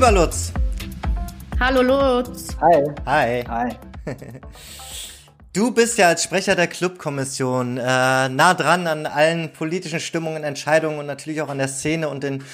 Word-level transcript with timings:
Lieber 0.00 0.12
Lutz. 0.12 0.50
Hallo 1.60 1.82
Lutz. 1.82 2.56
Hi. 2.58 2.84
Hi. 3.04 3.44
Hi. 3.46 3.76
Du 5.52 5.72
bist 5.72 5.98
ja 5.98 6.06
als 6.06 6.22
Sprecher 6.22 6.54
der 6.54 6.68
Clubkommission 6.68 7.76
äh, 7.76 7.82
nah 8.28 8.54
dran 8.54 8.86
an 8.86 9.04
allen 9.04 9.52
politischen 9.52 9.98
Stimmungen, 9.98 10.44
Entscheidungen 10.44 11.00
und 11.00 11.06
natürlich 11.06 11.42
auch 11.42 11.48
an 11.48 11.58
der 11.58 11.66
Szene 11.66 12.08
und 12.08 12.22
den 12.22 12.44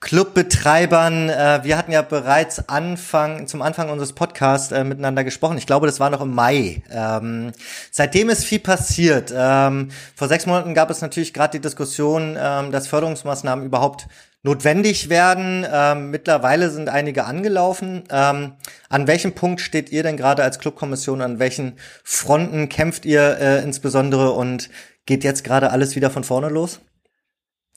Clubbetreibern. 0.00 1.28
Äh, 1.28 1.60
wir 1.64 1.76
hatten 1.76 1.92
ja 1.92 2.00
bereits 2.00 2.66
Anfang 2.70 3.46
zum 3.46 3.60
Anfang 3.60 3.90
unseres 3.90 4.14
Podcasts 4.14 4.72
äh, 4.72 4.84
miteinander 4.84 5.22
gesprochen. 5.22 5.58
Ich 5.58 5.66
glaube, 5.66 5.86
das 5.86 6.00
war 6.00 6.08
noch 6.08 6.22
im 6.22 6.34
Mai. 6.34 6.82
Ähm, 6.90 7.52
seitdem 7.90 8.30
ist 8.30 8.46
viel 8.46 8.60
passiert. 8.60 9.34
Ähm, 9.36 9.90
vor 10.14 10.28
sechs 10.28 10.46
Monaten 10.46 10.72
gab 10.72 10.88
es 10.88 11.02
natürlich 11.02 11.34
gerade 11.34 11.58
die 11.58 11.62
Diskussion, 11.62 12.38
ähm, 12.40 12.72
dass 12.72 12.88
Förderungsmaßnahmen 12.88 13.66
überhaupt 13.66 14.08
notwendig 14.42 15.08
werden. 15.08 15.66
Ähm, 15.70 16.10
mittlerweile 16.10 16.70
sind 16.70 16.88
einige 16.88 17.24
angelaufen. 17.24 18.04
Ähm, 18.10 18.52
an 18.88 19.06
welchem 19.06 19.34
Punkt 19.34 19.60
steht 19.60 19.90
ihr 19.90 20.02
denn 20.02 20.16
gerade 20.16 20.44
als 20.44 20.58
Clubkommission? 20.58 21.20
An 21.20 21.38
welchen 21.38 21.74
Fronten 22.04 22.68
kämpft 22.68 23.04
ihr 23.04 23.38
äh, 23.40 23.62
insbesondere 23.62 24.32
und 24.32 24.70
geht 25.04 25.24
jetzt 25.24 25.44
gerade 25.44 25.70
alles 25.70 25.96
wieder 25.96 26.10
von 26.10 26.24
vorne 26.24 26.48
los? 26.48 26.80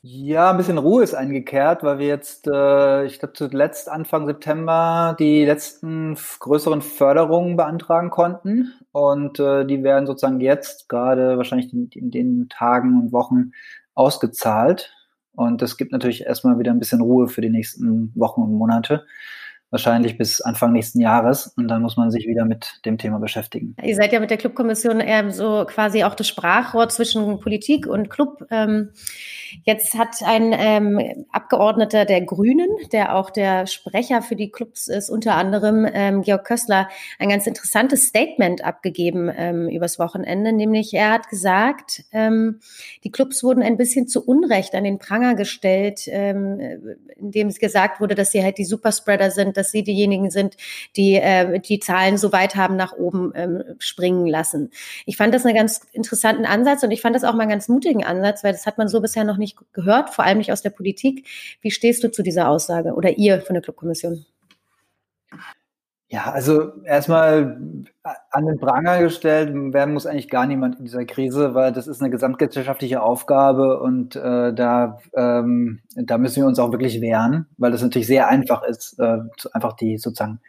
Ja, 0.02 0.52
ein 0.52 0.56
bisschen 0.56 0.78
Ruhe 0.78 1.04
ist 1.04 1.14
eingekehrt, 1.14 1.84
weil 1.84 2.00
wir 2.00 2.08
jetzt, 2.08 2.48
äh, 2.48 3.04
ich 3.04 3.20
glaube, 3.20 3.34
zuletzt 3.34 3.90
Anfang 3.90 4.28
September 4.28 5.14
die 5.20 5.44
letzten 5.44 6.16
größeren 6.40 6.82
Förderungen 6.82 7.58
beantragen 7.58 8.10
konnten. 8.10 8.72
Und 8.94 9.42
äh, 9.42 9.66
die 9.66 9.84
werden 9.84 10.08
sozusagen 10.08 10.40
jetzt 10.40 10.88
gerade 10.88 11.36
wahrscheinlich 11.38 11.74
in, 11.74 11.90
in 11.90 12.12
den 12.12 12.48
Tagen 12.48 12.98
und 12.98 13.12
Wochen 13.12 13.52
ausgezahlt. 13.94 14.94
Und 15.40 15.62
das 15.62 15.78
gibt 15.78 15.94
natürlich 15.94 16.26
erstmal 16.26 16.60
wieder 16.60 16.72
ein 16.72 16.80
bisschen 16.80 17.00
Ruhe 17.00 17.30
für 17.30 17.40
die 17.40 17.50
nächsten 17.50 18.12
Wochen 18.14 18.42
und 18.42 18.52
Monate 18.52 19.06
wahrscheinlich 19.72 20.18
bis 20.18 20.42
Anfang 20.42 20.72
nächsten 20.72 21.00
Jahres. 21.00 21.54
Und 21.56 21.68
dann 21.68 21.82
muss 21.82 21.98
man 21.98 22.12
sich 22.12 22.28
wieder 22.28 22.46
mit 22.46 22.82
dem 22.86 22.98
Thema 22.98 23.20
beschäftigen. 23.20 23.76
Ihr 23.82 23.96
seid 23.96 24.12
ja 24.12 24.20
mit 24.20 24.30
der 24.30 24.38
Clubkommission 24.38 25.00
eher 25.00 25.30
so 25.32 25.66
quasi 25.68 26.04
auch 26.04 26.16
das 26.16 26.28
Sprachrohr 26.28 26.90
zwischen 26.90 27.40
Politik 27.40 27.86
und 27.86 28.10
Club. 28.10 28.46
Ähm, 28.50 28.90
jetzt 29.64 29.98
hat 29.98 30.22
ein 30.26 30.54
ähm, 30.58 31.26
Abgeordneter 31.32 32.06
der 32.06 32.22
Grünen, 32.22 32.70
der 32.92 33.16
auch 33.16 33.30
der 33.30 33.68
Sprecher 33.68 34.22
für 34.22 34.36
die 34.36 34.52
Clubs 34.52 34.88
ist, 34.88 35.10
unter 35.10 35.36
anderem 35.36 35.88
ähm, 35.92 36.22
Georg 36.24 36.46
Kössler, 36.46 36.90
ein 37.20 37.30
ganz 37.30 37.46
interessantes 37.48 38.08
Statement 38.08 38.64
abgegeben 38.64 39.30
übers 39.70 40.00
Wochenende. 40.00 40.54
Nämlich 40.54 40.94
er 40.94 41.12
hat 41.12 41.30
gesagt, 41.30 42.04
die 42.14 43.12
Clubs 43.12 43.44
wurden 43.44 43.62
ein 43.62 43.78
bisschen 43.78 44.08
zu 44.08 44.26
Unrecht 44.26 44.74
an 44.76 44.84
den 44.84 45.00
Pranger 45.00 45.36
gestellt, 45.36 46.08
indem 46.08 47.48
es 47.48 47.60
gesagt 47.60 48.00
wurde, 48.00 48.16
dass 48.16 48.32
sie 48.32 48.44
halt 48.44 48.58
die 48.58 48.66
Superspreader 48.66 49.32
sind, 49.32 49.58
dass 49.60 49.72
sie 49.72 49.84
diejenigen 49.84 50.32
sind, 50.32 50.58
die 50.96 51.16
äh, 51.16 51.60
die 51.60 51.80
Zahlen 51.80 52.18
so 52.18 52.32
weit 52.32 52.56
haben 52.56 52.76
nach 52.76 52.94
oben 52.94 53.32
ähm, 53.36 53.64
springen 53.80 54.26
lassen. 54.26 54.72
Ich 55.06 55.18
fand 55.18 55.34
das 55.34 55.46
einen 55.46 55.56
ganz 55.56 55.82
interessanten 55.92 56.46
Ansatz 56.46 56.84
und 56.84 56.92
ich 56.92 57.02
fand 57.02 57.16
das 57.16 57.24
auch 57.24 57.34
mal 57.34 57.42
einen 57.42 57.52
ganz 57.52 57.68
mutigen 57.68 58.04
Ansatz, 58.04 58.44
weil 58.44 58.54
das 58.54 58.66
hat 58.66 58.78
man 58.78 58.88
so 58.88 59.02
bisher 59.02 59.24
noch 59.24 59.38
nicht 59.38 59.58
gehört, 59.74 60.10
vor 60.10 60.26
allem 60.26 60.38
nicht 60.40 60.52
aus 60.52 60.62
der 60.62 60.70
Politik. 60.72 61.28
Wie 61.62 61.72
stehst 61.72 62.04
du 62.04 62.12
zu 62.12 62.24
dieser 62.24 62.50
Aussage 62.50 62.94
oder 62.94 63.18
ihr 63.18 63.42
von 63.42 63.54
der 63.54 63.62
Clubkommission? 63.62 64.26
Ja, 66.12 66.32
also 66.32 66.72
erstmal 66.86 67.60
an 68.32 68.46
den 68.48 68.60
Pranger 68.60 69.00
gestellt 69.00 69.54
werden 69.74 69.94
muss 69.94 70.08
eigentlich 70.08 70.28
gar 70.28 70.48
niemand 70.48 70.80
in 70.80 70.86
dieser 70.86 71.06
Krise, 71.06 71.54
weil 71.54 71.72
das 71.72 71.86
ist 71.86 72.02
eine 72.02 72.10
gesamtgesellschaftliche 72.10 73.04
Aufgabe 73.04 73.80
und 73.80 74.16
äh, 74.16 74.52
da, 74.52 74.98
ähm, 75.14 75.82
da 75.96 76.18
müssen 76.18 76.42
wir 76.42 76.48
uns 76.48 76.58
auch 76.58 76.72
wirklich 76.72 77.00
wehren, 77.00 77.46
weil 77.60 77.72
das 77.72 77.84
natürlich 77.84 78.08
sehr 78.08 78.28
einfach 78.28 78.64
ist, 78.64 78.98
äh, 78.98 79.20
einfach 79.54 79.74
die 79.74 80.00
sozusagen 80.00 80.40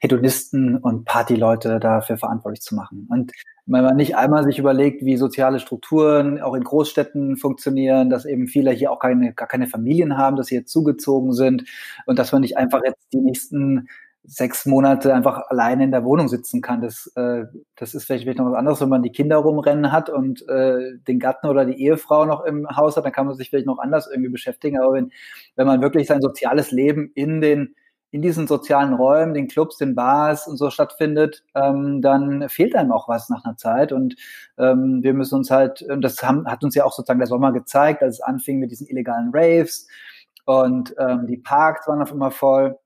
Hedonisten 0.00 0.76
und 0.76 1.04
Partyleute 1.04 1.80
dafür 1.80 2.16
verantwortlich 2.16 2.62
zu 2.62 2.76
machen. 2.76 3.08
Und 3.10 3.32
wenn 3.66 3.82
man 3.84 3.96
nicht 3.96 4.16
einmal 4.16 4.44
sich 4.44 4.60
überlegt, 4.60 5.04
wie 5.04 5.16
soziale 5.16 5.58
Strukturen 5.58 6.40
auch 6.40 6.54
in 6.54 6.62
Großstädten 6.62 7.36
funktionieren, 7.36 8.08
dass 8.08 8.24
eben 8.24 8.46
viele 8.46 8.70
hier 8.70 8.92
auch 8.92 9.00
keine, 9.00 9.34
gar 9.34 9.48
keine 9.48 9.66
Familien 9.66 10.16
haben, 10.16 10.36
dass 10.36 10.46
sie 10.46 10.54
jetzt 10.54 10.70
zugezogen 10.70 11.32
sind 11.32 11.64
und 12.06 12.20
dass 12.20 12.30
man 12.30 12.42
nicht 12.42 12.56
einfach 12.56 12.82
jetzt 12.84 13.12
die 13.12 13.20
nächsten 13.20 13.88
sechs 14.28 14.66
Monate 14.66 15.14
einfach 15.14 15.48
alleine 15.48 15.84
in 15.84 15.90
der 15.90 16.04
Wohnung 16.04 16.28
sitzen 16.28 16.60
kann. 16.60 16.82
Das, 16.82 17.10
äh, 17.16 17.44
das 17.76 17.94
ist 17.94 18.04
vielleicht, 18.04 18.24
vielleicht 18.24 18.38
noch 18.38 18.50
was 18.50 18.58
anderes, 18.58 18.80
wenn 18.80 18.88
man 18.88 19.02
die 19.02 19.12
Kinder 19.12 19.38
rumrennen 19.38 19.90
hat 19.90 20.10
und 20.10 20.46
äh, 20.48 20.98
den 21.08 21.18
Gatten 21.18 21.48
oder 21.48 21.64
die 21.64 21.82
Ehefrau 21.82 22.26
noch 22.26 22.44
im 22.44 22.68
Haus 22.76 22.96
hat, 22.96 23.04
dann 23.04 23.12
kann 23.12 23.26
man 23.26 23.36
sich 23.36 23.50
vielleicht 23.50 23.66
noch 23.66 23.78
anders 23.78 24.08
irgendwie 24.10 24.30
beschäftigen. 24.30 24.78
Aber 24.78 24.94
wenn, 24.94 25.10
wenn 25.56 25.66
man 25.66 25.80
wirklich 25.80 26.06
sein 26.06 26.20
soziales 26.20 26.70
Leben 26.70 27.10
in 27.14 27.40
den 27.40 27.74
in 28.10 28.22
diesen 28.22 28.46
sozialen 28.46 28.94
Räumen, 28.94 29.34
den 29.34 29.48
Clubs, 29.48 29.76
den 29.76 29.94
Bars 29.94 30.48
und 30.48 30.56
so 30.56 30.70
stattfindet, 30.70 31.44
ähm, 31.54 32.00
dann 32.00 32.48
fehlt 32.48 32.74
einem 32.74 32.90
auch 32.90 33.06
was 33.06 33.28
nach 33.28 33.44
einer 33.44 33.58
Zeit. 33.58 33.92
Und 33.92 34.16
ähm, 34.56 35.00
wir 35.02 35.12
müssen 35.12 35.34
uns 35.34 35.50
halt, 35.50 35.84
das 36.00 36.22
haben, 36.22 36.46
hat 36.46 36.64
uns 36.64 36.74
ja 36.74 36.84
auch 36.84 36.92
sozusagen 36.92 37.18
der 37.18 37.28
Sommer 37.28 37.52
gezeigt, 37.52 38.02
als 38.02 38.14
es 38.14 38.20
anfing 38.22 38.60
mit 38.60 38.70
diesen 38.70 38.86
illegalen 38.86 39.30
Raves 39.34 39.88
und 40.48 40.94
ähm, 40.98 41.26
die 41.26 41.36
Parks 41.36 41.86
waren 41.86 42.00
auf 42.00 42.10
immer 42.10 42.30
voll. 42.30 42.78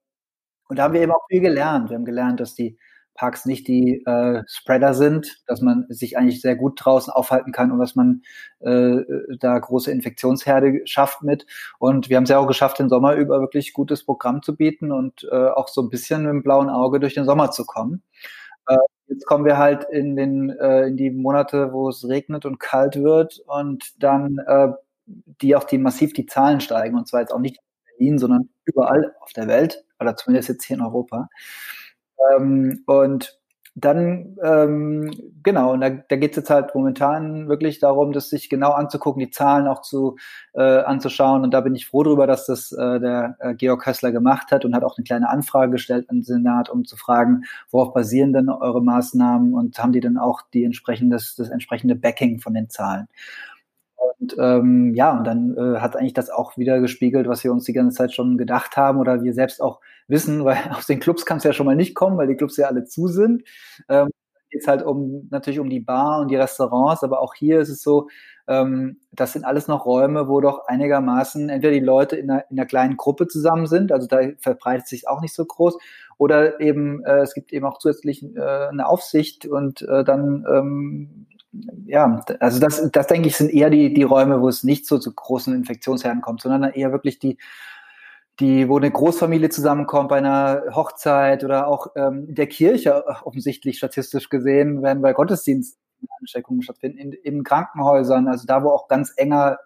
Und 0.73 0.79
da 0.79 0.85
haben 0.85 0.95
wir 0.95 1.03
eben 1.03 1.13
auch 1.13 1.27
viel 1.29 1.43
gelernt. 1.43 1.91
Wir 1.91 1.97
haben 1.97 2.07
gelernt, 2.07 2.41
dass 2.41 2.55
die 2.55 2.79
Parks 3.13 3.45
nicht 3.45 3.69
die 3.69 4.03
äh, 4.07 4.43
Spreader 4.47 4.95
sind, 4.95 5.43
dass 5.47 5.61
man 5.61 5.85
sich 5.91 6.17
eigentlich 6.17 6.41
sehr 6.41 6.57
gut 6.57 6.81
draußen 6.83 7.13
aufhalten 7.13 7.53
kann 7.53 7.71
und 7.71 7.79
dass 7.79 7.95
man 7.95 8.23
äh, 8.61 9.03
da 9.39 9.59
große 9.59 9.93
Infektionsherde 9.93 10.81
schafft 10.87 11.23
mit. 11.23 11.45
Und 11.79 12.09
wir 12.09 12.17
haben 12.17 12.25
es 12.25 12.31
ja 12.31 12.39
auch 12.39 12.47
geschafft, 12.47 12.79
den 12.79 12.89
Sommer 12.89 13.17
über 13.17 13.43
wirklich 13.43 13.75
gutes 13.75 14.03
Programm 14.07 14.41
zu 14.41 14.57
bieten 14.57 14.93
und 14.93 15.29
äh, 15.31 15.49
auch 15.49 15.69
so 15.69 15.83
ein 15.83 15.91
bisschen 15.91 16.23
mit 16.23 16.31
dem 16.31 16.43
blauen 16.43 16.71
Auge 16.71 17.01
durch 17.01 17.13
den 17.13 17.27
Sommer 17.27 17.51
zu 17.51 17.67
kommen. 17.67 18.03
Äh, 18.67 18.79
jetzt 19.09 19.27
kommen 19.27 19.45
wir 19.45 19.59
halt 19.59 19.85
in 19.91 20.17
den 20.17 20.49
äh, 20.49 20.87
in 20.87 20.97
die 20.97 21.11
Monate, 21.11 21.75
wo 21.75 21.91
es 21.91 22.09
regnet 22.09 22.47
und 22.47 22.61
kalt 22.61 22.97
wird 22.97 23.43
und 23.47 24.03
dann 24.03 24.39
äh, 24.47 24.69
die 25.07 25.55
auch 25.55 25.65
die 25.65 25.77
massiv 25.77 26.15
die 26.15 26.25
Zahlen 26.25 26.63
steigen 26.63 26.97
und 26.97 27.09
zwar 27.09 27.21
jetzt 27.21 27.35
auch 27.35 27.41
nicht 27.41 27.59
in 27.59 27.99
Berlin, 27.99 28.19
sondern 28.19 28.49
überall 28.65 29.15
auf 29.21 29.33
der 29.33 29.49
Welt 29.49 29.85
oder 30.01 30.17
zumindest 30.17 30.49
jetzt 30.49 30.65
hier 30.65 30.77
in 30.77 30.83
Europa. 30.83 31.29
Ähm, 32.37 32.83
und 32.87 33.39
dann, 33.75 34.37
ähm, 34.45 35.11
genau, 35.43 35.73
und 35.73 35.81
da, 35.81 35.89
da 35.89 36.17
geht 36.17 36.33
es 36.33 36.37
jetzt 36.37 36.51
halt 36.51 36.75
momentan 36.75 37.49
wirklich 37.49 37.79
darum, 37.79 38.13
das 38.13 38.29
sich 38.29 38.51
genau 38.51 38.73
anzugucken, 38.73 39.21
die 39.21 39.31
Zahlen 39.31 39.67
auch 39.67 39.81
zu 39.81 40.17
äh, 40.53 40.61
anzuschauen. 40.61 41.43
Und 41.43 41.53
da 41.55 41.63
bin 41.63 41.75
ich 41.75 41.87
froh 41.87 42.03
darüber, 42.03 42.27
dass 42.27 42.45
das 42.45 42.73
äh, 42.73 43.01
der 43.01 43.37
äh, 43.41 43.55
Georg 43.55 43.87
Hössler 43.87 44.13
gemacht 44.13 44.53
hat 44.53 44.67
und 44.67 44.75
hat 44.75 44.85
auch 44.85 44.99
eine 44.99 45.05
kleine 45.05 45.31
Anfrage 45.31 45.73
gestellt 45.73 46.11
an 46.11 46.17
den 46.19 46.23
Senat, 46.23 46.69
um 46.69 46.85
zu 46.85 46.97
fragen, 46.97 47.45
worauf 47.71 47.95
basieren 47.95 48.35
denn 48.35 48.51
eure 48.51 48.83
Maßnahmen 48.83 49.55
und 49.55 49.79
haben 49.79 49.93
die 49.93 50.01
dann 50.01 50.19
auch 50.19 50.43
die 50.53 50.65
entsprechendes, 50.65 51.35
das 51.37 51.49
entsprechende 51.49 51.95
Backing 51.95 52.41
von 52.41 52.53
den 52.53 52.69
Zahlen. 52.69 53.09
Und 54.23 54.37
ähm, 54.39 54.95
ja, 54.95 55.17
und 55.17 55.25
dann 55.25 55.57
äh, 55.57 55.81
hat 55.81 55.97
eigentlich 55.97 56.15
das 56.15 56.31
auch 56.31 56.57
wieder 56.57 56.81
gespiegelt, 56.81 57.27
was 57.27 57.43
wir 57.43 57.51
uns 57.51 57.65
die 57.65 57.73
ganze 57.73 57.97
Zeit 57.97 58.15
schon 58.15 58.39
gedacht 58.39 58.77
haben 58.77 59.01
oder 59.01 59.23
wir 59.25 59.35
selbst 59.35 59.61
auch 59.61 59.81
wissen, 60.07 60.45
weil 60.45 60.59
aus 60.77 60.87
den 60.87 61.01
Clubs 61.01 61.27
kann 61.27 61.39
es 61.39 61.45
ja 61.45 61.53
schon 61.53 61.67
mal 61.67 61.75
nicht 61.75 61.97
kommen, 61.97 62.17
weil 62.19 62.29
die 62.29 62.37
Clubs 62.37 62.57
ja 62.57 62.69
alle 62.69 62.85
zu 62.85 63.09
sind. 63.09 63.43
Ähm, 63.89 64.11
geht 64.51 64.67
halt 64.69 64.85
um 64.85 65.27
natürlich 65.31 65.59
um 65.59 65.71
die 65.71 65.81
Bar 65.81 66.21
und 66.21 66.31
die 66.31 66.37
Restaurants, 66.37 67.03
aber 67.03 67.21
auch 67.21 67.35
hier 67.35 67.59
ist 67.59 67.71
es 67.71 67.83
so, 67.83 68.09
ähm, 68.47 69.01
das 69.11 69.33
sind 69.33 69.45
alles 69.45 69.67
noch 69.67 69.87
Räume, 69.87 70.29
wo 70.29 70.41
doch 70.41 70.67
einigermaßen 70.69 71.49
entweder 71.49 71.73
die 71.73 71.81
Leute 71.81 72.17
in 72.17 72.31
einer, 72.31 72.45
in 72.51 72.59
einer 72.59 72.67
kleinen 72.67 72.97
Gruppe 72.97 73.27
zusammen 73.27 73.67
sind, 73.67 73.91
also 73.91 74.07
da 74.07 74.21
verbreitet 74.39 74.87
sich 74.87 75.09
auch 75.09 75.21
nicht 75.21 75.35
so 75.35 75.45
groß, 75.45 75.79
oder 76.19 76.61
eben 76.61 77.03
äh, 77.05 77.23
es 77.23 77.35
gibt 77.35 77.53
eben 77.53 77.67
auch 77.67 77.79
zusätzlich 77.79 78.23
äh, 78.23 78.41
eine 78.41 78.87
Aufsicht 78.87 79.47
und 79.47 79.83
äh, 79.83 80.05
dann 80.05 80.45
ähm, 80.49 81.27
ja, 81.87 82.25
also 82.41 82.61
das, 82.61 82.91
das 82.91 83.07
denke 83.07 83.29
ich, 83.29 83.37
sind 83.37 83.53
eher 83.53 83.71
die, 83.71 83.93
die 83.93 84.03
Räume, 84.03 84.41
wo 84.41 84.49
es 84.49 84.65
nicht 84.65 84.87
so 84.87 84.99
zu 84.99 85.13
großen 85.13 85.55
Infektionsherden 85.55 86.23
kommt, 86.23 86.41
sondern 86.41 86.73
eher 86.73 86.93
wirklich 86.93 87.19
die, 87.19 87.39
die, 88.41 88.69
wo 88.69 88.79
eine 88.79 88.91
Großfamilie 88.91 89.51
zusammenkommt 89.51 90.09
bei 90.09 90.19
einer 90.19 90.63
Hochzeit 90.75 91.45
oder 91.45 91.69
auch 91.69 91.89
ähm, 91.97 92.35
der 92.35 92.47
Kirche 92.47 93.05
offensichtlich 93.25 93.77
statistisch 93.77 94.31
gesehen, 94.31 94.83
werden 94.83 95.03
bei 95.03 95.13
Gottesdiensten 95.13 95.79
Ansteckungen 96.19 96.63
stattfinden, 96.63 96.99
in, 96.99 97.13
in 97.13 97.45
Krankenhäusern, 97.45 98.29
also 98.29 98.47
da, 98.47 98.63
wo 98.65 98.71
auch 98.71 98.89
ganz 98.89 99.13
enger 99.17 99.59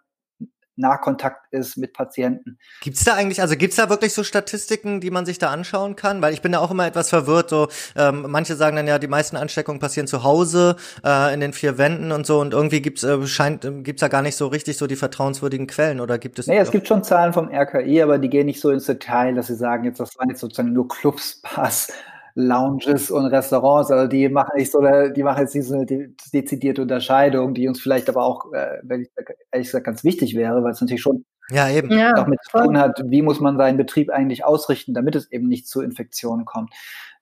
Nahkontakt 0.76 1.52
ist 1.52 1.76
mit 1.76 1.92
Patienten. 1.92 2.58
Gibt's 2.80 3.04
da 3.04 3.14
eigentlich, 3.14 3.40
also 3.40 3.56
gibt's 3.56 3.76
da 3.76 3.88
wirklich 3.88 4.12
so 4.12 4.24
Statistiken, 4.24 5.00
die 5.00 5.10
man 5.10 5.26
sich 5.26 5.38
da 5.38 5.50
anschauen 5.50 5.96
kann? 5.96 6.22
Weil 6.22 6.32
ich 6.32 6.42
bin 6.42 6.52
da 6.52 6.58
auch 6.58 6.70
immer 6.70 6.86
etwas 6.86 7.08
verwirrt. 7.08 7.50
So, 7.50 7.68
ähm, 7.96 8.26
manche 8.28 8.56
sagen 8.56 8.76
dann 8.76 8.86
ja, 8.86 8.98
die 8.98 9.08
meisten 9.08 9.36
Ansteckungen 9.36 9.80
passieren 9.80 10.06
zu 10.06 10.22
Hause 10.22 10.76
äh, 11.04 11.32
in 11.32 11.40
den 11.40 11.52
vier 11.52 11.78
Wänden 11.78 12.12
und 12.12 12.26
so. 12.26 12.40
Und 12.40 12.52
irgendwie 12.52 12.82
gibt's 12.82 13.02
äh, 13.04 13.26
scheint 13.26 13.64
äh, 13.64 13.82
gibt's 13.82 14.00
da 14.00 14.08
gar 14.08 14.22
nicht 14.22 14.36
so 14.36 14.46
richtig 14.48 14.76
so 14.76 14.86
die 14.86 14.96
vertrauenswürdigen 14.96 15.66
Quellen 15.66 16.00
oder 16.00 16.18
gibt 16.18 16.38
es? 16.38 16.46
Nee, 16.46 16.58
es 16.58 16.70
gibt 16.70 16.88
schon 16.88 17.02
Zahlen 17.02 17.32
vom 17.32 17.48
RKI, 17.48 18.02
aber 18.02 18.18
die 18.18 18.28
gehen 18.28 18.46
nicht 18.46 18.60
so 18.60 18.70
ins 18.70 18.86
Detail, 18.86 19.34
dass 19.34 19.46
sie 19.48 19.56
sagen, 19.56 19.84
jetzt 19.84 20.00
das 20.00 20.16
waren 20.18 20.28
jetzt 20.28 20.40
sozusagen 20.40 20.72
nur 20.72 20.88
Clubs, 20.88 21.40
Pass. 21.42 21.92
Lounges 22.38 23.10
und 23.10 23.24
Restaurants, 23.26 23.90
also 23.90 24.06
die 24.06 24.28
machen 24.28 24.52
nicht 24.56 24.70
so, 24.70 24.80
die 24.80 25.22
machen 25.22 25.40
jetzt 25.40 25.54
nicht 25.54 25.66
so 25.66 25.74
eine 25.74 25.86
dezidierte 25.86 26.82
Unterscheidung, 26.82 27.54
die 27.54 27.66
uns 27.66 27.80
vielleicht 27.80 28.10
aber 28.10 28.24
auch, 28.24 28.52
äh, 28.52 28.78
wenn 28.82 29.00
ich 29.00 29.10
ehrlich 29.50 29.68
gesagt, 29.68 29.86
ganz 29.86 30.04
wichtig 30.04 30.36
wäre, 30.36 30.62
weil 30.62 30.72
es 30.72 30.80
natürlich 30.82 31.00
schon 31.00 31.24
ja, 31.48 31.70
eben. 31.70 31.90
Ja, 31.90 32.12
auch 32.16 32.26
mit 32.26 32.38
zu 32.42 32.58
tun 32.58 32.78
hat, 32.78 33.00
wie 33.06 33.22
muss 33.22 33.40
man 33.40 33.56
seinen 33.56 33.78
Betrieb 33.78 34.10
eigentlich 34.10 34.44
ausrichten, 34.44 34.92
damit 34.92 35.14
es 35.14 35.32
eben 35.32 35.48
nicht 35.48 35.66
zu 35.66 35.80
Infektionen 35.80 36.44
kommt. 36.44 36.72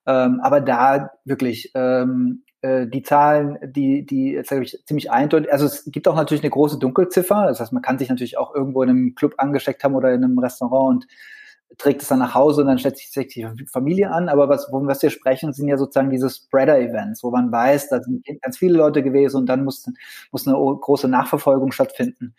Ähm, 0.06 0.40
aber 0.42 0.60
da 0.60 1.10
wirklich 1.24 1.70
ähm, 1.74 2.42
äh, 2.62 2.86
die 2.88 3.02
Zahlen, 3.02 3.58
die, 3.62 4.04
die 4.04 4.32
jetzt 4.32 4.48
sage 4.48 4.62
ich 4.62 4.82
ziemlich 4.84 5.10
eindeutig, 5.12 5.52
also 5.52 5.66
es 5.66 5.84
gibt 5.84 6.08
auch 6.08 6.16
natürlich 6.16 6.42
eine 6.42 6.50
große 6.50 6.78
Dunkelziffer. 6.78 7.46
Das 7.46 7.60
heißt, 7.60 7.72
man 7.72 7.82
kann 7.82 7.98
sich 7.98 8.08
natürlich 8.08 8.36
auch 8.36 8.54
irgendwo 8.54 8.82
in 8.82 8.90
einem 8.90 9.14
Club 9.14 9.34
angesteckt 9.38 9.84
haben 9.84 9.94
oder 9.94 10.12
in 10.12 10.24
einem 10.24 10.38
Restaurant 10.38 11.04
und 11.04 11.06
trägt 11.78 12.02
es 12.02 12.08
dann 12.08 12.20
nach 12.20 12.34
Hause 12.34 12.62
und 12.62 12.68
dann 12.68 12.78
stellt 12.78 12.98
sich 12.98 13.28
die 13.28 13.66
Familie 13.66 14.10
an. 14.10 14.28
Aber 14.28 14.48
was, 14.48 14.68
wo 14.70 14.86
was 14.86 15.02
wir 15.02 15.10
sprechen, 15.10 15.52
sind 15.52 15.68
ja 15.68 15.76
sozusagen 15.76 16.10
diese 16.10 16.30
Spreader-Events, 16.30 17.22
wo 17.22 17.30
man 17.30 17.50
weiß, 17.50 17.88
da 17.88 18.00
sind 18.02 18.24
ganz 18.42 18.58
viele 18.58 18.76
Leute 18.76 19.02
gewesen 19.02 19.38
und 19.38 19.46
dann 19.46 19.64
muss, 19.64 19.86
muss 20.30 20.46
eine 20.46 20.56
große 20.56 21.08
Nachverfolgung 21.08 21.72
stattfinden. 21.72 22.34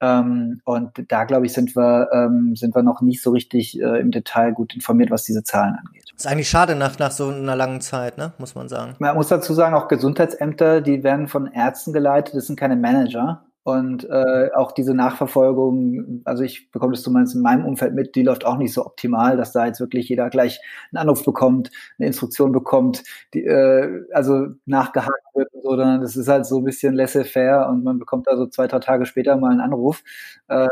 Ähm, 0.00 0.60
und 0.64 0.90
da, 1.08 1.24
glaube 1.24 1.46
ich, 1.46 1.52
sind 1.52 1.76
wir, 1.76 2.08
ähm, 2.12 2.56
sind 2.56 2.74
wir 2.74 2.82
noch 2.82 3.00
nicht 3.00 3.22
so 3.22 3.30
richtig 3.30 3.80
äh, 3.80 4.00
im 4.00 4.10
Detail 4.10 4.52
gut 4.52 4.74
informiert, 4.74 5.10
was 5.10 5.22
diese 5.24 5.44
Zahlen 5.44 5.76
angeht. 5.76 6.12
ist 6.14 6.26
eigentlich 6.26 6.48
schade 6.48 6.74
nach, 6.74 6.98
nach 6.98 7.12
so 7.12 7.28
einer 7.28 7.56
langen 7.56 7.80
Zeit, 7.80 8.18
ne? 8.18 8.32
muss 8.38 8.54
man 8.54 8.68
sagen. 8.68 8.96
Man 8.98 9.14
muss 9.16 9.28
dazu 9.28 9.54
sagen, 9.54 9.74
auch 9.74 9.88
Gesundheitsämter, 9.88 10.80
die 10.80 11.04
werden 11.04 11.28
von 11.28 11.46
Ärzten 11.46 11.92
geleitet, 11.92 12.34
das 12.34 12.46
sind 12.46 12.58
keine 12.58 12.76
Manager. 12.76 13.44
Und 13.64 14.08
äh, 14.08 14.50
auch 14.54 14.72
diese 14.72 14.94
Nachverfolgung, 14.94 16.20
also 16.24 16.42
ich 16.42 16.70
bekomme 16.70 16.92
das 16.92 17.02
zumindest 17.02 17.34
in 17.34 17.42
meinem 17.42 17.64
Umfeld 17.64 17.94
mit, 17.94 18.14
die 18.14 18.22
läuft 18.22 18.44
auch 18.44 18.58
nicht 18.58 18.74
so 18.74 18.84
optimal, 18.84 19.36
dass 19.36 19.52
da 19.52 19.66
jetzt 19.66 19.80
wirklich 19.80 20.08
jeder 20.08 20.28
gleich 20.30 20.60
einen 20.92 21.00
Anruf 21.00 21.24
bekommt, 21.24 21.70
eine 21.98 22.06
Instruktion 22.06 22.52
bekommt, 22.52 23.02
die, 23.32 23.44
äh, 23.44 24.04
also 24.12 24.48
nachgehakt 24.66 25.34
wird 25.34 25.48
sondern 25.64 26.02
das 26.02 26.14
ist 26.14 26.28
halt 26.28 26.46
so 26.46 26.58
ein 26.58 26.64
bisschen 26.64 26.94
laissez-faire 26.94 27.68
und 27.68 27.84
man 27.84 27.98
bekommt 27.98 28.26
da 28.26 28.36
so 28.36 28.46
zwei, 28.46 28.66
drei 28.66 28.80
Tage 28.80 29.06
später 29.06 29.36
mal 29.36 29.50
einen 29.50 29.60
Anruf. 29.60 30.02
Äh, 30.48 30.68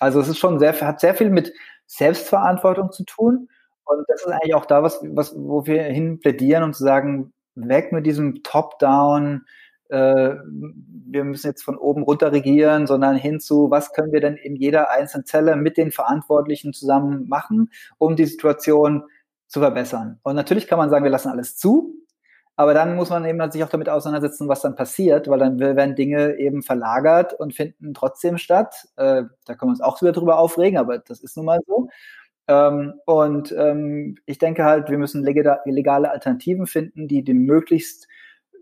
also 0.00 0.20
es 0.20 0.28
ist 0.28 0.38
schon 0.38 0.58
sehr, 0.58 0.78
hat 0.80 1.00
sehr 1.00 1.14
viel 1.14 1.30
mit 1.30 1.52
Selbstverantwortung 1.86 2.90
zu 2.92 3.04
tun. 3.04 3.48
Und 3.84 4.04
das 4.08 4.22
ist 4.22 4.32
eigentlich 4.32 4.54
auch 4.54 4.66
da, 4.66 4.82
was, 4.82 5.00
was, 5.10 5.34
wo 5.36 5.66
wir 5.66 5.84
hin 5.84 6.18
plädieren 6.18 6.64
und 6.64 6.74
zu 6.74 6.82
sagen, 6.82 7.32
weg 7.54 7.92
mit 7.92 8.06
diesem 8.06 8.42
Top-Down, 8.42 9.44
äh, 9.88 10.34
wir 11.06 11.24
müssen 11.24 11.46
jetzt 11.46 11.62
von 11.62 11.76
oben 11.76 12.02
runter 12.02 12.32
regieren, 12.32 12.86
sondern 12.86 13.16
hinzu, 13.16 13.70
was 13.70 13.92
können 13.92 14.12
wir 14.12 14.20
denn 14.20 14.36
in 14.36 14.56
jeder 14.56 14.90
einzelnen 14.90 15.26
Zelle 15.26 15.56
mit 15.56 15.76
den 15.76 15.92
Verantwortlichen 15.92 16.72
zusammen 16.72 17.28
machen, 17.28 17.70
um 17.98 18.16
die 18.16 18.26
Situation 18.26 19.04
zu 19.46 19.60
verbessern. 19.60 20.18
Und 20.22 20.36
natürlich 20.36 20.66
kann 20.66 20.78
man 20.78 20.90
sagen, 20.90 21.04
wir 21.04 21.10
lassen 21.10 21.28
alles 21.28 21.56
zu, 21.56 21.94
aber 22.56 22.72
dann 22.72 22.94
muss 22.94 23.10
man 23.10 23.24
eben 23.24 23.50
sich 23.50 23.64
auch 23.64 23.68
damit 23.68 23.88
auseinandersetzen, 23.88 24.48
was 24.48 24.62
dann 24.62 24.76
passiert, 24.76 25.28
weil 25.28 25.40
dann 25.40 25.58
werden 25.58 25.96
Dinge 25.96 26.36
eben 26.38 26.62
verlagert 26.62 27.34
und 27.34 27.54
finden 27.54 27.94
trotzdem 27.94 28.38
statt. 28.38 28.88
Äh, 28.96 29.24
da 29.44 29.54
können 29.54 29.70
wir 29.70 29.74
uns 29.74 29.80
auch 29.80 30.00
wieder 30.00 30.12
drüber 30.12 30.38
aufregen, 30.38 30.78
aber 30.78 30.98
das 30.98 31.20
ist 31.20 31.36
nun 31.36 31.46
mal 31.46 31.58
so. 31.66 31.88
Ähm, 32.46 32.94
und 33.06 33.52
ähm, 33.52 34.16
ich 34.26 34.38
denke 34.38 34.64
halt, 34.64 34.88
wir 34.90 34.98
müssen 34.98 35.24
legale 35.24 36.10
Alternativen 36.10 36.66
finden, 36.66 37.08
die 37.08 37.24
dem 37.24 37.44
möglichst 37.44 38.06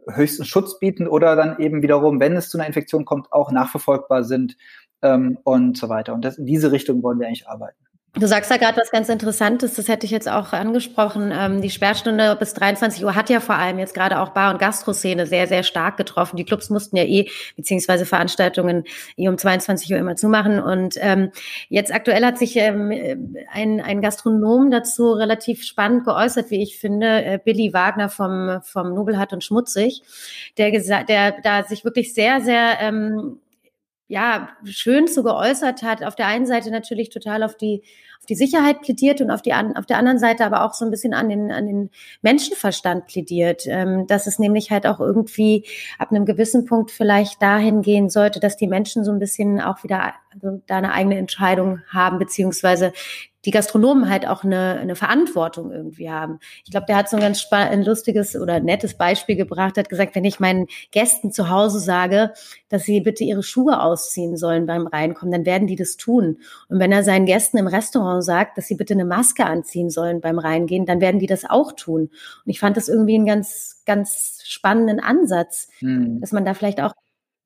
höchsten 0.08 0.44
Schutz 0.44 0.78
bieten 0.78 1.06
oder 1.06 1.37
dann 1.37 1.58
eben 1.58 1.82
wiederum, 1.82 2.20
wenn 2.20 2.37
es 2.37 2.49
zu 2.49 2.58
einer 2.58 2.66
Infektion 2.66 3.04
kommt, 3.04 3.32
auch 3.32 3.52
nachverfolgbar 3.52 4.25
sind 4.25 4.56
ähm, 5.02 5.38
und 5.44 5.76
so 5.76 5.88
weiter. 5.88 6.14
Und 6.14 6.25
das, 6.25 6.38
in 6.38 6.46
diese 6.46 6.72
Richtung 6.72 7.02
wollen 7.02 7.20
wir 7.20 7.26
eigentlich 7.26 7.49
arbeiten. 7.49 7.78
Du 8.14 8.26
sagst 8.26 8.50
da 8.50 8.59
gerade 8.59 8.76
was 8.76 8.91
ganz 8.91 9.09
Interessantes, 9.09 9.73
das 9.73 9.88
hätte 9.88 10.05
ich 10.05 10.12
jetzt 10.12 10.29
auch 10.29 10.53
angesprochen. 10.53 11.32
Ähm, 11.35 11.62
die 11.62 11.70
Sperrstunde 11.70 12.37
bis 12.37 12.53
23 12.53 13.03
Uhr 13.03 13.14
hat 13.14 13.31
ja 13.31 13.41
vor 13.41 13.55
allem 13.55 13.79
jetzt 13.79 13.94
gerade 13.94 14.20
auch 14.20 14.35
Bar- 14.35 14.53
und 14.53 14.59
Gastroszene 14.61 15.26
sehr, 15.26 15.47
sehr 15.47 15.62
stark 15.62 15.97
getroffen. 15.97 16.37
Die 16.37 16.44
Clubs 16.44 16.69
mussten 16.69 16.99
ja 16.99 17.05
eh, 17.05 17.31
beziehungsweise 17.56 18.05
Veranstaltungen 18.05 18.85
eh 19.17 19.29
um 19.29 19.38
22 19.38 19.91
Uhr 19.91 19.99
immer 19.99 20.14
zumachen. 20.14 20.61
Und 20.61 20.97
ähm, 21.00 21.31
jetzt 21.70 21.91
aktuell 21.91 22.23
hat 22.23 22.37
sich 22.37 22.55
ähm, 22.56 23.35
ein, 23.50 23.81
ein 23.81 24.03
Gastronom 24.03 24.70
dazu 24.70 25.12
relativ 25.12 25.64
spannend 25.64 26.05
geäußert, 26.05 26.50
wie 26.50 26.62
ich 26.62 26.79
finde, 26.79 27.25
äh, 27.25 27.38
Billy 27.43 27.73
Wagner 27.73 28.11
vom, 28.11 28.61
vom 28.62 28.93
Nobelhart 28.93 29.32
und 29.32 29.43
Schmutzig, 29.43 30.03
der, 30.59 30.70
gesagt, 30.70 31.09
der 31.09 31.41
da 31.43 31.64
sich 31.64 31.82
wirklich 31.82 32.12
sehr, 32.12 32.43
sehr 32.43 32.76
ähm, 32.81 33.38
ja, 34.08 34.56
schön 34.64 35.06
so 35.06 35.22
geäußert 35.22 35.82
hat. 35.82 36.04
Auf 36.04 36.16
der 36.16 36.26
einen 36.26 36.46
Seite 36.46 36.70
natürlich 36.70 37.10
total 37.10 37.43
auf 37.43 37.56
die, 37.56 37.82
auf 38.22 38.26
die 38.26 38.36
Sicherheit 38.36 38.82
plädiert 38.82 39.20
und 39.20 39.32
auf, 39.32 39.42
die, 39.42 39.52
auf 39.52 39.84
der 39.86 39.98
anderen 39.98 40.20
Seite 40.20 40.44
aber 40.44 40.64
auch 40.64 40.74
so 40.74 40.84
ein 40.84 40.92
bisschen 40.92 41.12
an 41.12 41.28
den, 41.28 41.50
an 41.50 41.66
den 41.66 41.90
Menschenverstand 42.22 43.08
plädiert. 43.08 43.64
Ähm, 43.66 44.06
dass 44.06 44.28
es 44.28 44.38
nämlich 44.38 44.70
halt 44.70 44.86
auch 44.86 45.00
irgendwie 45.00 45.66
ab 45.98 46.12
einem 46.12 46.24
gewissen 46.24 46.64
Punkt 46.64 46.92
vielleicht 46.92 47.42
dahin 47.42 47.82
gehen 47.82 48.10
sollte, 48.10 48.38
dass 48.38 48.56
die 48.56 48.69
Menschen 48.69 49.04
so 49.04 49.10
ein 49.10 49.19
bisschen 49.19 49.60
auch 49.60 49.82
wieder 49.82 50.14
also 50.32 50.62
da 50.69 50.76
eine 50.76 50.92
eigene 50.92 51.19
Entscheidung 51.19 51.80
haben, 51.88 52.20
beziehungsweise 52.20 52.92
die 53.44 53.50
Gastronomen 53.50 54.08
halt 54.08 54.26
auch 54.26 54.44
eine, 54.44 54.78
eine 54.80 54.94
Verantwortung 54.94 55.72
irgendwie 55.72 56.08
haben. 56.08 56.38
Ich 56.64 56.70
glaube, 56.70 56.86
der 56.86 56.96
hat 56.96 57.10
so 57.10 57.16
ein 57.16 57.22
ganz 57.22 57.44
ein 57.50 57.82
lustiges 57.82 58.36
oder 58.36 58.60
nettes 58.60 58.94
Beispiel 58.94 59.34
gebracht, 59.36 59.76
hat 59.76 59.88
gesagt, 59.88 60.14
wenn 60.14 60.25
ich 60.25 60.38
meinen 60.38 60.66
Gästen 60.92 61.32
zu 61.32 61.48
Hause 61.48 61.80
sage, 61.80 62.32
dass 62.68 62.84
sie 62.84 63.00
bitte 63.00 63.25
ihre 63.25 63.42
Schuhe 63.42 63.80
ausziehen 63.80 64.36
sollen 64.36 64.66
beim 64.66 64.86
Reinkommen, 64.86 65.32
dann 65.32 65.44
werden 65.44 65.66
die 65.66 65.76
das 65.76 65.96
tun. 65.96 66.38
Und 66.68 66.78
wenn 66.78 66.92
er 66.92 67.02
seinen 67.02 67.26
Gästen 67.26 67.58
im 67.58 67.66
Restaurant 67.66 68.12
sagt, 68.20 68.59
dass 68.59 68.67
sie 68.67 68.75
bitte 68.75 68.94
eine 68.94 69.05
Maske 69.05 69.47
anziehen 69.47 69.91
sollen 69.91 70.20
beim 70.20 70.38
Reingehen, 70.38 70.87
dann 70.87 71.00
werden 71.00 71.20
die 71.20 71.26
das 71.26 71.49
auch 71.49 71.73
tun. 71.73 72.03
Und 72.03 72.50
ich 72.50 72.61
fand 72.61 72.76
das 72.76 72.88
irgendwie 72.88 73.14
einen 73.14 73.26
ganz, 73.26 73.82
ganz 73.87 74.41
spannenden 74.44 75.00
Ansatz, 75.00 75.69
hm. 75.79 76.20
dass 76.20 76.32
man 76.32 76.44
da 76.44 76.55
vielleicht 76.55 76.81
auch 76.81 76.93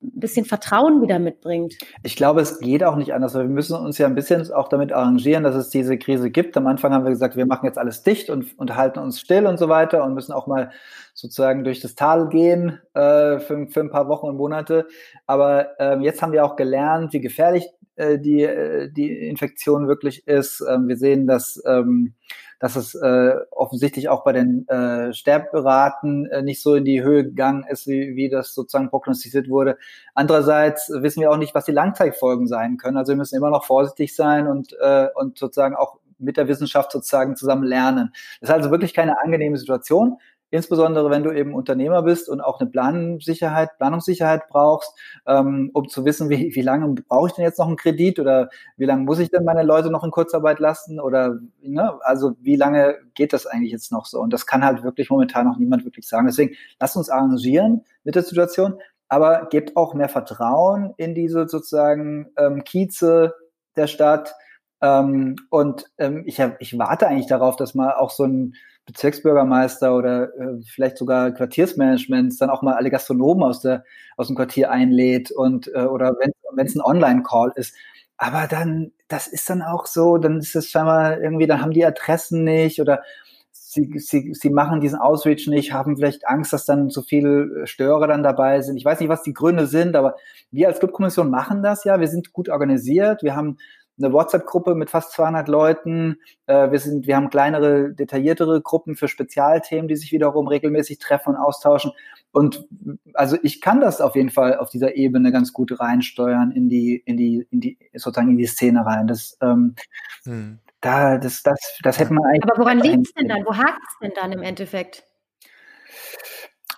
ein 0.03 0.19
bisschen 0.19 0.45
Vertrauen 0.45 1.01
wieder 1.01 1.17
mitbringt. 1.17 1.75
Ich 2.03 2.15
glaube, 2.15 2.41
es 2.41 2.59
geht 2.59 2.83
auch 2.83 2.95
nicht 2.95 3.13
anders, 3.13 3.33
weil 3.33 3.43
wir 3.43 3.53
müssen 3.53 3.75
uns 3.75 3.97
ja 3.97 4.05
ein 4.05 4.13
bisschen 4.13 4.51
auch 4.51 4.67
damit 4.67 4.93
arrangieren, 4.93 5.43
dass 5.43 5.55
es 5.55 5.69
diese 5.69 5.97
Krise 5.97 6.29
gibt. 6.29 6.55
Am 6.55 6.67
Anfang 6.67 6.93
haben 6.93 7.03
wir 7.03 7.09
gesagt, 7.09 7.35
wir 7.35 7.47
machen 7.47 7.65
jetzt 7.65 7.79
alles 7.79 8.03
dicht 8.03 8.29
und, 8.29 8.57
und 8.59 8.75
halten 8.75 8.99
uns 8.99 9.19
still 9.19 9.47
und 9.47 9.57
so 9.57 9.69
weiter 9.69 10.03
und 10.03 10.13
müssen 10.13 10.33
auch 10.33 10.45
mal 10.45 10.71
sozusagen 11.15 11.63
durch 11.63 11.79
das 11.79 11.95
Tal 11.95 12.29
gehen 12.29 12.79
äh, 12.93 13.39
für, 13.39 13.67
für 13.67 13.79
ein 13.79 13.89
paar 13.89 14.07
Wochen 14.07 14.27
und 14.27 14.37
Monate. 14.37 14.87
Aber 15.25 15.79
ähm, 15.79 16.01
jetzt 16.01 16.21
haben 16.21 16.31
wir 16.31 16.45
auch 16.45 16.57
gelernt, 16.57 17.11
wie 17.13 17.21
gefährlich 17.21 17.67
äh, 17.97 18.19
die, 18.19 18.43
äh, 18.43 18.89
die 18.91 19.27
Infektion 19.27 19.87
wirklich 19.87 20.27
ist. 20.27 20.63
Ähm, 20.67 20.87
wir 20.87 20.97
sehen, 20.97 21.27
dass 21.27 21.61
ähm, 21.65 22.13
dass 22.59 22.75
es 22.75 22.95
äh, 22.95 23.35
offensichtlich 23.51 24.09
auch 24.09 24.23
bei 24.23 24.33
den 24.33 24.67
äh, 24.67 25.13
Sterberaten 25.13 26.25
äh, 26.25 26.41
nicht 26.41 26.61
so 26.61 26.75
in 26.75 26.85
die 26.85 27.03
Höhe 27.03 27.23
gegangen 27.23 27.63
ist, 27.69 27.87
wie, 27.87 28.15
wie 28.15 28.29
das 28.29 28.53
sozusagen 28.53 28.89
prognostiziert 28.89 29.47
wurde. 29.49 29.77
Andererseits 30.15 30.89
wissen 30.89 31.21
wir 31.21 31.31
auch 31.31 31.37
nicht, 31.37 31.53
was 31.53 31.65
die 31.65 31.71
Langzeitfolgen 31.71 32.47
sein 32.47 32.77
können. 32.77 32.97
Also 32.97 33.11
wir 33.11 33.17
müssen 33.17 33.35
immer 33.35 33.51
noch 33.51 33.65
vorsichtig 33.65 34.15
sein 34.15 34.47
und, 34.47 34.75
äh, 34.79 35.07
und 35.13 35.37
sozusagen 35.37 35.75
auch 35.75 35.99
mit 36.19 36.37
der 36.37 36.47
Wissenschaft 36.47 36.91
sozusagen 36.91 37.35
zusammen 37.35 37.63
lernen. 37.63 38.11
Das 38.41 38.49
ist 38.49 38.55
also 38.55 38.71
wirklich 38.71 38.95
keine 38.95 39.21
angenehme 39.21 39.57
Situation. 39.57 40.17
Insbesondere 40.49 41.09
wenn 41.09 41.23
du 41.23 41.31
eben 41.31 41.53
Unternehmer 41.53 42.03
bist 42.03 42.29
und 42.29 42.39
auch 42.39 42.59
eine 42.59 42.69
Plansicherheit, 42.69 43.77
Planungssicherheit 43.77 44.47
brauchst, 44.49 44.93
ähm, 45.25 45.71
um 45.73 45.89
zu 45.89 46.05
wissen, 46.05 46.29
wie, 46.29 46.55
wie 46.55 46.61
lange 46.61 46.87
brauche 47.07 47.27
ich 47.27 47.33
denn 47.33 47.43
jetzt 47.43 47.59
noch 47.59 47.67
einen 47.67 47.75
Kredit 47.75 48.19
oder 48.19 48.49
wie 48.77 48.85
lange 48.85 49.03
muss 49.03 49.19
ich 49.19 49.29
denn 49.29 49.43
meine 49.43 49.63
Leute 49.63 49.91
noch 49.91 50.05
in 50.05 50.11
Kurzarbeit 50.11 50.59
lassen 50.59 50.99
oder 51.01 51.37
ne, 51.61 51.99
also 52.01 52.35
wie 52.39 52.55
lange 52.55 52.95
geht 53.13 53.33
das 53.33 53.45
eigentlich 53.45 53.73
jetzt 53.73 53.91
noch 53.91 54.05
so? 54.05 54.19
Und 54.21 54.31
das 54.31 54.45
kann 54.45 54.63
halt 54.63 54.83
wirklich 54.83 55.09
momentan 55.09 55.47
noch 55.47 55.57
niemand 55.57 55.83
wirklich 55.83 56.07
sagen. 56.07 56.27
Deswegen 56.27 56.55
lasst 56.79 56.95
uns 56.95 57.09
arrangieren 57.09 57.83
mit 58.05 58.15
der 58.15 58.23
Situation, 58.23 58.79
aber 59.09 59.47
gebt 59.49 59.75
auch 59.75 59.93
mehr 59.93 60.09
Vertrauen 60.09 60.93
in 60.97 61.13
diese 61.13 61.47
sozusagen 61.47 62.27
ähm, 62.37 62.63
Kieze 62.63 63.33
der 63.75 63.87
Stadt. 63.87 64.33
Ähm, 64.81 65.35
und 65.49 65.85
ähm, 65.97 66.23
ich, 66.25 66.39
hab, 66.39 66.61
ich 66.61 66.77
warte 66.77 67.07
eigentlich 67.07 67.27
darauf, 67.27 67.55
dass 67.55 67.75
mal 67.75 67.93
auch 67.93 68.11
so 68.11 68.25
ein 68.25 68.55
Bezirksbürgermeister 68.87 69.95
oder 69.95 70.33
äh, 70.35 70.61
vielleicht 70.65 70.97
sogar 70.97 71.31
Quartiersmanagements 71.31 72.37
dann 72.37 72.49
auch 72.49 72.61
mal 72.61 72.73
alle 72.73 72.89
Gastronomen 72.89 73.43
aus, 73.43 73.61
der, 73.61 73.83
aus 74.15 74.27
dem 74.27 74.35
Quartier 74.35 74.71
einlädt 74.71 75.29
und 75.29 75.69
äh, 75.75 75.83
oder 75.83 76.15
wenn 76.19 76.65
es 76.65 76.75
ein 76.75 76.81
Online-Call 76.81 77.51
ist. 77.55 77.75
Aber 78.17 78.47
dann, 78.47 78.93
das 79.09 79.27
ist 79.27 79.49
dann 79.49 79.61
auch 79.61 79.85
so, 79.85 80.17
dann 80.17 80.39
ist 80.39 80.55
es 80.55 80.69
scheinbar 80.69 81.19
irgendwie, 81.19 81.45
dann 81.47 81.61
haben 81.61 81.71
die 81.71 81.85
Adressen 81.85 82.43
nicht 82.43 82.81
oder 82.81 83.03
sie, 83.51 83.99
sie, 83.99 84.33
sie 84.33 84.49
machen 84.49 84.79
diesen 84.79 84.99
Outreach 84.99 85.47
nicht, 85.47 85.73
haben 85.73 85.97
vielleicht 85.97 86.27
Angst, 86.27 86.53
dass 86.53 86.65
dann 86.65 86.89
so 86.89 87.01
viele 87.01 87.67
Störer 87.67 88.07
dann 88.07 88.23
dabei 88.23 88.61
sind. 88.61 88.77
Ich 88.77 88.85
weiß 88.85 88.99
nicht, 89.01 89.09
was 89.09 89.23
die 89.23 89.33
Gründe 89.33 89.67
sind, 89.67 89.95
aber 89.95 90.15
wir 90.49 90.67
als 90.69 90.79
Clubkommission 90.79 91.29
machen 91.29 91.61
das 91.61 91.83
ja. 91.83 91.99
Wir 91.99 92.07
sind 92.07 92.31
gut 92.33 92.49
organisiert. 92.49 93.21
Wir 93.21 93.35
haben 93.35 93.57
eine 93.97 94.13
WhatsApp-Gruppe 94.13 94.75
mit 94.75 94.89
fast 94.89 95.11
200 95.13 95.47
Leuten. 95.47 96.17
Äh, 96.45 96.71
wir 96.71 96.79
sind, 96.79 97.07
wir 97.07 97.15
haben 97.15 97.29
kleinere, 97.29 97.93
detailliertere 97.93 98.61
Gruppen 98.61 98.95
für 98.95 99.07
Spezialthemen, 99.07 99.87
die 99.87 99.95
sich 99.95 100.11
wiederum 100.11 100.47
regelmäßig 100.47 100.99
treffen 100.99 101.29
und 101.29 101.35
austauschen. 101.37 101.91
Und 102.31 102.67
also 103.13 103.37
ich 103.41 103.61
kann 103.61 103.81
das 103.81 104.01
auf 104.01 104.15
jeden 104.15 104.29
Fall 104.29 104.57
auf 104.57 104.69
dieser 104.69 104.95
Ebene 104.95 105.31
ganz 105.31 105.53
gut 105.53 105.79
reinsteuern 105.79 106.51
in 106.51 106.69
die, 106.69 106.97
in 106.97 107.17
die, 107.17 107.47
in 107.49 107.61
die 107.61 107.77
sozusagen 107.93 108.29
in 108.29 108.37
die 108.37 108.45
Szene 108.45 108.85
rein. 108.85 109.07
Das, 109.07 109.37
ähm, 109.41 109.75
hm. 110.23 110.59
da, 110.81 111.17
das, 111.17 111.41
das, 111.41 111.57
das 111.81 111.99
hätte 111.99 112.13
man 112.13 112.25
eigentlich. 112.25 112.43
Aber 112.43 112.61
woran 112.61 112.79
liegt 112.79 113.07
es 113.07 113.13
denn 113.13 113.27
dann? 113.27 113.43
Wo 113.45 113.55
hakt 113.55 113.81
es 113.89 113.97
denn 114.01 114.11
dann 114.15 114.31
im 114.31 114.43
Endeffekt? 114.43 115.06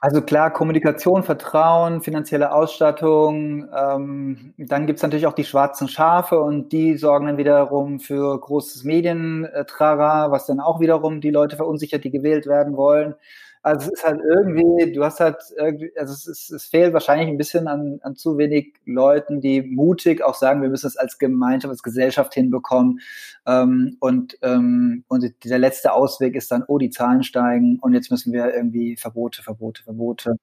Also 0.01 0.22
klar, 0.22 0.51
Kommunikation, 0.53 1.24
Vertrauen, 1.24 2.01
finanzielle 2.01 2.53
Ausstattung. 2.53 3.68
Ähm, 3.75 4.53
dann 4.58 4.88
gibt's 4.88 5.01
natürlich 5.03 5.27
auch 5.27 5.34
die 5.34 5.44
schwarzen 5.44 5.89
Schafe 5.89 6.39
und 6.39 6.72
die 6.72 6.96
sorgen 6.96 7.27
dann 7.27 7.38
wiederum 7.38 8.00
für 8.00 8.39
großes 8.39 8.86
Medientrara, 8.86 10.32
was 10.32 10.46
dann 10.46 10.62
auch 10.62 10.79
wiederum 10.79 11.20
die 11.20 11.32
Leute 11.32 11.58
verunsichert, 11.58 12.06
die 12.06 12.12
gewählt 12.12 12.48
werden 12.48 12.77
wollen. 12.77 13.15
Also 13.61 13.87
es 13.87 13.99
ist 13.99 14.05
halt 14.05 14.21
irgendwie, 14.23 14.93
du 14.93 15.03
hast 15.03 15.19
halt 15.19 15.35
irgendwie, 15.57 15.91
also 15.97 16.13
es, 16.13 16.27
ist, 16.27 16.49
es 16.49 16.65
fehlt 16.65 16.93
wahrscheinlich 16.93 17.27
ein 17.27 17.37
bisschen 17.37 17.67
an, 17.67 17.99
an 18.03 18.15
zu 18.15 18.37
wenig 18.37 18.75
Leuten, 18.85 19.41
die 19.41 19.61
mutig 19.61 20.23
auch 20.23 20.35
sagen, 20.35 20.61
wir 20.61 20.69
müssen 20.69 20.87
es 20.87 20.95
als 20.95 21.17
Gemeinschaft, 21.17 21.71
als 21.71 21.83
Gesellschaft 21.83 22.33
hinbekommen. 22.33 23.01
Ähm, 23.45 23.97
und, 23.99 24.37
ähm, 24.43 25.03
und 25.09 25.43
dieser 25.43 25.59
letzte 25.59 25.91
Ausweg 25.91 26.35
ist 26.35 26.51
dann, 26.51 26.63
oh, 26.67 26.77
die 26.77 26.89
Zahlen 26.89 27.23
steigen 27.23 27.79
und 27.81 27.93
jetzt 27.93 28.11
müssen 28.11 28.31
wir 28.31 28.53
irgendwie 28.53 28.95
Verbote, 28.95 29.43
Verbote, 29.43 29.83
Verbote. 29.83 30.35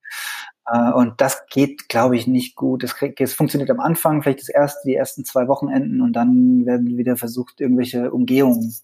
Äh, 0.66 0.92
und 0.92 1.20
das 1.20 1.46
geht, 1.50 1.88
glaube 1.88 2.16
ich, 2.16 2.26
nicht 2.26 2.54
gut. 2.54 2.85
Es, 2.85 2.94
es 3.18 3.35
funktioniert 3.35 3.70
am 3.70 3.80
Anfang, 3.80 4.23
vielleicht 4.23 4.40
das 4.40 4.49
erste, 4.50 4.80
die 4.87 4.94
ersten 4.94 5.25
zwei 5.25 5.49
Wochenenden 5.49 6.02
und 6.02 6.12
dann 6.12 6.66
werden 6.66 6.99
wieder 6.99 7.16
versucht, 7.16 7.61
irgendwelche 7.62 8.11
Umgehungen 8.11 8.75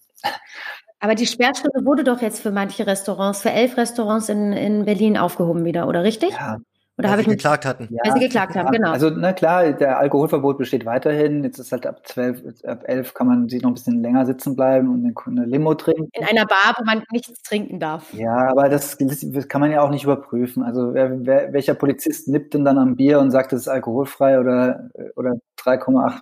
aber 1.03 1.15
die 1.15 1.27
Sperrstunde 1.27 1.85
wurde 1.85 2.05
doch 2.05 2.21
jetzt 2.21 2.41
für 2.41 2.51
manche 2.51 2.87
Restaurants, 2.87 3.41
für 3.41 3.51
elf 3.51 3.75
Restaurants 3.75 4.29
in, 4.29 4.53
in 4.53 4.85
Berlin 4.85 5.17
aufgehoben 5.17 5.65
wieder, 5.65 5.89
oder 5.89 6.01
richtig? 6.01 6.31
Ja. 6.31 6.59
Oder 6.97 7.09
weil 7.09 7.19
sie 7.19 7.31
geklagt 7.31 7.65
hatten. 7.65 7.89
Ja, 7.91 7.99
weil 8.05 8.13
sie 8.13 8.25
geklagt 8.25 8.55
haben, 8.55 8.71
genau. 8.71 8.91
Also, 8.91 9.09
na 9.09 9.33
klar, 9.33 9.73
der 9.73 9.97
Alkoholverbot 9.97 10.57
besteht 10.57 10.85
weiterhin. 10.85 11.43
Jetzt 11.43 11.59
ist 11.59 11.73
halt 11.73 11.85
ab 11.85 12.07
zwölf, 12.07 12.41
ab 12.65 12.83
elf 12.85 13.13
kann 13.13 13.27
man 13.27 13.49
sich 13.49 13.61
noch 13.61 13.71
ein 13.71 13.73
bisschen 13.73 14.01
länger 14.01 14.25
sitzen 14.25 14.55
bleiben 14.55 14.87
und 14.93 15.13
eine 15.27 15.45
Limo 15.45 15.73
trinken. 15.73 16.07
In 16.13 16.23
einer 16.23 16.45
Bar, 16.45 16.75
wo 16.77 16.85
man 16.85 17.03
nichts 17.11 17.41
trinken 17.41 17.81
darf. 17.81 18.13
Ja, 18.13 18.47
aber 18.49 18.69
das, 18.69 18.97
das 18.97 19.47
kann 19.49 19.59
man 19.59 19.71
ja 19.71 19.81
auch 19.81 19.89
nicht 19.89 20.05
überprüfen. 20.05 20.63
Also, 20.63 20.93
wer, 20.93 21.25
wer, 21.25 21.51
welcher 21.51 21.73
Polizist 21.73 22.29
nippt 22.29 22.53
denn 22.53 22.63
dann 22.63 22.77
am 22.77 22.95
Bier 22.95 23.19
und 23.19 23.31
sagt, 23.31 23.51
es 23.51 23.63
ist 23.63 23.67
alkoholfrei 23.67 24.39
oder, 24.39 24.89
oder 25.17 25.33
3,8 25.59 26.19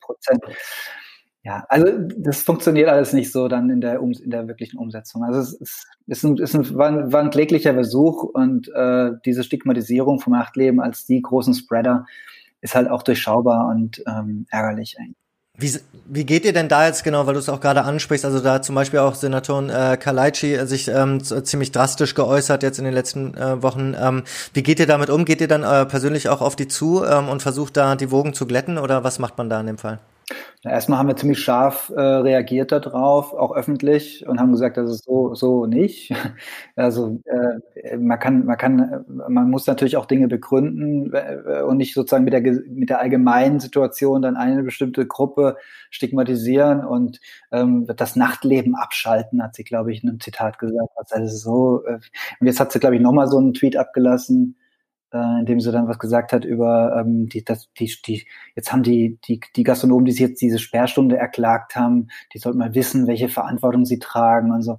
Prozent? 0.00 0.42
Ja, 1.46 1.64
also 1.68 1.86
das 2.16 2.42
funktioniert 2.42 2.88
alles 2.88 3.12
nicht 3.12 3.30
so 3.30 3.46
dann 3.46 3.70
in 3.70 3.80
der, 3.80 4.00
in 4.00 4.30
der 4.30 4.48
wirklichen 4.48 4.78
Umsetzung. 4.78 5.22
Also 5.22 5.38
es 5.38 5.52
ist, 5.52 5.86
ist 6.08 6.24
ein, 6.24 6.38
ist 6.38 6.54
ein, 6.56 6.76
war, 6.76 6.88
ein, 6.88 7.12
war 7.12 7.22
ein 7.22 7.30
kläglicher 7.30 7.72
Versuch 7.72 8.24
und 8.24 8.68
äh, 8.74 9.12
diese 9.24 9.44
Stigmatisierung 9.44 10.18
vom 10.18 10.32
Nachtleben 10.32 10.80
als 10.80 11.06
die 11.06 11.22
großen 11.22 11.54
Spreader 11.54 12.04
ist 12.62 12.74
halt 12.74 12.90
auch 12.90 13.04
durchschaubar 13.04 13.68
und 13.68 14.02
ähm, 14.08 14.46
ärgerlich 14.50 14.96
eigentlich. 14.98 15.14
Wie, 15.56 15.70
wie 16.06 16.26
geht 16.26 16.44
ihr 16.44 16.52
denn 16.52 16.68
da 16.68 16.84
jetzt 16.84 17.04
genau, 17.04 17.28
weil 17.28 17.34
du 17.34 17.38
es 17.38 17.48
auch 17.48 17.60
gerade 17.60 17.84
ansprichst, 17.84 18.24
also 18.24 18.40
da 18.40 18.60
zum 18.60 18.74
Beispiel 18.74 18.98
auch 18.98 19.14
Senatorin 19.14 19.70
äh, 19.70 19.96
Kalaici 19.96 20.52
äh, 20.52 20.66
sich 20.66 20.88
ähm, 20.88 21.22
ziemlich 21.22 21.70
drastisch 21.70 22.16
geäußert 22.16 22.64
jetzt 22.64 22.80
in 22.80 22.84
den 22.84 22.92
letzten 22.92 23.34
äh, 23.34 23.62
Wochen. 23.62 23.94
Ähm, 23.96 24.24
wie 24.52 24.64
geht 24.64 24.80
ihr 24.80 24.88
damit 24.88 25.10
um? 25.10 25.24
Geht 25.24 25.40
ihr 25.40 25.48
dann 25.48 25.62
äh, 25.62 25.86
persönlich 25.86 26.28
auch 26.28 26.40
auf 26.40 26.56
die 26.56 26.66
zu 26.66 27.04
ähm, 27.04 27.28
und 27.28 27.40
versucht 27.40 27.76
da 27.76 27.94
die 27.94 28.10
Wogen 28.10 28.34
zu 28.34 28.48
glätten 28.48 28.78
oder 28.78 29.04
was 29.04 29.20
macht 29.20 29.38
man 29.38 29.48
da 29.48 29.60
in 29.60 29.68
dem 29.68 29.78
Fall? 29.78 30.00
Na, 30.64 30.72
erstmal 30.72 30.98
haben 30.98 31.06
wir 31.08 31.16
ziemlich 31.16 31.38
scharf 31.38 31.90
äh, 31.94 32.00
reagiert 32.00 32.72
darauf, 32.72 33.32
auch 33.32 33.54
öffentlich, 33.54 34.26
und 34.26 34.40
haben 34.40 34.50
gesagt, 34.50 34.76
das 34.76 34.90
ist 34.90 35.04
so, 35.04 35.34
so 35.34 35.66
nicht. 35.66 36.12
Also 36.76 37.20
äh, 37.24 37.96
man 37.96 38.18
kann, 38.18 38.44
man 38.44 38.56
kann, 38.58 39.04
man 39.08 39.50
muss 39.50 39.66
natürlich 39.66 39.96
auch 39.96 40.06
Dinge 40.06 40.28
begründen 40.28 41.12
äh, 41.14 41.62
und 41.62 41.78
nicht 41.78 41.94
sozusagen 41.94 42.24
mit 42.24 42.32
der 42.32 42.42
mit 42.42 42.90
der 42.90 43.00
allgemeinen 43.00 43.60
Situation 43.60 44.22
dann 44.22 44.36
eine 44.36 44.62
bestimmte 44.62 45.06
Gruppe 45.06 45.56
stigmatisieren 45.90 46.84
und 46.84 47.20
ähm, 47.52 47.86
das 47.96 48.16
Nachtleben 48.16 48.74
abschalten, 48.74 49.42
hat 49.42 49.54
sie, 49.54 49.64
glaube 49.64 49.92
ich, 49.92 50.02
in 50.02 50.10
einem 50.10 50.20
Zitat 50.20 50.58
gesagt. 50.58 50.90
Also 51.10 51.36
so, 51.36 51.86
äh, 51.86 51.98
und 52.40 52.46
jetzt 52.46 52.60
hat 52.60 52.72
sie, 52.72 52.80
glaube 52.80 52.96
ich, 52.96 53.02
nochmal 53.02 53.28
so 53.28 53.38
einen 53.38 53.54
Tweet 53.54 53.76
abgelassen 53.76 54.56
äh, 55.12 55.40
in 55.40 55.46
dem 55.46 55.60
sie 55.60 55.72
dann 55.72 55.88
was 55.88 55.98
gesagt 55.98 56.32
hat 56.32 56.44
über 56.44 56.96
ähm, 57.00 57.28
die, 57.28 57.44
das, 57.44 57.68
die, 57.78 57.92
die, 58.06 58.26
jetzt 58.54 58.72
haben 58.72 58.82
die, 58.82 59.18
die, 59.26 59.40
die 59.54 59.62
Gastronomen, 59.62 60.04
die 60.04 60.12
sich 60.12 60.20
jetzt 60.20 60.40
diese 60.40 60.58
Sperrstunde 60.58 61.16
erklagt 61.16 61.76
haben, 61.76 62.08
die 62.32 62.38
sollten 62.38 62.58
mal 62.58 62.74
wissen, 62.74 63.06
welche 63.06 63.28
Verantwortung 63.28 63.84
sie 63.84 63.98
tragen 63.98 64.52
und 64.52 64.62
so. 64.62 64.78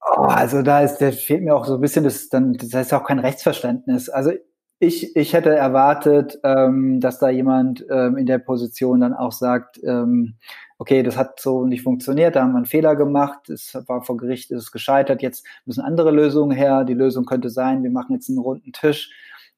Oh, 0.00 0.22
also 0.22 0.62
da 0.62 0.80
ist, 0.80 0.98
da 0.98 1.10
fehlt 1.10 1.42
mir 1.42 1.54
auch 1.56 1.64
so 1.66 1.74
ein 1.74 1.80
bisschen 1.80 2.04
das, 2.04 2.28
dann, 2.28 2.52
das 2.54 2.72
heißt 2.72 2.94
auch 2.94 3.04
kein 3.04 3.18
Rechtsverständnis. 3.18 4.08
Also 4.08 4.32
ich, 4.78 5.16
ich 5.16 5.32
hätte 5.32 5.54
erwartet, 5.54 6.38
ähm, 6.44 7.00
dass 7.00 7.18
da 7.18 7.30
jemand 7.30 7.84
ähm, 7.90 8.16
in 8.16 8.26
der 8.26 8.38
Position 8.38 9.00
dann 9.00 9.14
auch 9.14 9.32
sagt, 9.32 9.80
ähm, 9.84 10.36
okay, 10.78 11.02
das 11.02 11.16
hat 11.16 11.40
so 11.40 11.64
nicht 11.64 11.82
funktioniert, 11.82 12.36
da 12.36 12.42
haben 12.42 12.52
wir 12.52 12.58
einen 12.58 12.66
Fehler 12.66 12.96
gemacht, 12.96 13.48
es 13.48 13.74
war 13.86 14.02
vor 14.02 14.18
Gericht, 14.18 14.50
ist 14.50 14.62
es 14.64 14.72
gescheitert, 14.72 15.22
jetzt 15.22 15.46
müssen 15.64 15.80
andere 15.80 16.10
Lösungen 16.10 16.54
her. 16.54 16.84
Die 16.84 16.94
Lösung 16.94 17.24
könnte 17.24 17.48
sein, 17.48 17.82
wir 17.82 17.90
machen 17.90 18.12
jetzt 18.14 18.28
einen 18.28 18.38
runden 18.38 18.72
Tisch 18.72 19.10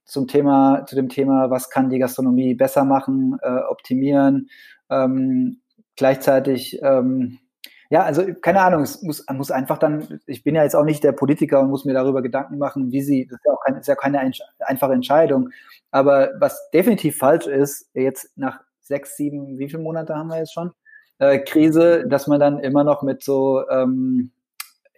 zum 0.04 0.28
Thema, 0.28 0.84
zu 0.86 0.94
dem 0.94 1.08
Thema, 1.08 1.50
was 1.50 1.68
kann 1.70 1.90
die 1.90 1.98
Gastronomie 1.98 2.54
besser 2.54 2.84
machen, 2.84 3.38
äh, 3.42 3.60
optimieren. 3.68 4.48
Ähm, 4.88 5.60
gleichzeitig, 5.96 6.78
ähm, 6.82 7.38
ja, 7.90 8.02
also 8.02 8.22
keine 8.40 8.60
Ahnung, 8.60 8.82
es 8.82 9.02
muss, 9.02 9.24
muss 9.32 9.50
einfach 9.50 9.78
dann, 9.78 10.20
ich 10.26 10.42
bin 10.44 10.54
ja 10.54 10.62
jetzt 10.62 10.76
auch 10.76 10.84
nicht 10.84 11.02
der 11.04 11.12
Politiker 11.12 11.60
und 11.60 11.70
muss 11.70 11.84
mir 11.84 11.94
darüber 11.94 12.22
Gedanken 12.22 12.58
machen, 12.58 12.92
wie 12.92 13.02
sie, 13.02 13.26
das 13.26 13.38
ist 13.38 13.46
ja 13.46 13.52
auch 13.52 13.64
keine, 13.64 13.78
ist 13.80 13.88
ja 13.88 13.94
keine 13.94 14.30
einfache 14.60 14.92
Entscheidung. 14.92 15.50
Aber 15.90 16.30
was 16.38 16.70
definitiv 16.70 17.16
falsch 17.16 17.46
ist, 17.46 17.88
jetzt 17.94 18.36
nach 18.36 18.60
sechs, 18.80 19.16
sieben, 19.16 19.58
wie 19.58 19.68
viele 19.68 19.82
Monate 19.82 20.14
haben 20.14 20.28
wir 20.28 20.38
jetzt 20.38 20.52
schon? 20.52 20.72
äh, 21.18 21.38
Krise, 21.40 22.06
dass 22.08 22.26
man 22.26 22.40
dann 22.40 22.58
immer 22.60 22.84
noch 22.84 23.02
mit 23.02 23.22
so 23.22 23.68
ähm, 23.68 24.30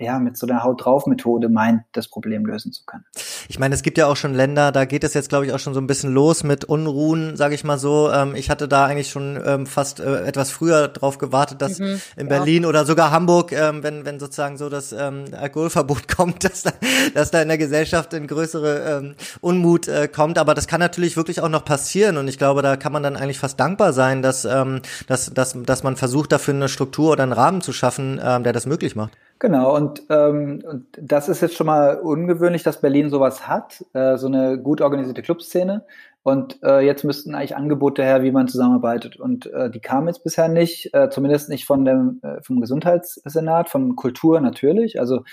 ja, 0.01 0.19
mit 0.19 0.37
so 0.37 0.47
einer 0.47 0.65
Haut 0.65 0.85
drauf 0.85 1.07
Methode 1.07 1.49
meint, 1.49 1.83
das 1.93 2.09
Problem 2.09 2.47
lösen 2.47 2.73
zu 2.73 2.85
können. 2.87 3.05
Ich 3.49 3.59
meine, 3.59 3.75
es 3.75 3.83
gibt 3.83 3.99
ja 3.99 4.07
auch 4.07 4.17
schon 4.17 4.35
Länder, 4.35 4.73
da 4.73 4.87
geht 4.87 5.05
es 5.05 5.13
jetzt, 5.13 5.29
glaube 5.29 5.45
ich, 5.47 5.53
auch 5.53 5.59
schon 5.59 5.75
so 5.75 5.81
ein 5.81 5.87
bisschen 5.87 6.13
los 6.13 6.43
mit 6.43 6.65
Unruhen, 6.65 7.37
sage 7.37 7.55
ich 7.55 7.65
mal 7.65 7.79
so. 7.79 8.11
Ähm, 8.11 8.35
ich 8.35 8.49
hatte 8.49 8.67
da 8.67 8.87
eigentlich 8.87 9.11
schon 9.11 9.39
ähm, 9.45 9.67
fast 9.67 10.01
äh, 10.01 10.25
etwas 10.25 10.51
früher 10.51 10.89
drauf 10.89 11.19
gewartet, 11.19 11.61
dass 11.61 11.79
mhm, 11.79 12.01
in 12.17 12.29
Berlin 12.29 12.63
ja. 12.63 12.69
oder 12.71 12.87
sogar 12.87 13.11
Hamburg, 13.11 13.53
ähm, 13.53 13.83
wenn, 13.83 14.07
wenn 14.07 14.19
sozusagen 14.19 14.57
so 14.57 14.71
das 14.71 14.93
ähm, 14.93 15.27
Alkoholverbot 15.39 16.09
kommt, 16.17 16.45
dass 16.45 16.63
da, 16.63 16.73
dass 17.15 17.31
da 17.31 17.43
in 17.43 17.49
der 17.49 17.59
Gesellschaft 17.59 18.15
ein 18.15 18.27
größere 18.27 18.99
ähm, 18.99 19.15
Unmut 19.43 19.87
äh, 19.87 20.09
kommt. 20.09 20.39
Aber 20.39 20.55
das 20.55 20.67
kann 20.67 20.81
natürlich 20.81 21.17
wirklich 21.17 21.43
auch 21.43 21.51
noch 21.51 21.65
passieren. 21.65 22.17
Und 22.17 22.27
ich 22.27 22.39
glaube, 22.39 22.63
da 22.63 22.77
kann 22.77 22.93
man 22.93 23.03
dann 23.03 23.17
eigentlich 23.17 23.39
fast 23.39 23.61
dankbar 23.61 23.93
sein, 23.93 24.23
dass, 24.23 24.47
ähm, 24.47 24.81
dass, 25.07 25.33
dass, 25.35 25.55
dass 25.63 25.83
man 25.83 25.97
versucht, 25.97 26.33
dafür 26.33 26.55
eine 26.55 26.71
Struktur 26.71 27.13
oder 27.13 27.23
einen 27.23 27.33
Rahmen 27.33 27.61
zu 27.61 27.75
schaffen, 27.75 28.19
ähm, 28.23 28.45
der 28.45 28.55
das 28.55 28.65
möglich 28.65 28.97
macht. 28.97 29.13
Genau, 29.43 29.75
und, 29.75 30.03
ähm, 30.11 30.63
und 30.69 30.87
das 31.01 31.31
ist 31.31 31.41
jetzt 31.41 31.55
schon 31.57 31.67
mal 31.67 31.97
ungewöhnlich, 31.99 32.63
dass 32.63 32.83
Berlin 32.83 33.09
sowas 33.09 33.49
hat, 33.49 33.83
äh, 33.95 34.19
so 34.19 34.27
eine 34.27 34.59
gut 34.61 34.83
organisierte 34.83 35.23
Clubszene. 35.23 35.87
Und 36.23 36.63
äh, 36.63 36.81
jetzt 36.81 37.05
müssten 37.05 37.35
eigentlich 37.35 37.57
Angebote 37.57 38.03
her, 38.03 38.23
wie 38.23 38.33
man 38.33 38.49
zusammenarbeitet. 38.49 39.17
Und 39.19 39.47
äh, 39.47 39.71
die 39.71 39.81
kamen 39.81 40.09
jetzt 40.09 40.23
bisher 40.25 40.49
nicht, 40.49 40.93
äh, 40.93 41.09
zumindest 41.09 41.49
nicht 41.49 41.65
von 41.65 41.87
dem, 41.87 42.21
äh, 42.23 42.43
vom 42.43 42.61
Gesundheitssenat, 42.61 43.71
von 43.71 43.97
Kultur 43.97 44.41
natürlich. 44.43 45.01
Also 45.01 45.25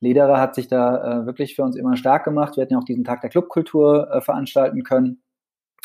Lederer 0.00 0.38
hat 0.38 0.54
sich 0.54 0.68
da 0.68 1.22
äh, 1.22 1.26
wirklich 1.26 1.56
für 1.56 1.62
uns 1.62 1.76
immer 1.76 1.96
stark 1.96 2.24
gemacht. 2.24 2.56
Wir 2.56 2.64
hätten 2.64 2.74
ja 2.74 2.78
auch 2.80 2.84
diesen 2.84 3.04
Tag 3.04 3.22
der 3.22 3.30
Clubkultur 3.30 4.10
äh, 4.12 4.20
veranstalten 4.20 4.82
können. 4.84 5.22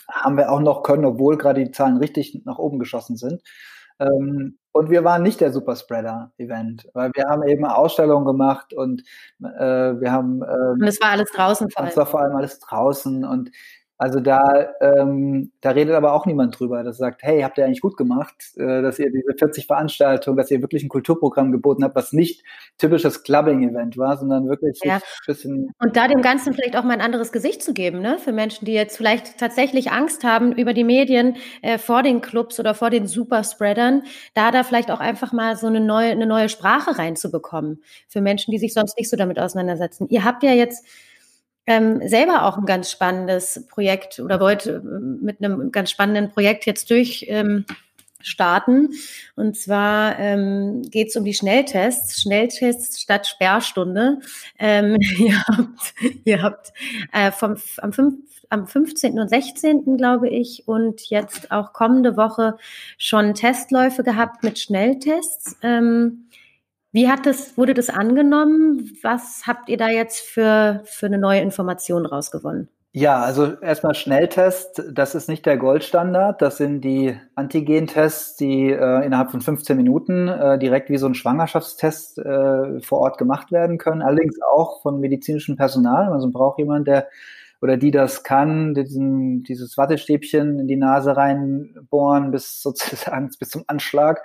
Haben 0.10 0.38
wir 0.38 0.52
auch 0.52 0.60
noch 0.62 0.84
können, 0.84 1.06
obwohl 1.06 1.38
gerade 1.38 1.64
die 1.64 1.72
Zahlen 1.72 1.98
richtig 1.98 2.42
nach 2.46 2.58
oben 2.58 2.80
geschossen 2.80 3.16
sind. 3.18 3.42
Ähm, 4.00 4.58
und 4.80 4.90
wir 4.90 5.04
waren 5.04 5.24
nicht 5.24 5.42
der 5.42 5.52
Superspreader-Event, 5.52 6.90
weil 6.94 7.12
wir 7.14 7.26
haben 7.26 7.46
eben 7.46 7.66
Ausstellungen 7.66 8.26
gemacht 8.26 8.74
und 8.74 9.04
äh, 9.44 10.00
wir 10.00 10.14
haben. 10.14 10.42
Ähm, 10.42 10.80
und 10.80 10.88
es 10.88 11.02
war 11.02 11.10
alles 11.10 11.30
draußen 11.32 11.70
vor 11.70 11.82
allem. 11.82 11.90
Es 11.90 11.98
war 11.98 12.06
vor 12.06 12.22
allem 12.22 12.36
alles 12.38 12.60
draußen 12.60 13.26
und 13.26 13.52
Also 14.00 14.22
da, 14.22 14.70
ähm, 14.80 15.52
da 15.60 15.72
redet 15.72 15.94
aber 15.94 16.14
auch 16.14 16.26
niemand 16.26 16.58
drüber, 16.58 16.84
das 16.86 16.96
sagt, 16.96 17.22
hey, 17.22 17.42
habt 17.42 17.58
ihr 17.58 17.66
eigentlich 17.66 17.82
gut 17.82 17.98
gemacht, 17.98 18.34
äh, 18.56 18.82
dass 18.82 18.98
ihr 18.98 19.12
diese 19.12 19.34
40 19.38 19.68
Veranstaltungen, 19.68 20.38
dass 20.38 20.50
ihr 20.50 20.62
wirklich 20.62 20.84
ein 20.84 20.90
Kulturprogramm 20.90 21.52
geboten 21.52 21.84
habt, 21.84 21.96
was 21.96 22.14
nicht 22.14 22.46
typisches 22.78 23.24
Clubbing-Event 23.24 23.98
war, 23.98 24.16
sondern 24.16 24.48
wirklich 24.48 24.80
ja. 24.86 24.96
ein 24.96 25.02
bisschen. 25.28 25.74
Und 25.80 25.98
da 25.98 26.08
dem 26.08 26.22
Ganzen 26.22 26.54
vielleicht 26.54 26.78
auch 26.78 26.86
mal 26.86 26.94
ein 26.94 27.02
anderes 27.02 27.34
Gesicht 27.34 27.62
zu 27.62 27.74
geben, 27.74 28.00
ne? 28.00 28.20
Für 28.20 28.32
Menschen, 28.32 28.64
die 28.64 28.72
jetzt 28.72 28.96
vielleicht 28.96 29.38
tatsächlich 29.38 29.92
Angst 29.92 30.24
haben 30.24 30.54
über 30.54 30.74
die 30.74 30.86
Medien 30.86 31.36
äh, 31.62 31.78
vor 31.78 32.02
den 32.02 32.22
Clubs 32.22 32.58
oder 32.58 32.76
vor 32.76 32.92
den 32.92 33.06
Superspreadern, 33.06 34.04
da 34.34 34.52
da 34.52 34.64
vielleicht 34.64 34.92
auch 34.92 35.02
einfach 35.02 35.34
mal 35.34 35.58
so 35.58 35.68
eine 35.68 35.82
neue, 35.82 36.12
eine 36.12 36.26
neue 36.26 36.48
Sprache 36.48 36.98
reinzubekommen. 36.98 37.84
Für 38.08 38.22
Menschen, 38.22 38.52
die 38.52 38.60
sich 38.60 38.74
sonst 38.74 38.98
nicht 38.98 39.10
so 39.10 39.18
damit 39.18 39.40
auseinandersetzen. 39.40 40.08
Ihr 40.08 40.24
habt 40.24 40.42
ja 40.44 40.54
jetzt 40.54 40.86
ähm, 41.70 42.02
selber 42.08 42.46
auch 42.46 42.58
ein 42.58 42.66
ganz 42.66 42.90
spannendes 42.90 43.68
Projekt 43.68 44.20
oder 44.20 44.40
wollt 44.40 44.66
äh, 44.66 44.80
mit 44.80 45.38
einem 45.38 45.72
ganz 45.72 45.92
spannenden 45.92 46.32
Projekt 46.32 46.66
jetzt 46.66 46.90
durch. 46.90 47.26
Ähm, 47.30 47.66
starten. 48.22 48.90
Und 49.38 49.56
zwar 49.56 50.20
ähm, 50.20 50.82
geht 50.82 51.08
es 51.08 51.16
um 51.16 51.24
die 51.24 51.34
Schnelltests, 51.34 52.22
Schnelltests 52.22 53.00
statt 53.00 53.28
Sperrstunde. 53.28 54.20
Ähm, 54.58 54.98
ihr 55.18 55.42
habt, 55.48 55.94
ihr 56.26 56.42
habt 56.42 56.74
äh, 57.14 57.32
vom, 57.32 57.56
am, 57.78 57.94
5, 57.94 58.16
am 58.50 58.68
15. 58.68 59.18
und 59.20 59.30
16. 59.30 59.96
glaube 59.96 60.28
ich 60.28 60.68
und 60.68 61.10
jetzt 61.10 61.50
auch 61.50 61.72
kommende 61.72 62.18
Woche 62.18 62.58
schon 62.98 63.36
Testläufe 63.36 64.04
gehabt 64.04 64.44
mit 64.44 64.60
Schnelltests. 64.60 65.56
Ähm, 65.62 66.26
wie 66.92 67.08
hat 67.08 67.26
das, 67.26 67.58
wurde 67.58 67.74
das 67.74 67.90
angenommen? 67.90 68.92
Was 69.04 69.44
habt 69.46 69.70
ihr 69.70 69.78
da 69.78 69.90
jetzt 69.90 70.22
für, 70.22 70.82
für 70.86 71.06
eine 71.06 71.20
neue 71.20 71.42
Information 71.42 72.06
rausgewonnen? 72.06 72.70
Ja, 72.92 73.22
also 73.22 73.54
erstmal 73.62 73.94
Schnelltest, 73.94 74.82
das 74.92 75.14
ist 75.14 75.30
nicht 75.30 75.46
der 75.46 75.58
Goldstandard. 75.58 76.42
Das 76.42 76.58
sind 76.58 76.82
die 76.82 77.16
Antigen-Tests, 77.36 78.36
die 78.36 78.72
äh, 78.72 79.06
innerhalb 79.06 79.30
von 79.30 79.42
15 79.42 79.78
Minuten 79.78 80.28
äh, 80.28 80.58
direkt 80.58 80.90
wie 80.90 80.98
so 80.98 81.06
ein 81.06 81.14
Schwangerschaftstest 81.14 82.18
äh, 82.18 82.82
vor 82.82 83.00
Ort 83.02 83.20
gemacht 83.20 83.52
werden 83.52 83.78
können. 83.78 84.02
Allerdings 84.02 84.40
auch 84.42 84.82
von 84.82 85.00
medizinischem 85.00 85.56
Personal. 85.56 86.12
Also 86.12 86.26
man 86.26 86.34
braucht 86.34 86.58
jemand, 86.58 86.88
der 86.88 87.08
oder 87.62 87.78
die 87.78 87.92
das 87.92 88.24
kann, 88.24 88.74
diesen, 88.74 89.44
dieses 89.44 89.78
Wattestäbchen 89.78 90.60
in 90.60 90.68
die 90.68 90.76
Nase 90.76 91.16
reinbohren 91.16 92.32
bis 92.32 92.62
sozusagen 92.62 93.30
bis 93.40 93.50
zum 93.50 93.64
Anschlag. 93.68 94.24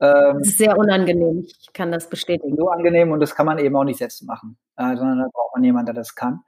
Ähm, 0.00 0.38
das 0.38 0.48
ist 0.48 0.58
sehr 0.58 0.76
unangenehm, 0.76 1.44
ich 1.46 1.72
kann 1.72 1.92
das 1.92 2.08
bestätigen. 2.08 2.56
So 2.56 2.68
angenehm 2.68 3.12
und 3.12 3.20
das 3.20 3.34
kann 3.34 3.46
man 3.46 3.58
eben 3.58 3.76
auch 3.76 3.84
nicht 3.84 3.98
selbst 3.98 4.22
machen, 4.24 4.56
äh, 4.76 4.96
sondern 4.96 5.18
da 5.18 5.28
braucht 5.32 5.54
man 5.54 5.64
jemanden, 5.64 5.86
der 5.86 5.94
das 5.94 6.14
kann. 6.14 6.40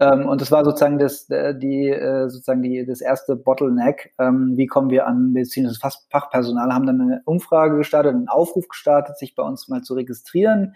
Ähm, 0.00 0.26
und 0.28 0.40
das 0.40 0.52
war 0.52 0.64
sozusagen 0.64 0.98
das, 0.98 1.28
äh, 1.30 1.58
die, 1.58 1.88
äh, 1.88 2.28
sozusagen 2.28 2.62
die, 2.62 2.86
das 2.86 3.00
erste 3.00 3.34
Bottleneck. 3.34 4.14
Ähm, 4.18 4.56
wie 4.56 4.66
kommen 4.66 4.90
wir 4.90 5.06
an 5.06 5.32
medizinisches 5.32 5.78
Fachpersonal? 6.10 6.72
Haben 6.72 6.86
dann 6.86 7.00
eine 7.00 7.22
Umfrage 7.24 7.76
gestartet, 7.76 8.14
einen 8.14 8.28
Aufruf 8.28 8.68
gestartet, 8.68 9.18
sich 9.18 9.34
bei 9.34 9.42
uns 9.42 9.68
mal 9.68 9.82
zu 9.82 9.94
registrieren 9.94 10.74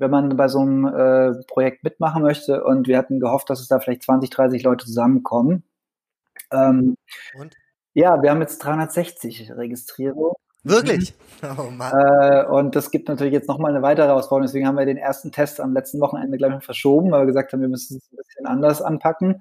wenn 0.00 0.10
man 0.10 0.36
bei 0.36 0.48
so 0.48 0.60
einem 0.60 0.86
äh, 0.86 1.44
Projekt 1.46 1.84
mitmachen 1.84 2.22
möchte. 2.22 2.64
Und 2.64 2.88
wir 2.88 2.98
hatten 2.98 3.20
gehofft, 3.20 3.50
dass 3.50 3.60
es 3.60 3.68
da 3.68 3.78
vielleicht 3.78 4.02
20, 4.02 4.30
30 4.30 4.62
Leute 4.62 4.86
zusammenkommen. 4.86 5.62
Ähm, 6.50 6.96
und? 7.38 7.54
Ja, 7.92 8.22
wir 8.22 8.30
haben 8.30 8.40
jetzt 8.40 8.58
360 8.58 9.52
Registrierungen. 9.52 10.34
Wirklich? 10.62 11.14
Oh 11.58 11.70
Mann. 11.70 11.92
Äh, 11.92 12.44
und 12.44 12.76
das 12.76 12.90
gibt 12.90 13.08
natürlich 13.08 13.32
jetzt 13.32 13.48
nochmal 13.48 13.70
eine 13.70 13.82
weitere 13.82 14.06
Herausforderung. 14.06 14.46
Deswegen 14.46 14.66
haben 14.66 14.76
wir 14.76 14.84
den 14.84 14.98
ersten 14.98 15.32
Test 15.32 15.60
am 15.60 15.72
letzten 15.72 16.00
Wochenende 16.00 16.36
gleich 16.36 16.50
noch 16.50 16.62
verschoben, 16.62 17.10
weil 17.10 17.22
wir 17.22 17.26
gesagt 17.26 17.52
haben, 17.52 17.60
wir 17.60 17.68
müssen 17.68 17.96
es 17.96 18.12
ein 18.12 18.16
bisschen 18.16 18.46
anders 18.46 18.82
anpacken. 18.82 19.40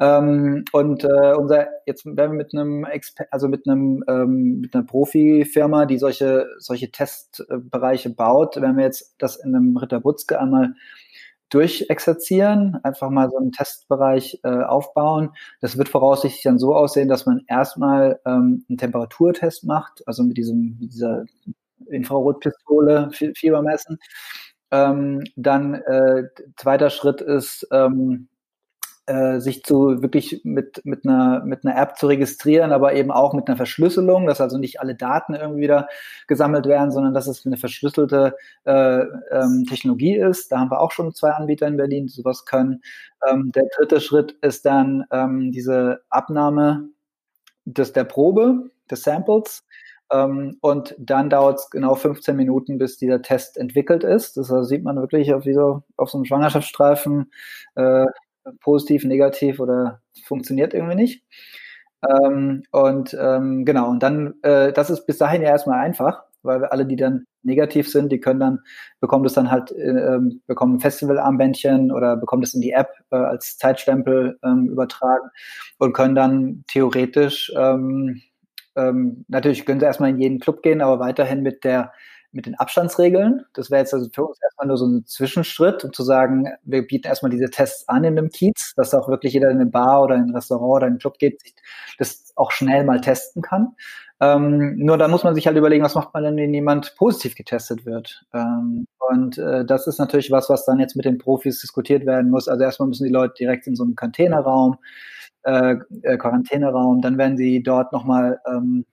Ähm, 0.00 0.64
und 0.72 1.04
äh, 1.04 1.34
unser, 1.36 1.68
jetzt 1.86 2.04
werden 2.06 2.32
wir 2.32 2.44
mit 2.44 2.54
einem 2.54 2.84
Exper 2.84 3.26
also 3.30 3.48
mit 3.48 3.68
einem 3.68 4.02
ähm, 4.08 4.60
mit 4.60 4.74
einer 4.74 4.84
Profifirma, 4.84 5.86
die 5.86 5.98
solche 5.98 6.46
solche 6.58 6.90
Testbereiche 6.90 8.10
baut, 8.10 8.56
werden 8.56 8.76
wir 8.76 8.84
jetzt 8.84 9.14
das 9.18 9.36
in 9.36 9.54
einem 9.54 9.76
Ritter 9.76 10.00
Butzke 10.00 10.40
einmal 10.40 10.74
durchexerzieren, 11.50 12.78
einfach 12.82 13.10
mal 13.10 13.28
so 13.30 13.36
einen 13.36 13.52
Testbereich 13.52 14.40
äh, 14.42 14.62
aufbauen. 14.62 15.30
Das 15.60 15.76
wird 15.76 15.90
voraussichtlich 15.90 16.42
dann 16.42 16.58
so 16.58 16.74
aussehen, 16.74 17.08
dass 17.08 17.26
man 17.26 17.42
erstmal 17.46 18.20
ähm, 18.24 18.64
einen 18.68 18.78
Temperaturtest 18.78 19.64
macht, 19.64 20.02
also 20.06 20.22
mit 20.24 20.38
diesem 20.38 20.78
mit 20.80 20.92
dieser 20.92 21.26
Infrarotpistole 21.88 23.10
Fieber 23.34 23.62
messen. 23.62 23.98
Ähm, 24.70 25.24
dann 25.36 25.74
äh, 25.74 26.24
zweiter 26.56 26.88
Schritt 26.88 27.20
ist 27.20 27.68
ähm, 27.70 28.28
äh, 29.06 29.40
sich 29.40 29.64
zu 29.64 30.02
wirklich 30.02 30.42
mit, 30.44 30.80
mit, 30.84 31.04
einer, 31.04 31.44
mit 31.44 31.64
einer 31.64 31.76
App 31.76 31.96
zu 31.96 32.06
registrieren, 32.06 32.72
aber 32.72 32.94
eben 32.94 33.10
auch 33.10 33.34
mit 33.34 33.48
einer 33.48 33.56
Verschlüsselung, 33.56 34.26
dass 34.26 34.40
also 34.40 34.58
nicht 34.58 34.80
alle 34.80 34.94
Daten 34.94 35.34
irgendwie 35.34 35.62
wieder 35.62 35.88
gesammelt 36.28 36.66
werden, 36.66 36.92
sondern 36.92 37.12
dass 37.12 37.26
es 37.26 37.44
eine 37.44 37.56
verschlüsselte 37.56 38.36
äh, 38.64 39.00
ähm, 39.30 39.66
Technologie 39.68 40.16
ist. 40.16 40.52
Da 40.52 40.60
haben 40.60 40.70
wir 40.70 40.80
auch 40.80 40.92
schon 40.92 41.14
zwei 41.14 41.30
Anbieter 41.30 41.66
in 41.66 41.76
Berlin, 41.76 42.06
die 42.06 42.12
sowas 42.12 42.44
können. 42.44 42.82
Ähm, 43.28 43.52
der 43.52 43.64
dritte 43.76 44.00
Schritt 44.00 44.32
ist 44.42 44.64
dann 44.66 45.04
ähm, 45.10 45.52
diese 45.52 46.02
Abnahme 46.08 46.88
des, 47.64 47.92
der 47.92 48.04
Probe, 48.04 48.70
des 48.90 49.02
Samples. 49.02 49.64
Ähm, 50.12 50.58
und 50.60 50.94
dann 50.98 51.30
dauert 51.30 51.58
es 51.58 51.70
genau 51.70 51.94
15 51.94 52.36
Minuten, 52.36 52.78
bis 52.78 52.98
dieser 52.98 53.22
Test 53.22 53.56
entwickelt 53.56 54.04
ist. 54.04 54.36
Das 54.36 54.50
also 54.50 54.62
sieht 54.64 54.84
man 54.84 54.96
wirklich 54.96 55.32
auf, 55.32 55.46
wie 55.46 55.54
so, 55.54 55.82
auf 55.96 56.10
so 56.10 56.18
einem 56.18 56.26
Schwangerschaftsstreifen, 56.26 57.32
äh, 57.76 58.04
positiv, 58.60 59.04
negativ 59.04 59.60
oder 59.60 60.00
funktioniert 60.24 60.74
irgendwie 60.74 60.96
nicht. 60.96 61.24
Ähm, 62.08 62.62
und 62.72 63.16
ähm, 63.20 63.64
genau, 63.64 63.90
und 63.90 64.02
dann, 64.02 64.34
äh, 64.42 64.72
das 64.72 64.90
ist 64.90 65.06
bis 65.06 65.18
dahin 65.18 65.42
ja 65.42 65.48
erstmal 65.48 65.78
einfach, 65.78 66.24
weil 66.42 66.60
wir 66.60 66.72
alle, 66.72 66.84
die 66.86 66.96
dann 66.96 67.26
negativ 67.44 67.88
sind, 67.88 68.10
die 68.10 68.20
können 68.20 68.40
dann, 68.40 68.60
bekommen 69.00 69.24
das 69.24 69.34
dann 69.34 69.50
halt, 69.50 69.70
äh, 69.72 70.18
bekommen 70.46 70.76
ein 70.76 70.80
Festivalarmbändchen 70.80 71.92
oder 71.92 72.16
bekommen 72.16 72.42
das 72.42 72.54
in 72.54 72.60
die 72.60 72.72
App 72.72 72.90
äh, 73.10 73.16
als 73.16 73.56
Zeitstempel 73.58 74.38
ähm, 74.44 74.68
übertragen 74.68 75.28
und 75.78 75.92
können 75.92 76.14
dann 76.14 76.64
theoretisch, 76.68 77.52
ähm, 77.56 78.20
ähm, 78.74 79.24
natürlich 79.28 79.64
können 79.66 79.80
sie 79.80 79.86
erstmal 79.86 80.10
in 80.10 80.18
jeden 80.20 80.40
Club 80.40 80.62
gehen, 80.62 80.80
aber 80.80 80.98
weiterhin 80.98 81.42
mit 81.42 81.62
der 81.64 81.92
mit 82.32 82.46
den 82.46 82.54
Abstandsregeln. 82.54 83.44
Das 83.54 83.70
wäre 83.70 83.80
jetzt 83.80 83.94
also 83.94 84.08
für 84.12 84.24
uns 84.24 84.38
erstmal 84.42 84.66
nur 84.66 84.76
so 84.76 84.86
ein 84.86 85.06
Zwischenschritt, 85.06 85.84
um 85.84 85.92
zu 85.92 86.02
sagen, 86.02 86.48
wir 86.64 86.86
bieten 86.86 87.06
erstmal 87.06 87.30
diese 87.30 87.50
Tests 87.50 87.88
an 87.88 88.04
in 88.04 88.18
einem 88.18 88.30
Kiez, 88.30 88.72
dass 88.76 88.94
auch 88.94 89.08
wirklich 89.08 89.34
jeder 89.34 89.50
in 89.50 89.60
eine 89.60 89.66
Bar 89.66 90.02
oder 90.02 90.14
in 90.16 90.22
ein 90.22 90.34
Restaurant 90.34 90.76
oder 90.76 90.86
in 90.86 90.92
einen 90.92 90.98
Club 90.98 91.18
geht, 91.18 91.40
sich 91.40 91.54
das 91.98 92.32
auch 92.36 92.50
schnell 92.50 92.84
mal 92.84 93.00
testen 93.00 93.42
kann. 93.42 93.74
Ähm, 94.20 94.76
nur 94.76 94.98
da 94.98 95.08
muss 95.08 95.24
man 95.24 95.34
sich 95.34 95.46
halt 95.46 95.56
überlegen, 95.56 95.84
was 95.84 95.96
macht 95.96 96.14
man 96.14 96.22
denn, 96.22 96.36
wenn 96.36 96.54
jemand 96.54 96.94
positiv 96.96 97.34
getestet 97.34 97.84
wird. 97.84 98.24
Ähm, 98.32 98.86
und 98.98 99.36
äh, 99.36 99.64
das 99.64 99.86
ist 99.86 99.98
natürlich 99.98 100.30
was, 100.30 100.48
was 100.48 100.64
dann 100.64 100.78
jetzt 100.78 100.94
mit 100.94 101.04
den 101.04 101.18
Profis 101.18 101.60
diskutiert 101.60 102.06
werden 102.06 102.30
muss. 102.30 102.48
Also 102.48 102.62
erstmal 102.62 102.88
müssen 102.88 103.04
die 103.04 103.12
Leute 103.12 103.34
direkt 103.38 103.66
in 103.66 103.74
so 103.74 103.82
einen 103.82 103.96
Containerraum, 103.96 104.76
äh, 105.42 105.74
äh, 106.02 106.16
Quarantäneraum, 106.18 107.02
dann 107.02 107.18
werden 107.18 107.36
sie 107.36 107.64
dort 107.64 107.92
nochmal 107.92 108.40
ähm, 108.46 108.86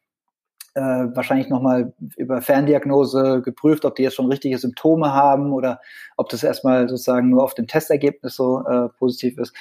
äh, 0.75 0.81
wahrscheinlich 0.81 1.49
nochmal 1.49 1.93
über 2.17 2.41
Ferndiagnose 2.41 3.41
geprüft, 3.41 3.85
ob 3.85 3.95
die 3.95 4.03
jetzt 4.03 4.15
schon 4.15 4.27
richtige 4.27 4.57
Symptome 4.57 5.13
haben 5.13 5.51
oder 5.53 5.79
ob 6.17 6.29
das 6.29 6.43
erstmal 6.43 6.87
sozusagen 6.87 7.29
nur 7.29 7.43
auf 7.43 7.53
dem 7.53 7.67
Testergebnis 7.67 8.35
so 8.35 8.65
äh, 8.65 8.89
positiv 8.97 9.37
ist. 9.37 9.53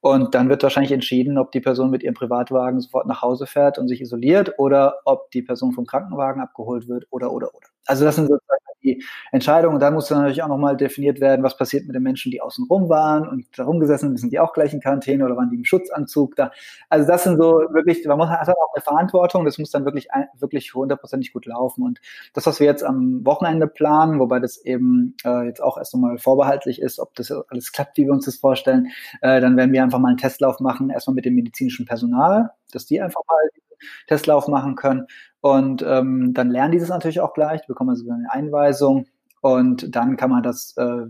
Und 0.00 0.34
dann 0.34 0.48
wird 0.48 0.62
wahrscheinlich 0.62 0.92
entschieden, 0.92 1.38
ob 1.38 1.52
die 1.52 1.60
Person 1.60 1.90
mit 1.90 2.02
ihrem 2.02 2.14
Privatwagen 2.14 2.80
sofort 2.80 3.06
nach 3.06 3.22
Hause 3.22 3.46
fährt 3.46 3.78
und 3.78 3.88
sich 3.88 4.00
isoliert 4.00 4.54
oder 4.58 4.96
ob 5.04 5.30
die 5.30 5.42
Person 5.42 5.72
vom 5.72 5.86
Krankenwagen 5.86 6.40
abgeholt 6.40 6.88
wird 6.88 7.06
oder, 7.10 7.32
oder, 7.32 7.54
oder. 7.54 7.68
Also 7.86 8.04
das 8.04 8.16
sind 8.16 8.28
sozusagen 8.28 8.65
die 8.86 9.04
Entscheidung. 9.32 9.74
Und 9.74 9.80
dann 9.80 9.94
muss 9.94 10.08
dann 10.08 10.18
natürlich 10.18 10.42
auch 10.42 10.48
nochmal 10.48 10.76
definiert 10.76 11.20
werden, 11.20 11.42
was 11.42 11.56
passiert 11.56 11.86
mit 11.86 11.94
den 11.94 12.02
Menschen, 12.02 12.30
die 12.30 12.40
außen 12.40 12.66
rum 12.70 12.88
waren 12.88 13.28
und 13.28 13.46
da 13.56 13.64
rumgesessen, 13.64 14.16
sind 14.16 14.32
die 14.32 14.38
auch 14.38 14.52
gleich 14.52 14.72
in 14.72 14.80
Quarantäne 14.80 15.24
oder 15.24 15.36
waren 15.36 15.50
die 15.50 15.56
im 15.56 15.64
Schutzanzug 15.64 16.36
da? 16.36 16.50
Also 16.88 17.06
das 17.06 17.24
sind 17.24 17.36
so 17.36 17.60
wirklich, 17.72 18.04
man 18.06 18.18
muss, 18.18 18.28
hat 18.28 18.48
auch 18.48 18.74
eine 18.74 18.82
Verantwortung, 18.82 19.44
das 19.44 19.58
muss 19.58 19.70
dann 19.70 19.84
wirklich, 19.84 20.08
wirklich 20.38 20.74
hundertprozentig 20.74 21.32
gut 21.32 21.46
laufen. 21.46 21.84
Und 21.84 22.00
das, 22.32 22.46
was 22.46 22.60
wir 22.60 22.66
jetzt 22.66 22.84
am 22.84 23.24
Wochenende 23.24 23.66
planen, 23.66 24.18
wobei 24.20 24.38
das 24.40 24.58
eben 24.64 25.16
äh, 25.24 25.46
jetzt 25.46 25.62
auch 25.62 25.76
erst 25.76 25.94
einmal 25.94 26.18
vorbehaltlich 26.18 26.80
ist, 26.80 26.98
ob 26.98 27.14
das 27.14 27.30
alles 27.30 27.72
klappt, 27.72 27.98
wie 27.98 28.06
wir 28.06 28.12
uns 28.12 28.24
das 28.24 28.36
vorstellen, 28.36 28.88
äh, 29.20 29.40
dann 29.40 29.56
werden 29.56 29.72
wir 29.72 29.82
einfach 29.82 29.98
mal 29.98 30.08
einen 30.08 30.18
Testlauf 30.18 30.60
machen, 30.60 30.90
erstmal 30.90 31.14
mit 31.14 31.24
dem 31.24 31.34
medizinischen 31.34 31.86
Personal, 31.86 32.50
dass 32.72 32.86
die 32.86 33.00
einfach 33.00 33.20
mal 33.28 33.65
Testlauf 34.06 34.48
machen 34.48 34.76
können. 34.76 35.06
Und 35.40 35.82
ähm, 35.86 36.32
dann 36.34 36.50
lernen 36.50 36.72
die 36.72 36.78
das 36.78 36.88
natürlich 36.88 37.20
auch 37.20 37.34
gleich, 37.34 37.66
bekommen 37.66 37.90
also 37.90 38.10
eine 38.10 38.30
Einweisung 38.30 39.06
und 39.40 39.94
dann 39.94 40.16
kann 40.16 40.30
man 40.30 40.42
das 40.42 40.76
äh, 40.76 41.06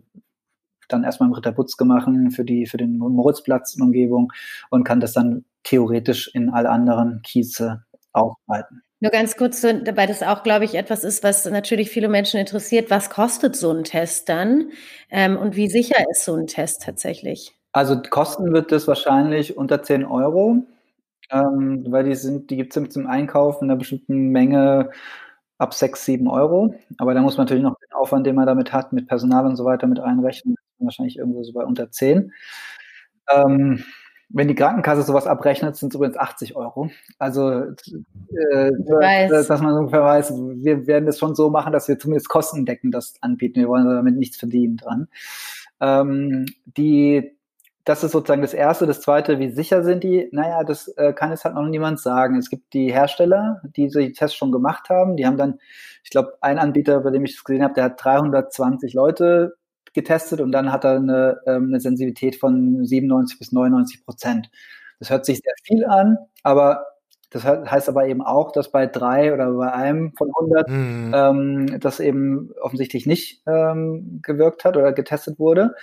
dann 0.88 1.04
erstmal 1.04 1.28
im 1.28 1.34
Ritter 1.34 1.52
Butzke 1.52 1.84
machen 1.84 2.30
für 2.30 2.44
die 2.44 2.66
für 2.66 2.76
den 2.76 2.98
Moritzplatz 2.98 3.74
und 3.76 3.82
Umgebung 3.82 4.32
und 4.70 4.84
kann 4.84 5.00
das 5.00 5.12
dann 5.12 5.44
theoretisch 5.62 6.28
in 6.34 6.50
alle 6.50 6.70
anderen 6.70 7.22
Kieze 7.22 7.84
ausbreiten. 8.12 8.82
Nur 9.00 9.10
ganz 9.10 9.36
kurz, 9.36 9.62
weil 9.62 10.06
das 10.06 10.22
auch, 10.22 10.42
glaube 10.42 10.64
ich, 10.64 10.74
etwas 10.74 11.04
ist, 11.04 11.22
was 11.22 11.44
natürlich 11.44 11.90
viele 11.90 12.08
Menschen 12.08 12.40
interessiert. 12.40 12.90
Was 12.90 13.10
kostet 13.10 13.54
so 13.54 13.70
ein 13.70 13.84
Test 13.84 14.28
dann 14.28 14.70
ähm, 15.10 15.36
und 15.36 15.54
wie 15.54 15.68
sicher 15.68 15.96
ist 16.10 16.24
so 16.24 16.34
ein 16.34 16.46
Test 16.46 16.82
tatsächlich? 16.82 17.54
Also 17.72 18.00
kosten 18.00 18.54
wird 18.54 18.72
es 18.72 18.88
wahrscheinlich 18.88 19.56
unter 19.56 19.82
10 19.82 20.06
Euro. 20.06 20.66
Ähm, 21.30 21.84
weil 21.88 22.04
die 22.04 22.14
sind, 22.14 22.50
die 22.50 22.56
gibt 22.56 22.76
es 22.76 22.92
zum 22.92 23.06
Einkauf 23.06 23.60
in 23.62 23.70
einer 23.70 23.78
bestimmten 23.78 24.30
Menge 24.30 24.90
ab 25.58 25.74
6, 25.74 26.04
7 26.04 26.28
Euro. 26.28 26.74
Aber 26.98 27.14
da 27.14 27.22
muss 27.22 27.36
man 27.36 27.46
natürlich 27.46 27.62
noch 27.62 27.78
den 27.78 27.92
Aufwand, 27.92 28.26
den 28.26 28.36
man 28.36 28.46
damit 28.46 28.72
hat, 28.72 28.92
mit 28.92 29.08
Personal 29.08 29.46
und 29.46 29.56
so 29.56 29.64
weiter 29.64 29.86
mit 29.86 30.00
einrechnen. 30.00 30.56
Wahrscheinlich 30.78 31.18
irgendwo 31.18 31.42
so 31.42 31.52
bei 31.52 31.64
unter 31.64 31.90
10. 31.90 32.32
Ähm, 33.32 33.82
wenn 34.28 34.48
die 34.48 34.54
Krankenkasse 34.54 35.02
sowas 35.02 35.26
abrechnet, 35.26 35.76
sind 35.76 35.90
es 35.90 35.96
übrigens 35.96 36.16
80 36.16 36.56
Euro. 36.56 36.90
Also, 37.18 37.50
äh, 37.50 38.70
dass, 39.28 39.46
dass 39.46 39.62
man 39.62 39.74
ungefähr 39.74 40.02
weiß, 40.02 40.32
wir 40.32 40.86
werden 40.86 41.08
es 41.08 41.18
schon 41.18 41.34
so 41.34 41.48
machen, 41.48 41.72
dass 41.72 41.88
wir 41.88 41.98
zumindest 41.98 42.28
kostendeckend 42.28 42.94
das 42.94 43.14
anbieten. 43.20 43.60
Wir 43.60 43.68
wollen 43.68 43.86
damit 43.86 44.16
nichts 44.16 44.36
verdienen 44.36 44.76
dran. 44.76 45.08
Ähm, 45.80 46.46
die 46.64 47.35
das 47.86 48.02
ist 48.02 48.10
sozusagen 48.10 48.42
das 48.42 48.52
Erste. 48.52 48.84
Das 48.84 49.00
Zweite, 49.00 49.38
wie 49.38 49.50
sicher 49.50 49.84
sind 49.84 50.02
die? 50.02 50.28
Naja, 50.32 50.64
das 50.64 50.88
äh, 50.96 51.12
kann 51.12 51.30
jetzt 51.30 51.44
halt 51.44 51.54
noch 51.54 51.66
niemand 51.68 52.00
sagen. 52.00 52.36
Es 52.36 52.50
gibt 52.50 52.74
die 52.74 52.92
Hersteller, 52.92 53.62
die 53.76 53.88
die 53.88 54.12
Tests 54.12 54.36
schon 54.36 54.50
gemacht 54.50 54.90
haben. 54.90 55.16
Die 55.16 55.24
haben 55.24 55.36
dann, 55.36 55.60
ich 56.02 56.10
glaube, 56.10 56.32
ein 56.40 56.58
Anbieter, 56.58 57.00
bei 57.00 57.10
dem 57.12 57.24
ich 57.24 57.36
das 57.36 57.44
gesehen 57.44 57.62
habe, 57.62 57.74
der 57.74 57.84
hat 57.84 58.04
320 58.04 58.92
Leute 58.92 59.54
getestet 59.94 60.40
und 60.40 60.50
dann 60.50 60.72
hat 60.72 60.84
er 60.84 60.96
eine, 60.96 61.40
ähm, 61.46 61.66
eine 61.68 61.80
Sensibilität 61.80 62.34
von 62.34 62.84
97 62.84 63.38
bis 63.38 63.52
99 63.52 64.04
Prozent. 64.04 64.50
Das 64.98 65.10
hört 65.10 65.24
sich 65.24 65.38
sehr 65.38 65.54
viel 65.62 65.84
an, 65.86 66.18
aber 66.42 66.86
das 67.30 67.44
heißt 67.44 67.88
aber 67.88 68.06
eben 68.08 68.22
auch, 68.22 68.50
dass 68.50 68.70
bei 68.72 68.86
drei 68.86 69.32
oder 69.32 69.52
bei 69.52 69.72
einem 69.72 70.12
von 70.16 70.28
100 70.28 70.68
mhm. 70.68 71.12
ähm, 71.14 71.80
das 71.80 72.00
eben 72.00 72.50
offensichtlich 72.60 73.06
nicht 73.06 73.42
ähm, 73.46 74.20
gewirkt 74.22 74.64
hat 74.64 74.76
oder 74.76 74.92
getestet 74.92 75.38
wurde. 75.38 75.74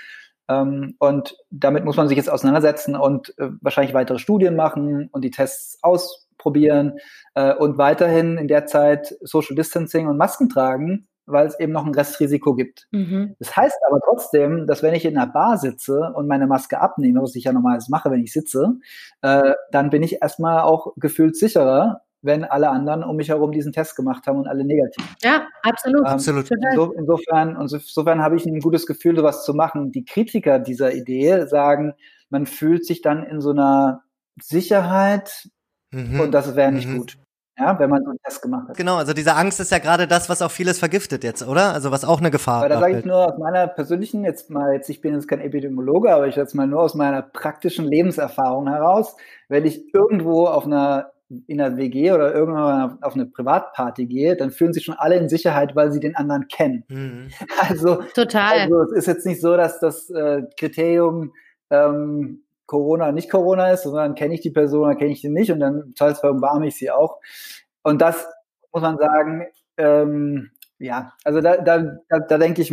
Ähm, 0.49 0.95
und 0.99 1.36
damit 1.51 1.86
muss 1.86 1.97
man 1.97 2.08
sich 2.08 2.17
jetzt 2.17 2.29
auseinandersetzen 2.29 2.95
und 2.95 3.38
äh, 3.38 3.49
wahrscheinlich 3.62 3.93
weitere 3.93 4.19
Studien 4.19 4.56
machen 4.56 5.10
und 5.12 5.23
die 5.23 5.32
Tests 5.32 5.79
ausprobieren 5.82 6.99
äh, 7.36 7.53
und 7.53 7.77
weiterhin 7.77 8.38
in 8.38 8.47
der 8.47 8.65
Zeit 8.65 9.15
Social 9.21 9.56
Distancing 9.56 10.08
und 10.08 10.17
Masken 10.17 10.49
tragen, 10.49 11.08
weil 11.25 11.47
es 11.47 11.60
eben 11.60 11.71
noch 11.71 11.86
ein 11.86 11.93
Restrisiko 11.93 12.56
gibt. 12.56 12.88
Mhm. 12.91 13.36
Das 13.39 13.56
heißt 13.56 13.77
aber 13.88 14.01
trotzdem, 14.03 14.67
dass 14.67 14.84
wenn 14.84 14.93
ich 14.93 15.06
in 15.06 15.17
einer 15.17 15.32
Bar 15.32 15.58
sitze 15.58 16.12
und 16.13 16.27
meine 16.27 16.47
Maske 16.47 16.82
abnehme, 16.82 17.21
was 17.21 17.36
ich 17.36 17.45
ja 17.45 17.53
normalerweise 17.53 17.91
mache, 17.91 18.12
wenn 18.12 18.21
ich 18.21 18.34
sitze, 18.34 18.75
äh, 19.21 19.53
dann 19.71 19.89
bin 19.89 20.03
ich 20.03 20.21
erstmal 20.21 20.62
auch 20.62 20.93
gefühlt 20.97 21.38
sicherer, 21.38 22.01
wenn 22.24 22.46
alle 22.46 22.70
anderen 22.70 23.04
um 23.04 23.18
mich 23.18 23.30
herum 23.30 23.52
diesen 23.52 23.74
Test 23.74 23.96
gemacht 23.96 24.26
haben 24.26 24.40
und 24.40 24.48
alle 24.48 24.64
negativ. 24.64 25.06
Ja, 25.22 25.48
absolut. 25.62 26.02
Ähm, 26.02 26.14
absolut. 26.14 26.50
Inso, 26.50 26.92
insofern, 26.94 27.58
insofern 27.60 28.22
habe 28.22 28.38
ich 28.38 28.46
ein 28.46 28.60
gutes 28.60 28.88
Gefühl, 28.88 29.16
sowas 29.16 29.46
zu 29.46 29.54
machen. 29.54 29.92
Die 29.92 30.06
Kritiker 30.06 30.58
dieser 30.60 30.94
Idee 30.94 31.46
sagen, 31.46 31.94
man 32.30 32.46
fühlt 32.46 32.86
sich 32.86 33.02
dann 33.02 33.24
in 33.24 33.42
so 33.42 33.52
einer 33.52 34.04
Sicherheit 34.42 35.50
mhm. 35.92 36.20
und 36.20 36.32
das 36.32 36.56
wäre 36.56 36.72
nicht 36.72 36.88
mhm. 36.88 36.98
gut. 36.98 37.18
Ja, 37.60 37.78
wenn 37.78 37.90
man 37.90 38.04
so 38.04 38.10
einen 38.10 38.20
Test 38.24 38.42
gemacht 38.42 38.70
hat. 38.70 38.78
Genau, 38.78 38.96
also 38.96 39.14
diese 39.14 39.36
Angst 39.36 39.60
ist 39.60 39.72
ja 39.72 39.78
gerade 39.78 40.08
das, 40.08 40.28
was 40.28 40.42
auch 40.42 40.50
vieles 40.50 40.80
vergiftet 40.80 41.24
jetzt, 41.24 41.48
oder? 41.48 41.72
Also 41.74 41.92
was 41.92 42.04
auch 42.04 42.20
eine 42.20 42.32
Gefahr 42.32 42.64
ist. 42.64 42.72
Da 42.72 42.80
sage 42.80 42.98
ich 42.98 43.06
nur 43.06 43.32
aus 43.32 43.38
meiner 43.38 43.68
persönlichen, 43.68 44.24
jetzt 44.24 44.50
mal, 44.50 44.74
jetzt 44.74 44.90
ich 44.90 45.02
bin 45.02 45.14
jetzt 45.14 45.28
kein 45.28 45.40
Epidemiologe, 45.40 46.12
aber 46.12 46.28
ich 46.28 46.36
jetzt 46.36 46.56
mal 46.56 46.66
nur 46.66 46.82
aus 46.82 46.96
meiner 46.96 47.22
praktischen 47.22 47.86
Lebenserfahrung 47.86 48.68
heraus, 48.70 49.16
wenn 49.50 49.66
ich 49.66 49.94
irgendwo 49.94 50.48
auf 50.48 50.66
einer 50.66 51.12
in 51.48 51.60
einer 51.60 51.78
WG 51.78 52.12
oder 52.12 52.34
irgendwann 52.34 53.02
auf 53.02 53.16
eine 53.16 53.26
Privatparty 53.26 54.06
gehe, 54.06 54.36
dann 54.36 54.52
fühlen 54.52 54.74
sich 54.74 54.86
schon 54.86 54.96
alle 54.96 55.18
in 55.18 55.30
Sicherheit, 55.30 55.76
weil 55.76 55.92
sie 55.92 56.00
den 56.00 56.16
anderen 56.16 56.48
kennen. 56.48 56.84
Mhm. 56.88 57.30
Also, 57.70 58.04
Total. 58.14 58.60
also 58.60 58.82
es 58.82 58.92
ist 58.92 59.08
jetzt 59.08 59.26
nicht 59.26 59.42
so, 59.42 59.56
dass 59.56 59.80
das 59.80 60.10
äh, 60.10 60.44
Kriterium 60.58 61.34
ähm, 61.70 62.44
Corona 62.66 63.12
nicht 63.12 63.30
Corona 63.30 63.72
ist, 63.72 63.84
sondern 63.84 64.16
kenne 64.16 64.34
ich 64.34 64.42
die 64.42 64.52
Person 64.52 64.86
oder 64.86 64.96
kenne 64.96 65.12
ich 65.12 65.22
die 65.22 65.30
nicht 65.30 65.52
und 65.52 65.60
dann 65.60 65.82
im 65.82 65.96
Zweifelsfall 65.96 66.32
umarme 66.32 66.68
ich 66.68 66.76
sie 66.76 66.92
auch. 66.92 67.20
Und 67.84 68.02
das 68.02 68.28
muss 68.72 68.82
man 68.82 68.98
sagen, 68.98 69.48
ähm, 69.78 70.52
ja, 70.80 71.14
also 71.24 71.40
da, 71.40 71.58
da, 71.58 71.98
da, 72.10 72.20
da 72.20 72.38
denke 72.38 72.62
ich, 72.62 72.72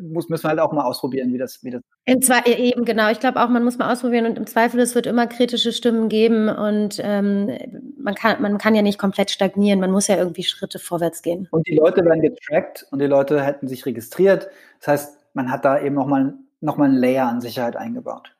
muss, 0.00 0.28
müssen 0.28 0.44
wir 0.44 0.50
halt 0.50 0.60
auch 0.60 0.72
mal 0.72 0.84
ausprobieren, 0.84 1.32
wie 1.32 1.38
das, 1.38 1.64
wie 1.64 1.70
das. 1.70 1.82
Im 2.04 2.22
Zwe 2.22 2.46
eben, 2.46 2.84
genau. 2.84 3.10
Ich 3.10 3.20
glaube 3.20 3.40
auch, 3.42 3.48
man 3.48 3.64
muss 3.64 3.78
mal 3.78 3.92
ausprobieren 3.92 4.26
und 4.26 4.38
im 4.38 4.46
Zweifel, 4.46 4.80
es 4.80 4.94
wird 4.94 5.06
immer 5.06 5.26
kritische 5.26 5.72
Stimmen 5.72 6.08
geben 6.08 6.48
und 6.48 7.00
ähm, 7.02 7.87
man, 8.08 8.14
kann, 8.14 8.40
man 8.40 8.56
kann 8.56 8.74
ja 8.74 8.80
nicht 8.80 8.98
komplett 8.98 9.30
stagnieren, 9.30 9.80
man 9.80 9.90
muss 9.90 10.06
ja 10.08 10.16
irgendwie 10.16 10.42
Schritte 10.42 10.78
vorwärts 10.78 11.20
gehen. 11.20 11.46
Und 11.50 11.66
die 11.66 11.76
Leute 11.76 12.02
werden 12.06 12.22
getrackt 12.22 12.86
und 12.90 13.00
die 13.00 13.06
Leute 13.06 13.44
hätten 13.44 13.68
sich 13.68 13.84
registriert. 13.84 14.48
Das 14.80 14.88
heißt, 14.88 15.18
man 15.34 15.50
hat 15.50 15.66
da 15.66 15.78
eben 15.78 15.94
nochmal 15.94 16.32
noch 16.60 16.78
mal 16.78 16.88
ein 16.88 16.94
Layer 16.94 17.28
an 17.28 17.42
Sicherheit 17.42 17.76
eingebaut. 17.76 18.34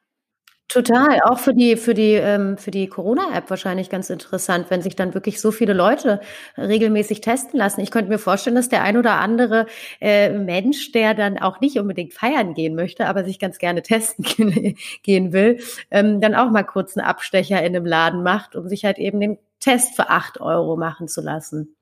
Total, 0.68 1.20
auch 1.24 1.38
für 1.38 1.54
die 1.54 1.76
für 1.76 1.94
die 1.94 2.12
ähm, 2.12 2.57
für 2.59 2.70
die 2.70 2.88
Corona-App 2.88 3.48
wahrscheinlich 3.48 3.88
ganz 3.90 4.11
interessant, 4.11 4.66
wenn 4.68 4.83
sich 4.83 4.96
dann 4.96 5.14
wirklich 5.14 5.40
so 5.40 5.50
viele 5.50 5.72
Leute 5.72 6.20
regelmäßig 6.57 7.20
testen 7.20 7.59
lassen. 7.59 7.81
Ich 7.81 7.90
könnte 7.90 8.11
mir 8.11 8.18
vorstellen, 8.18 8.57
dass 8.57 8.68
der 8.68 8.83
ein 8.83 8.96
oder 8.96 9.14
andere 9.14 9.66
äh, 10.00 10.31
Mensch, 10.31 10.92
der 10.92 11.14
dann 11.14 11.38
auch 11.38 11.61
nicht 11.61 11.78
unbedingt 11.78 12.14
feiern 12.14 12.54
gehen 12.54 12.74
möchte, 12.74 13.07
aber 13.07 13.24
sich 13.24 13.38
ganz 13.38 13.59
gerne 13.59 13.83
testen 13.83 14.24
gehen 15.02 15.33
will, 15.33 15.59
ähm, 15.90 16.20
dann 16.20 16.35
auch 16.35 16.50
mal 16.50 16.64
kurz 16.64 16.96
einen 16.96 17.07
Abstecher 17.07 17.61
in 17.61 17.76
einem 17.76 17.87
Laden 17.87 18.22
macht, 18.22 18.57
um 18.57 18.68
sich 18.68 18.85
halt 18.85 18.98
eben 18.98 19.20
den 19.20 19.38
Test 19.61 19.97
für 19.97 20.09
acht 20.09 20.40
Euro 20.40 20.77
machen 20.77 21.09
zu 21.09 21.21
lassen. 21.21 21.77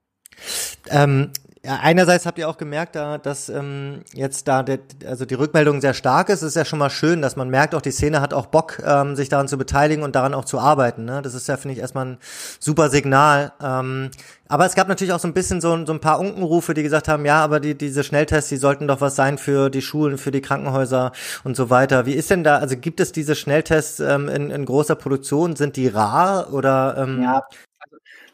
Ähm, 0.89 1.33
ja, 1.67 1.81
einerseits 1.83 2.27
habt 2.27 2.39
ihr 2.39 2.49
auch 2.49 2.59
gemerkt, 2.59 2.95
da, 2.95 3.19
dass 3.19 3.49
ähm, 3.49 4.03
jetzt 4.13 4.47
da 4.47 4.63
der, 4.63 4.79
also 5.05 5.25
die 5.25 5.35
Rückmeldung 5.35 5.81
sehr 5.81 5.95
stark 5.95 6.29
ist. 6.29 6.43
Es 6.43 6.51
ist 6.51 6.55
ja 6.55 6.65
schon 6.65 6.79
mal 6.79 6.91
schön, 6.91 7.23
dass 7.23 7.35
man 7.35 7.51
merkt, 7.51 7.75
auch 7.75 7.83
die 7.83 7.91
Szene 7.91 8.21
hat 8.21 8.33
auch 8.33 8.47
Bock, 8.47 8.81
ähm, 8.87 9.17
sich 9.17 9.31
daran 9.31 9.49
zu 9.49 9.59
beteiligen 9.59 10.05
und 10.05 10.15
daran 10.15 10.33
auch 10.33 10.45
zu 10.45 10.61
arbeiten. 10.61 11.05
Ne? 11.05 11.23
Das 11.23 11.35
ist 11.35 11.49
ja, 11.49 11.57
finde 11.57 11.75
ich, 11.75 11.81
erstmal 11.81 12.07
ein 12.07 12.19
super 12.61 12.89
Signal. 12.89 13.53
Ähm, 13.61 14.13
aber 14.49 14.65
es 14.65 14.77
gab 14.77 14.87
natürlich 14.87 15.13
auch 15.13 15.19
so 15.19 15.27
ein 15.27 15.35
bisschen 15.35 15.61
so, 15.61 15.85
so 15.85 15.93
ein 15.93 15.99
paar 15.99 16.21
Unkenrufe, 16.21 16.73
die 16.73 16.85
gesagt 16.85 17.09
haben, 17.09 17.27
ja, 17.27 17.43
aber 17.43 17.59
die, 17.59 17.77
diese 17.77 18.05
Schnelltests, 18.05 18.49
die 18.49 18.59
sollten 18.59 18.87
doch 18.87 19.01
was 19.01 19.17
sein 19.17 19.37
für 19.37 19.69
die 19.69 19.83
Schulen, 19.83 20.19
für 20.19 20.31
die 20.31 20.43
Krankenhäuser 20.43 21.11
und 21.43 21.57
so 21.57 21.69
weiter. 21.69 22.07
Wie 22.07 22.15
ist 22.15 22.31
denn 22.31 22.45
da, 22.45 22.59
also 22.59 22.77
gibt 22.77 23.01
es 23.01 23.11
diese 23.11 23.35
Schnelltests 23.35 23.99
ähm, 23.99 24.29
in, 24.29 24.51
in 24.51 24.67
großer 24.67 24.95
Produktion? 24.95 25.57
Sind 25.57 25.75
die 25.75 25.89
rar 25.89 26.53
oder? 26.53 26.95
Ähm, 26.97 27.23
ja, 27.23 27.43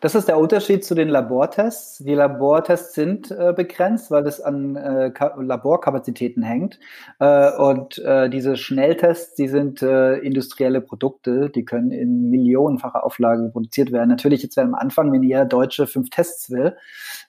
das 0.02 0.16
ist 0.16 0.26
der 0.26 0.36
Unterschied 0.36 0.84
zu 0.84 0.96
den 0.96 1.08
Labortests. 1.08 1.98
Die 1.98 2.14
Labortests 2.14 2.92
sind 2.92 3.30
äh, 3.30 3.52
begrenzt, 3.56 4.10
weil 4.10 4.26
es 4.26 4.40
an 4.40 4.74
äh, 4.74 5.12
Laborkapazitäten 5.38 6.42
hängt. 6.42 6.80
Äh, 7.20 7.52
und 7.52 7.98
äh, 7.98 8.28
diese 8.28 8.56
Schnelltests, 8.56 9.36
die 9.36 9.46
sind 9.46 9.80
äh, 9.80 10.16
industrielle 10.16 10.80
Produkte, 10.80 11.50
die 11.50 11.64
können 11.64 11.92
in 11.92 12.30
millionenfacher 12.30 13.04
Auflage 13.04 13.48
produziert 13.52 13.92
werden. 13.92 14.08
Natürlich 14.08 14.42
jetzt 14.42 14.58
am 14.58 14.74
Anfang, 14.74 15.12
wenn 15.12 15.22
jeder 15.22 15.44
Deutsche 15.44 15.86
fünf 15.86 16.10
Tests 16.10 16.50
will, 16.50 16.76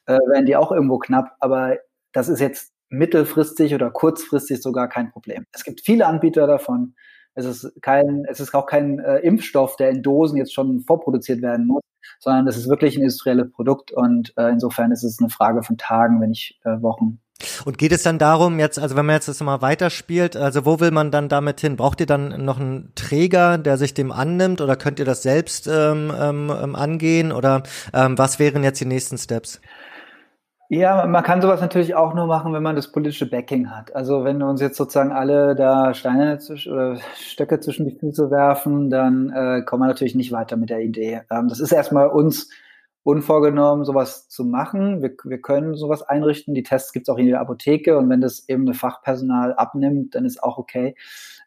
äh, 0.07 0.13
werden 0.13 0.47
die 0.47 0.55
auch 0.55 0.71
irgendwo 0.71 0.97
knapp. 0.97 1.35
Aber 1.41 1.77
das 2.11 2.27
ist 2.27 2.39
jetzt 2.39 2.73
mittelfristig 2.89 3.75
oder 3.75 3.91
kurzfristig 3.91 4.63
sogar 4.63 4.89
kein 4.89 5.11
Problem. 5.11 5.45
Es 5.51 5.63
gibt 5.63 5.81
viele 5.81 6.07
Anbieter 6.07 6.47
davon. 6.47 6.95
Es 7.35 7.45
ist 7.45 7.71
kein, 7.83 8.25
es 8.27 8.39
ist 8.39 8.55
auch 8.55 8.65
kein 8.65 8.97
äh, 8.97 9.19
Impfstoff, 9.19 9.75
der 9.75 9.91
in 9.91 10.01
Dosen 10.01 10.37
jetzt 10.37 10.55
schon 10.55 10.81
vorproduziert 10.81 11.43
werden 11.43 11.67
muss 11.67 11.83
sondern 12.19 12.45
das 12.45 12.57
ist 12.57 12.69
wirklich 12.69 12.95
ein 12.95 13.01
industrielles 13.01 13.51
Produkt 13.51 13.91
und 13.91 14.33
äh, 14.37 14.49
insofern 14.49 14.91
ist 14.91 15.03
es 15.03 15.19
eine 15.19 15.29
Frage 15.29 15.63
von 15.63 15.77
Tagen, 15.77 16.21
wenn 16.21 16.29
nicht 16.29 16.59
äh, 16.63 16.81
Wochen. 16.81 17.19
Und 17.65 17.77
geht 17.77 17.91
es 17.91 18.03
dann 18.03 18.19
darum, 18.19 18.59
jetzt, 18.59 18.79
also 18.79 18.95
wenn 18.95 19.05
man 19.05 19.15
jetzt 19.15 19.27
das 19.27 19.41
mal 19.41 19.61
weiterspielt, 19.61 20.35
also 20.35 20.65
wo 20.65 20.79
will 20.79 20.91
man 20.91 21.11
dann 21.11 21.29
damit 21.29 21.59
hin? 21.59 21.75
Braucht 21.75 21.99
ihr 21.99 22.05
dann 22.05 22.45
noch 22.45 22.59
einen 22.59 22.93
Träger, 22.95 23.57
der 23.57 23.77
sich 23.77 23.93
dem 23.93 24.11
annimmt 24.11 24.61
oder 24.61 24.75
könnt 24.75 24.99
ihr 24.99 25.05
das 25.05 25.23
selbst 25.23 25.67
ähm, 25.67 26.13
ähm, 26.17 26.75
angehen 26.75 27.31
oder 27.31 27.63
ähm, 27.93 28.17
was 28.17 28.39
wären 28.39 28.63
jetzt 28.63 28.79
die 28.79 28.85
nächsten 28.85 29.17
Steps? 29.17 29.59
Ja, 30.73 31.05
man 31.05 31.23
kann 31.23 31.39
sowas 31.39 31.61
natürlich 31.61 31.93
auch 31.93 32.15
nur 32.15 32.25
machen, 32.25 32.51
wenn 32.51 32.63
man 32.63 32.75
das 32.75 32.91
politische 32.91 33.29
Backing 33.29 33.69
hat. 33.69 33.95
Also 33.95 34.23
wenn 34.23 34.41
uns 34.41 34.59
jetzt 34.59 34.75
sozusagen 34.75 35.11
alle 35.11 35.53
da 35.53 35.93
Steine 35.93 36.39
oder 36.67 36.97
Stöcke 37.15 37.59
zwischen 37.59 37.85
die 37.85 37.95
Füße 37.95 38.31
werfen, 38.31 38.89
dann 38.89 39.29
äh, 39.29 39.61
kommen 39.61 39.83
wir 39.83 39.87
natürlich 39.87 40.15
nicht 40.15 40.31
weiter 40.31 40.57
mit 40.57 40.71
der 40.71 40.81
Idee. 40.81 41.21
Ähm, 41.29 41.47
das 41.47 41.59
ist 41.59 41.73
erstmal 41.73 42.07
uns 42.07 42.49
unvorgenommen, 43.03 43.85
sowas 43.85 44.27
zu 44.29 44.45
machen. 44.45 45.03
Wir, 45.03 45.11
wir 45.25 45.39
können 45.41 45.75
sowas 45.75 46.01
einrichten. 46.01 46.55
Die 46.55 46.63
Tests 46.63 46.91
gibt 46.91 47.07
es 47.07 47.13
auch 47.13 47.19
in 47.19 47.27
der 47.27 47.41
Apotheke 47.41 47.95
und 47.99 48.09
wenn 48.09 48.21
das 48.21 48.49
eben 48.49 48.63
eine 48.63 48.73
Fachpersonal 48.73 49.53
abnimmt, 49.53 50.15
dann 50.15 50.25
ist 50.25 50.41
auch 50.41 50.57
okay. 50.57 50.95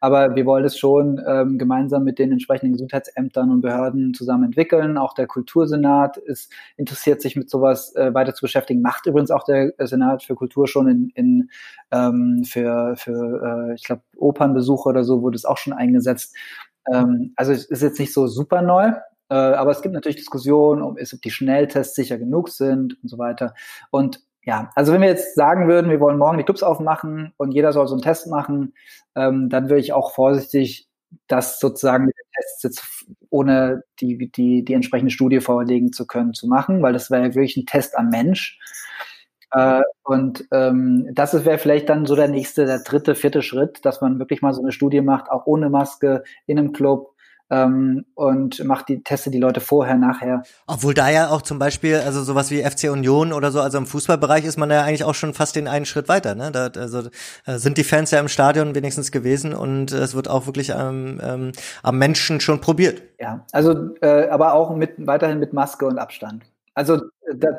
Aber 0.00 0.34
wir 0.36 0.46
wollen 0.46 0.64
es 0.64 0.78
schon 0.78 1.20
ähm, 1.26 1.58
gemeinsam 1.58 2.04
mit 2.04 2.18
den 2.18 2.32
entsprechenden 2.32 2.72
Gesundheitsämtern 2.72 3.50
und 3.50 3.60
Behörden 3.60 4.14
zusammen 4.14 4.44
entwickeln. 4.44 4.98
Auch 4.98 5.14
der 5.14 5.26
Kultursenat 5.26 6.16
ist 6.16 6.52
interessiert 6.76 7.22
sich 7.22 7.36
mit 7.36 7.50
sowas 7.50 7.94
äh, 7.96 8.12
weiter 8.14 8.34
zu 8.34 8.42
beschäftigen. 8.42 8.82
Macht 8.82 9.06
übrigens 9.06 9.30
auch 9.30 9.44
der 9.44 9.72
Senat 9.78 10.22
für 10.22 10.34
Kultur 10.34 10.66
schon 10.66 10.88
in, 10.88 11.10
in 11.14 11.50
ähm, 11.90 12.44
für, 12.44 12.96
für 12.96 13.70
äh, 13.70 13.74
ich 13.74 13.84
glaube, 13.84 14.02
Opernbesuche 14.16 14.88
oder 14.88 15.04
so 15.04 15.22
wurde 15.22 15.36
es 15.36 15.44
auch 15.44 15.58
schon 15.58 15.72
eingesetzt. 15.72 16.34
Ähm, 16.92 17.32
also 17.36 17.52
es 17.52 17.64
ist 17.64 17.82
jetzt 17.82 17.98
nicht 17.98 18.12
so 18.12 18.26
super 18.26 18.62
neu, 18.62 18.92
äh, 19.28 19.34
aber 19.34 19.70
es 19.70 19.82
gibt 19.82 19.94
natürlich 19.94 20.16
Diskussionen, 20.16 20.82
ob, 20.82 20.98
ob 21.00 21.22
die 21.22 21.30
Schnelltests 21.30 21.94
sicher 21.94 22.18
genug 22.18 22.48
sind 22.48 22.96
und 23.02 23.08
so 23.08 23.18
weiter. 23.18 23.54
Und 23.90 24.20
ja, 24.46 24.70
also 24.76 24.92
wenn 24.92 25.00
wir 25.00 25.08
jetzt 25.08 25.34
sagen 25.34 25.66
würden, 25.66 25.90
wir 25.90 25.98
wollen 25.98 26.18
morgen 26.18 26.38
die 26.38 26.44
Clubs 26.44 26.62
aufmachen 26.62 27.32
und 27.36 27.50
jeder 27.50 27.72
soll 27.72 27.88
so 27.88 27.94
einen 27.94 28.02
Test 28.02 28.28
machen, 28.28 28.74
ähm, 29.16 29.50
dann 29.50 29.68
würde 29.68 29.80
ich 29.80 29.92
auch 29.92 30.14
vorsichtig 30.14 30.88
das 31.26 31.58
sozusagen 31.58 32.04
mit 32.06 32.14
den 32.16 32.30
Tests 32.36 32.62
jetzt 32.62 33.06
ohne 33.30 33.82
die, 34.00 34.30
die, 34.30 34.64
die 34.64 34.74
entsprechende 34.74 35.10
Studie 35.10 35.40
vorlegen 35.40 35.92
zu 35.92 36.06
können, 36.06 36.32
zu 36.32 36.46
machen, 36.46 36.80
weil 36.80 36.92
das 36.92 37.10
wäre 37.10 37.22
ja 37.22 37.28
wirklich 37.34 37.56
ein 37.56 37.66
Test 37.66 37.98
am 37.98 38.08
Mensch. 38.08 38.58
Äh, 39.50 39.82
und 40.04 40.46
ähm, 40.52 41.08
das 41.12 41.44
wäre 41.44 41.58
vielleicht 41.58 41.88
dann 41.88 42.06
so 42.06 42.14
der 42.14 42.28
nächste, 42.28 42.66
der 42.66 42.80
dritte, 42.80 43.16
vierte 43.16 43.42
Schritt, 43.42 43.84
dass 43.84 44.00
man 44.00 44.20
wirklich 44.20 44.42
mal 44.42 44.52
so 44.52 44.62
eine 44.62 44.70
Studie 44.70 45.00
macht, 45.00 45.28
auch 45.28 45.46
ohne 45.46 45.70
Maske, 45.70 46.22
in 46.46 46.58
einem 46.58 46.72
Club, 46.72 47.15
ähm, 47.50 48.04
und 48.14 48.64
macht 48.64 48.88
die 48.88 49.02
Teste 49.02 49.30
die 49.30 49.38
Leute 49.38 49.60
vorher, 49.60 49.96
nachher. 49.96 50.42
Obwohl 50.66 50.94
da 50.94 51.10
ja 51.10 51.28
auch 51.28 51.42
zum 51.42 51.58
Beispiel, 51.58 51.96
also 51.96 52.22
sowas 52.22 52.50
wie 52.50 52.62
FC 52.62 52.90
Union 52.90 53.32
oder 53.32 53.52
so, 53.52 53.60
also 53.60 53.78
im 53.78 53.86
Fußballbereich 53.86 54.44
ist 54.44 54.58
man 54.58 54.70
ja 54.70 54.82
eigentlich 54.82 55.04
auch 55.04 55.14
schon 55.14 55.34
fast 55.34 55.56
den 55.56 55.68
einen 55.68 55.86
Schritt 55.86 56.08
weiter. 56.08 56.34
Ne? 56.34 56.50
Da, 56.50 56.68
also 56.80 57.08
da 57.44 57.58
sind 57.58 57.78
die 57.78 57.84
Fans 57.84 58.10
ja 58.10 58.20
im 58.20 58.28
Stadion 58.28 58.74
wenigstens 58.74 59.12
gewesen 59.12 59.54
und 59.54 59.92
es 59.92 60.14
wird 60.14 60.28
auch 60.28 60.46
wirklich 60.46 60.74
am, 60.74 61.20
ähm, 61.22 61.52
am 61.82 61.98
Menschen 61.98 62.40
schon 62.40 62.60
probiert. 62.60 63.02
Ja, 63.20 63.44
also 63.52 63.94
äh, 64.00 64.28
aber 64.28 64.54
auch 64.54 64.74
mit 64.74 64.94
weiterhin 65.06 65.38
mit 65.38 65.52
Maske 65.52 65.86
und 65.86 65.98
Abstand. 65.98 66.44
Also 66.74 67.00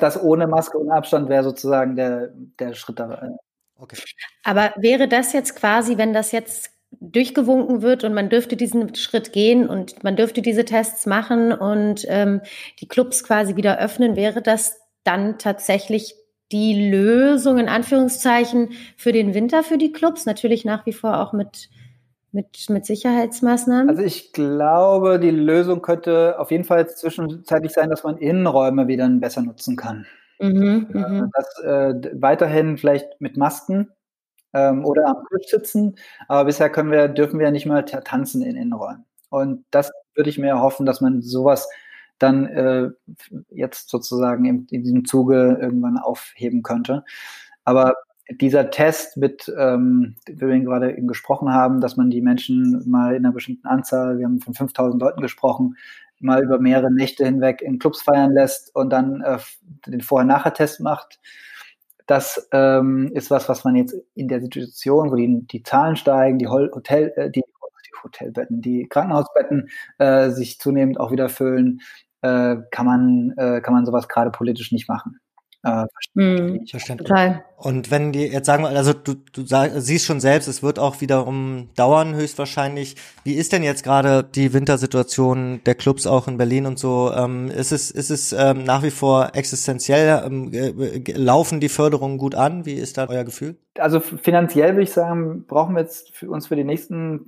das 0.00 0.22
ohne 0.22 0.46
Maske 0.46 0.78
und 0.78 0.90
Abstand 0.90 1.28
wäre 1.28 1.42
sozusagen 1.42 1.96
der, 1.96 2.28
der 2.58 2.74
Schritt 2.74 3.00
da. 3.00 3.14
Äh. 3.14 3.30
Okay. 3.76 3.96
Aber 4.44 4.72
wäre 4.76 5.08
das 5.08 5.32
jetzt 5.32 5.56
quasi, 5.56 5.98
wenn 5.98 6.12
das 6.12 6.32
jetzt 6.32 6.77
durchgewunken 6.90 7.82
wird 7.82 8.04
und 8.04 8.14
man 8.14 8.28
dürfte 8.28 8.56
diesen 8.56 8.94
Schritt 8.94 9.32
gehen 9.32 9.68
und 9.68 10.02
man 10.04 10.16
dürfte 10.16 10.42
diese 10.42 10.64
Tests 10.64 11.06
machen 11.06 11.52
und 11.52 12.04
ähm, 12.08 12.40
die 12.80 12.88
Clubs 12.88 13.24
quasi 13.24 13.56
wieder 13.56 13.78
öffnen, 13.78 14.16
wäre 14.16 14.42
das 14.42 14.80
dann 15.04 15.38
tatsächlich 15.38 16.14
die 16.50 16.90
Lösung 16.90 17.58
in 17.58 17.68
Anführungszeichen 17.68 18.70
für 18.96 19.12
den 19.12 19.34
Winter 19.34 19.62
für 19.62 19.78
die 19.78 19.92
Clubs? 19.92 20.24
Natürlich 20.26 20.64
nach 20.64 20.86
wie 20.86 20.92
vor 20.92 21.20
auch 21.20 21.32
mit 21.32 21.68
mit, 22.30 22.68
mit 22.68 22.84
Sicherheitsmaßnahmen? 22.84 23.88
Also 23.88 24.02
ich 24.02 24.32
glaube, 24.32 25.18
die 25.18 25.30
Lösung 25.30 25.80
könnte 25.80 26.38
auf 26.38 26.50
jeden 26.50 26.64
Fall 26.64 26.88
zwischenzeitlich 26.88 27.72
sein, 27.72 27.88
dass 27.88 28.04
man 28.04 28.18
Innenräume 28.18 28.86
wieder 28.86 29.08
besser 29.08 29.42
nutzen 29.42 29.76
kann. 29.76 30.06
Mhm, 30.38 30.86
mhm. 30.92 31.30
das 31.32 31.64
äh, 31.64 31.94
weiterhin 32.20 32.76
vielleicht 32.76 33.20
mit 33.20 33.36
Masken 33.36 33.88
ähm, 34.52 34.84
oder 34.84 35.06
am 35.06 35.24
Tisch 35.30 35.50
sitzen. 35.50 35.96
Aber 36.28 36.44
bisher 36.44 36.70
können 36.70 36.90
wir, 36.90 37.08
dürfen 37.08 37.38
wir 37.38 37.46
ja 37.46 37.52
nicht 37.52 37.66
mal 37.66 37.84
tanzen 37.84 38.42
in 38.42 38.56
Innenräumen. 38.56 39.04
Und 39.30 39.64
das 39.70 39.90
würde 40.14 40.30
ich 40.30 40.38
mir 40.38 40.60
hoffen, 40.60 40.86
dass 40.86 41.00
man 41.00 41.22
sowas 41.22 41.68
dann 42.18 42.46
äh, 42.46 42.90
jetzt 43.50 43.90
sozusagen 43.90 44.44
in, 44.44 44.66
in 44.70 44.82
diesem 44.82 45.04
Zuge 45.04 45.58
irgendwann 45.60 45.98
aufheben 45.98 46.62
könnte. 46.62 47.04
Aber 47.64 47.94
dieser 48.30 48.70
Test 48.70 49.16
mit, 49.16 49.52
ähm, 49.56 50.16
wir 50.26 50.60
gerade 50.60 50.96
eben 50.96 51.06
gesprochen 51.06 51.52
haben, 51.52 51.80
dass 51.80 51.96
man 51.96 52.10
die 52.10 52.20
Menschen 52.20 52.82
mal 52.88 53.14
in 53.14 53.24
einer 53.24 53.32
bestimmten 53.32 53.66
Anzahl, 53.66 54.18
wir 54.18 54.26
haben 54.26 54.40
von 54.40 54.54
5000 54.54 55.00
Leuten 55.00 55.22
gesprochen, 55.22 55.76
mal 56.20 56.42
über 56.42 56.58
mehrere 56.58 56.92
Nächte 56.92 57.24
hinweg 57.24 57.62
in 57.62 57.78
Clubs 57.78 58.02
feiern 58.02 58.32
lässt 58.32 58.74
und 58.74 58.90
dann 58.90 59.20
äh, 59.22 59.38
den 59.86 60.00
Vorher-Nachher-Test 60.00 60.80
macht, 60.80 61.20
das 62.08 62.48
ähm, 62.52 63.12
ist 63.14 63.30
was, 63.30 63.48
was 63.48 63.64
man 63.64 63.76
jetzt 63.76 63.94
in 64.14 64.28
der 64.28 64.40
Situation, 64.40 65.12
wo 65.12 65.14
die, 65.14 65.46
die 65.46 65.62
Zahlen 65.62 65.94
steigen, 65.94 66.38
die 66.38 66.48
Hotel, 66.48 67.12
äh, 67.16 67.30
die, 67.30 67.42
die 67.42 68.02
Hotelbetten, 68.02 68.62
die 68.62 68.88
Krankenhausbetten 68.88 69.68
äh, 69.98 70.30
sich 70.30 70.58
zunehmend 70.58 70.98
auch 70.98 71.12
wieder 71.12 71.28
füllen, 71.28 71.82
äh, 72.22 72.56
kann 72.70 72.86
man 72.86 73.34
äh, 73.36 73.60
kann 73.60 73.74
man 73.74 73.84
sowas 73.84 74.08
gerade 74.08 74.30
politisch 74.30 74.72
nicht 74.72 74.88
machen. 74.88 75.20
Äh, 75.64 75.86
mm, 76.14 76.66
verständlich. 76.66 77.08
Total. 77.08 77.44
Und 77.56 77.90
wenn 77.90 78.12
die, 78.12 78.26
jetzt 78.26 78.46
sagen 78.46 78.62
wir, 78.62 78.70
also 78.70 78.92
du, 78.92 79.14
du 79.32 79.44
sag, 79.44 79.72
siehst 79.74 80.06
schon 80.06 80.20
selbst, 80.20 80.46
es 80.46 80.62
wird 80.62 80.78
auch 80.78 81.00
wiederum 81.00 81.70
dauern, 81.74 82.14
höchstwahrscheinlich. 82.14 82.94
Wie 83.24 83.34
ist 83.34 83.52
denn 83.52 83.64
jetzt 83.64 83.82
gerade 83.82 84.22
die 84.22 84.52
Wintersituation 84.52 85.60
der 85.66 85.74
Clubs 85.74 86.06
auch 86.06 86.28
in 86.28 86.36
Berlin 86.36 86.66
und 86.66 86.78
so? 86.78 87.12
Ähm, 87.12 87.50
ist 87.50 87.72
es, 87.72 87.90
ist 87.90 88.10
es 88.10 88.32
ähm, 88.32 88.62
nach 88.62 88.84
wie 88.84 88.92
vor 88.92 89.30
existenziell? 89.34 90.22
Ähm, 90.24 90.52
äh, 90.52 91.12
laufen 91.12 91.58
die 91.58 91.68
Förderungen 91.68 92.18
gut 92.18 92.36
an? 92.36 92.64
Wie 92.64 92.74
ist 92.74 92.96
da 92.96 93.08
euer 93.08 93.24
Gefühl? 93.24 93.56
Also 93.76 93.98
finanziell 93.98 94.74
würde 94.74 94.84
ich 94.84 94.92
sagen, 94.92 95.44
brauchen 95.46 95.74
wir 95.74 95.82
jetzt 95.82 96.14
für 96.14 96.30
uns 96.30 96.46
für 96.46 96.56
die 96.56 96.64
nächsten 96.64 97.26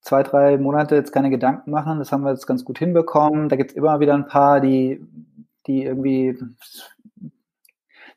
zwei, 0.00 0.22
drei 0.22 0.56
Monate 0.56 0.94
jetzt 0.94 1.12
keine 1.12 1.28
Gedanken 1.28 1.70
machen. 1.70 1.98
Das 1.98 2.10
haben 2.10 2.22
wir 2.22 2.30
jetzt 2.30 2.46
ganz 2.46 2.64
gut 2.64 2.78
hinbekommen. 2.78 3.50
Da 3.50 3.56
gibt 3.56 3.72
es 3.72 3.76
immer 3.76 4.00
wieder 4.00 4.14
ein 4.14 4.26
paar, 4.26 4.60
die, 4.60 5.06
die 5.66 5.84
irgendwie 5.84 6.38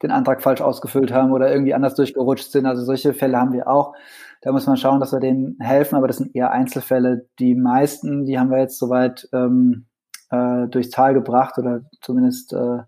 den 0.03 0.11
Antrag 0.11 0.41
falsch 0.41 0.61
ausgefüllt 0.61 1.11
haben 1.11 1.31
oder 1.31 1.51
irgendwie 1.51 1.73
anders 1.73 1.95
durchgerutscht 1.95 2.51
sind. 2.51 2.65
Also 2.65 2.83
solche 2.83 3.13
Fälle 3.13 3.37
haben 3.37 3.53
wir 3.53 3.67
auch. 3.67 3.93
Da 4.41 4.51
muss 4.51 4.67
man 4.67 4.77
schauen, 4.77 4.99
dass 4.99 5.13
wir 5.13 5.19
denen 5.19 5.57
helfen, 5.59 5.95
aber 5.95 6.07
das 6.07 6.17
sind 6.17 6.35
eher 6.35 6.51
Einzelfälle. 6.51 7.27
Die 7.39 7.55
meisten, 7.55 8.25
die 8.25 8.37
haben 8.37 8.51
wir 8.51 8.59
jetzt 8.59 8.77
soweit 8.77 9.27
ähm, 9.31 9.85
äh, 10.29 10.67
durchs 10.67 10.89
Tal 10.89 11.13
gebracht 11.13 11.57
oder 11.57 11.81
zumindest 12.01 12.53
äh, 12.53 12.79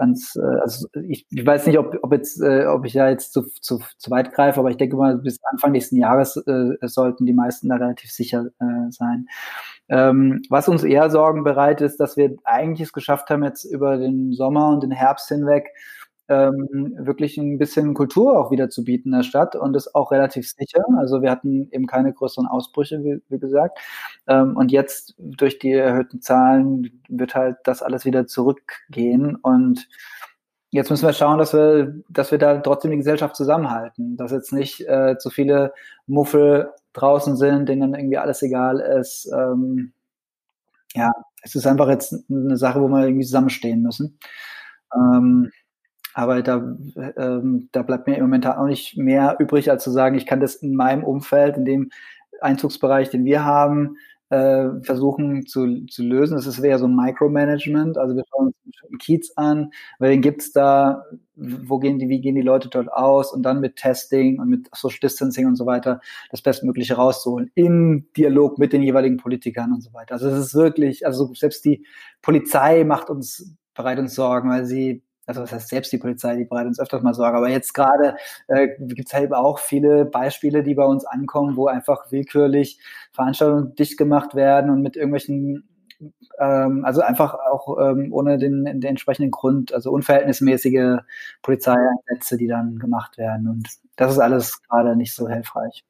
ans, 0.00 0.36
äh, 0.36 0.60
also 0.60 0.88
ich, 1.08 1.26
ich 1.30 1.46
weiß 1.46 1.66
nicht, 1.66 1.78
ob, 1.78 1.96
ob 2.02 2.12
jetzt, 2.12 2.42
äh, 2.42 2.66
ob 2.66 2.84
ich 2.84 2.94
ja 2.94 3.08
jetzt 3.08 3.32
zu, 3.32 3.42
zu, 3.60 3.80
zu 3.98 4.10
weit 4.10 4.32
greife, 4.32 4.58
aber 4.58 4.70
ich 4.70 4.76
denke 4.76 4.96
mal, 4.96 5.18
bis 5.18 5.38
Anfang 5.44 5.72
nächsten 5.72 5.96
Jahres 5.96 6.36
äh, 6.36 6.76
sollten 6.82 7.26
die 7.26 7.32
meisten 7.32 7.68
da 7.68 7.76
relativ 7.76 8.10
sicher 8.10 8.46
äh, 8.58 8.90
sein. 8.90 9.26
Ähm, 9.88 10.42
was 10.48 10.68
uns 10.68 10.84
eher 10.84 11.10
Sorgen 11.10 11.44
bereitet, 11.44 11.90
ist, 11.90 12.00
dass 12.00 12.16
wir 12.16 12.36
eigentlich 12.44 12.88
es 12.88 12.92
geschafft 12.92 13.30
haben, 13.30 13.44
jetzt 13.44 13.64
über 13.64 13.98
den 13.98 14.32
Sommer 14.32 14.70
und 14.70 14.82
den 14.82 14.92
Herbst 14.92 15.28
hinweg 15.28 15.70
ähm, 16.30 16.94
wirklich 16.96 17.36
ein 17.36 17.58
bisschen 17.58 17.92
Kultur 17.92 18.38
auch 18.38 18.50
wieder 18.50 18.70
zu 18.70 18.84
bieten 18.84 19.08
in 19.08 19.16
der 19.18 19.22
Stadt 19.24 19.56
und 19.56 19.76
ist 19.76 19.94
auch 19.94 20.12
relativ 20.12 20.48
sicher. 20.48 20.84
Also 20.96 21.22
wir 21.22 21.30
hatten 21.30 21.68
eben 21.72 21.86
keine 21.86 22.12
größeren 22.12 22.46
Ausbrüche, 22.46 23.02
wie, 23.02 23.20
wie 23.28 23.38
gesagt. 23.38 23.78
Ähm, 24.28 24.56
und 24.56 24.70
jetzt 24.70 25.14
durch 25.18 25.58
die 25.58 25.72
erhöhten 25.72 26.22
Zahlen 26.22 27.02
wird 27.08 27.34
halt 27.34 27.56
das 27.64 27.82
alles 27.82 28.04
wieder 28.04 28.26
zurückgehen 28.26 29.36
und 29.36 29.88
Jetzt 30.72 30.88
müssen 30.88 31.04
wir 31.04 31.12
schauen, 31.12 31.38
dass 31.38 31.52
wir, 31.52 32.00
dass 32.08 32.30
wir 32.30 32.38
da 32.38 32.60
trotzdem 32.60 32.92
die 32.92 32.96
Gesellschaft 32.98 33.34
zusammenhalten, 33.34 34.16
dass 34.16 34.30
jetzt 34.30 34.52
nicht 34.52 34.86
äh, 34.86 35.18
zu 35.18 35.28
viele 35.28 35.74
Muffel 36.06 36.70
draußen 36.92 37.36
sind, 37.36 37.68
denen 37.68 37.92
irgendwie 37.92 38.18
alles 38.18 38.40
egal 38.42 38.78
ist. 38.78 39.28
Ähm, 39.34 39.92
ja, 40.94 41.10
es 41.42 41.56
ist 41.56 41.66
einfach 41.66 41.88
jetzt 41.88 42.14
eine 42.30 42.56
Sache, 42.56 42.80
wo 42.80 42.86
wir 42.86 43.04
irgendwie 43.04 43.26
zusammenstehen 43.26 43.82
müssen. 43.82 44.18
Ähm, 44.94 45.50
aber 46.14 46.42
da, 46.42 46.76
ähm, 47.16 47.68
da 47.72 47.82
bleibt 47.82 48.06
mir 48.06 48.16
im 48.16 48.22
Moment 48.22 48.46
auch 48.46 48.66
nicht 48.66 48.96
mehr 48.96 49.36
übrig, 49.38 49.70
als 49.70 49.84
zu 49.84 49.90
sagen, 49.90 50.16
ich 50.16 50.26
kann 50.26 50.40
das 50.40 50.56
in 50.56 50.74
meinem 50.74 51.04
Umfeld, 51.04 51.56
in 51.56 51.64
dem 51.64 51.90
Einzugsbereich, 52.40 53.10
den 53.10 53.24
wir 53.24 53.44
haben, 53.44 53.96
äh, 54.30 54.80
versuchen 54.82 55.46
zu, 55.46 55.86
zu 55.86 56.04
lösen. 56.04 56.36
Das 56.36 56.46
ist 56.46 56.58
eher 56.60 56.78
so 56.78 56.86
Micromanagement. 56.88 57.98
Also 57.98 58.14
wir 58.14 58.22
schauen 58.30 58.46
uns 58.46 58.54
einen 58.88 58.98
Kiez 58.98 59.32
an, 59.36 59.72
wen 59.98 60.22
gibt's 60.22 60.52
da, 60.52 61.04
wo 61.34 61.78
gehen 61.78 61.98
die, 61.98 62.08
wie 62.08 62.20
gehen 62.20 62.36
die 62.36 62.40
Leute 62.40 62.68
dort 62.68 62.92
aus 62.92 63.32
und 63.32 63.42
dann 63.42 63.60
mit 63.60 63.76
Testing 63.76 64.40
und 64.40 64.48
mit 64.48 64.68
Social 64.72 65.00
Distancing 65.02 65.46
und 65.46 65.56
so 65.56 65.66
weiter 65.66 66.00
das 66.30 66.42
Bestmögliche 66.42 66.94
rauszuholen 66.94 67.50
im 67.54 68.06
Dialog 68.16 68.58
mit 68.58 68.72
den 68.72 68.82
jeweiligen 68.82 69.16
Politikern 69.16 69.72
und 69.72 69.82
so 69.82 69.92
weiter. 69.92 70.14
Also 70.14 70.28
es 70.28 70.38
ist 70.38 70.54
wirklich, 70.54 71.06
also 71.06 71.32
selbst 71.34 71.64
die 71.64 71.84
Polizei 72.22 72.84
macht 72.84 73.10
uns, 73.10 73.56
bereit 73.74 73.98
uns 73.98 74.14
Sorgen, 74.14 74.48
weil 74.50 74.64
sie 74.64 75.02
also 75.30 75.42
das 75.42 75.52
heißt 75.52 75.68
selbst 75.68 75.92
die 75.92 75.98
Polizei, 75.98 76.36
die 76.36 76.44
bereitet 76.44 76.68
uns 76.68 76.80
öfters 76.80 77.02
mal 77.02 77.14
Sorge, 77.14 77.36
aber 77.36 77.48
jetzt 77.48 77.72
gerade 77.72 78.16
äh, 78.48 78.68
gibt 78.78 79.08
es 79.08 79.14
halt 79.14 79.32
auch 79.32 79.60
viele 79.60 80.04
Beispiele, 80.04 80.64
die 80.64 80.74
bei 80.74 80.84
uns 80.84 81.04
ankommen, 81.04 81.56
wo 81.56 81.68
einfach 81.68 82.10
willkürlich 82.10 82.80
Veranstaltungen 83.12 83.74
dicht 83.76 83.96
gemacht 83.96 84.34
werden 84.34 84.70
und 84.70 84.82
mit 84.82 84.96
irgendwelchen 84.96 85.68
ähm, 86.38 86.84
also 86.84 87.02
einfach 87.02 87.34
auch 87.34 87.78
ähm, 87.80 88.12
ohne 88.12 88.38
den, 88.38 88.64
den 88.64 88.82
entsprechenden 88.82 89.30
Grund, 89.30 89.72
also 89.72 89.92
unverhältnismäßige 89.92 90.98
Polizeieinsätze, 91.42 92.36
die 92.36 92.48
dann 92.48 92.78
gemacht 92.78 93.18
werden. 93.18 93.48
Und 93.48 93.68
das 93.96 94.12
ist 94.12 94.18
alles 94.18 94.62
gerade 94.62 94.96
nicht 94.96 95.14
so 95.14 95.28
hilfreich 95.28 95.84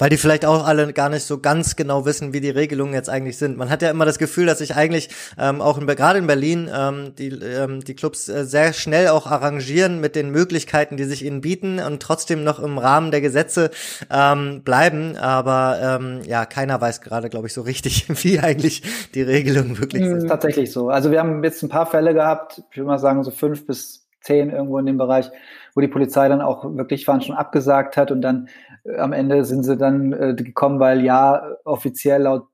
weil 0.00 0.08
die 0.08 0.16
vielleicht 0.16 0.46
auch 0.46 0.66
alle 0.66 0.92
gar 0.92 1.10
nicht 1.10 1.24
so 1.24 1.38
ganz 1.38 1.76
genau 1.76 2.06
wissen, 2.06 2.32
wie 2.32 2.40
die 2.40 2.50
Regelungen 2.50 2.94
jetzt 2.94 3.10
eigentlich 3.10 3.36
sind. 3.36 3.58
Man 3.58 3.68
hat 3.68 3.82
ja 3.82 3.90
immer 3.90 4.06
das 4.06 4.18
Gefühl, 4.18 4.46
dass 4.46 4.58
sich 4.58 4.74
eigentlich 4.74 5.10
ähm, 5.38 5.60
auch 5.60 5.78
in, 5.78 5.86
gerade 5.86 6.18
in 6.18 6.26
Berlin 6.26 6.70
ähm, 6.74 7.12
die, 7.16 7.28
ähm, 7.28 7.84
die 7.84 7.94
Clubs 7.94 8.28
äh, 8.28 8.44
sehr 8.46 8.72
schnell 8.72 9.08
auch 9.08 9.26
arrangieren 9.26 10.00
mit 10.00 10.16
den 10.16 10.30
Möglichkeiten, 10.30 10.96
die 10.96 11.04
sich 11.04 11.24
ihnen 11.24 11.42
bieten 11.42 11.80
und 11.80 12.02
trotzdem 12.02 12.44
noch 12.44 12.60
im 12.60 12.78
Rahmen 12.78 13.10
der 13.10 13.20
Gesetze 13.20 13.70
ähm, 14.10 14.62
bleiben. 14.62 15.16
Aber 15.18 15.78
ähm, 15.82 16.22
ja, 16.26 16.46
keiner 16.46 16.80
weiß 16.80 17.02
gerade, 17.02 17.28
glaube 17.28 17.48
ich, 17.48 17.52
so 17.52 17.60
richtig, 17.60 18.06
wie 18.24 18.40
eigentlich 18.40 18.82
die 19.14 19.22
Regelungen 19.22 19.78
wirklich 19.78 20.02
sind. 20.02 20.14
Das 20.14 20.22
ist 20.24 20.30
tatsächlich 20.30 20.72
so. 20.72 20.88
Also 20.88 21.10
wir 21.10 21.18
haben 21.18 21.44
jetzt 21.44 21.62
ein 21.62 21.68
paar 21.68 21.86
Fälle 21.86 22.14
gehabt, 22.14 22.62
ich 22.70 22.78
würde 22.78 22.88
mal 22.88 22.98
sagen 22.98 23.22
so 23.22 23.30
fünf 23.30 23.66
bis 23.66 23.99
zehn 24.20 24.50
irgendwo 24.50 24.78
in 24.78 24.86
dem 24.86 24.98
Bereich, 24.98 25.30
wo 25.74 25.80
die 25.80 25.88
Polizei 25.88 26.28
dann 26.28 26.40
auch 26.42 26.64
wirklich 26.76 27.04
schon 27.04 27.32
abgesagt 27.32 27.96
hat 27.96 28.10
und 28.10 28.22
dann 28.22 28.48
äh, 28.84 28.98
am 28.98 29.12
Ende 29.12 29.44
sind 29.44 29.64
sie 29.64 29.76
dann 29.76 30.12
äh, 30.12 30.34
gekommen, 30.34 30.80
weil 30.80 31.02
ja 31.04 31.56
offiziell 31.64 32.22
laut 32.22 32.46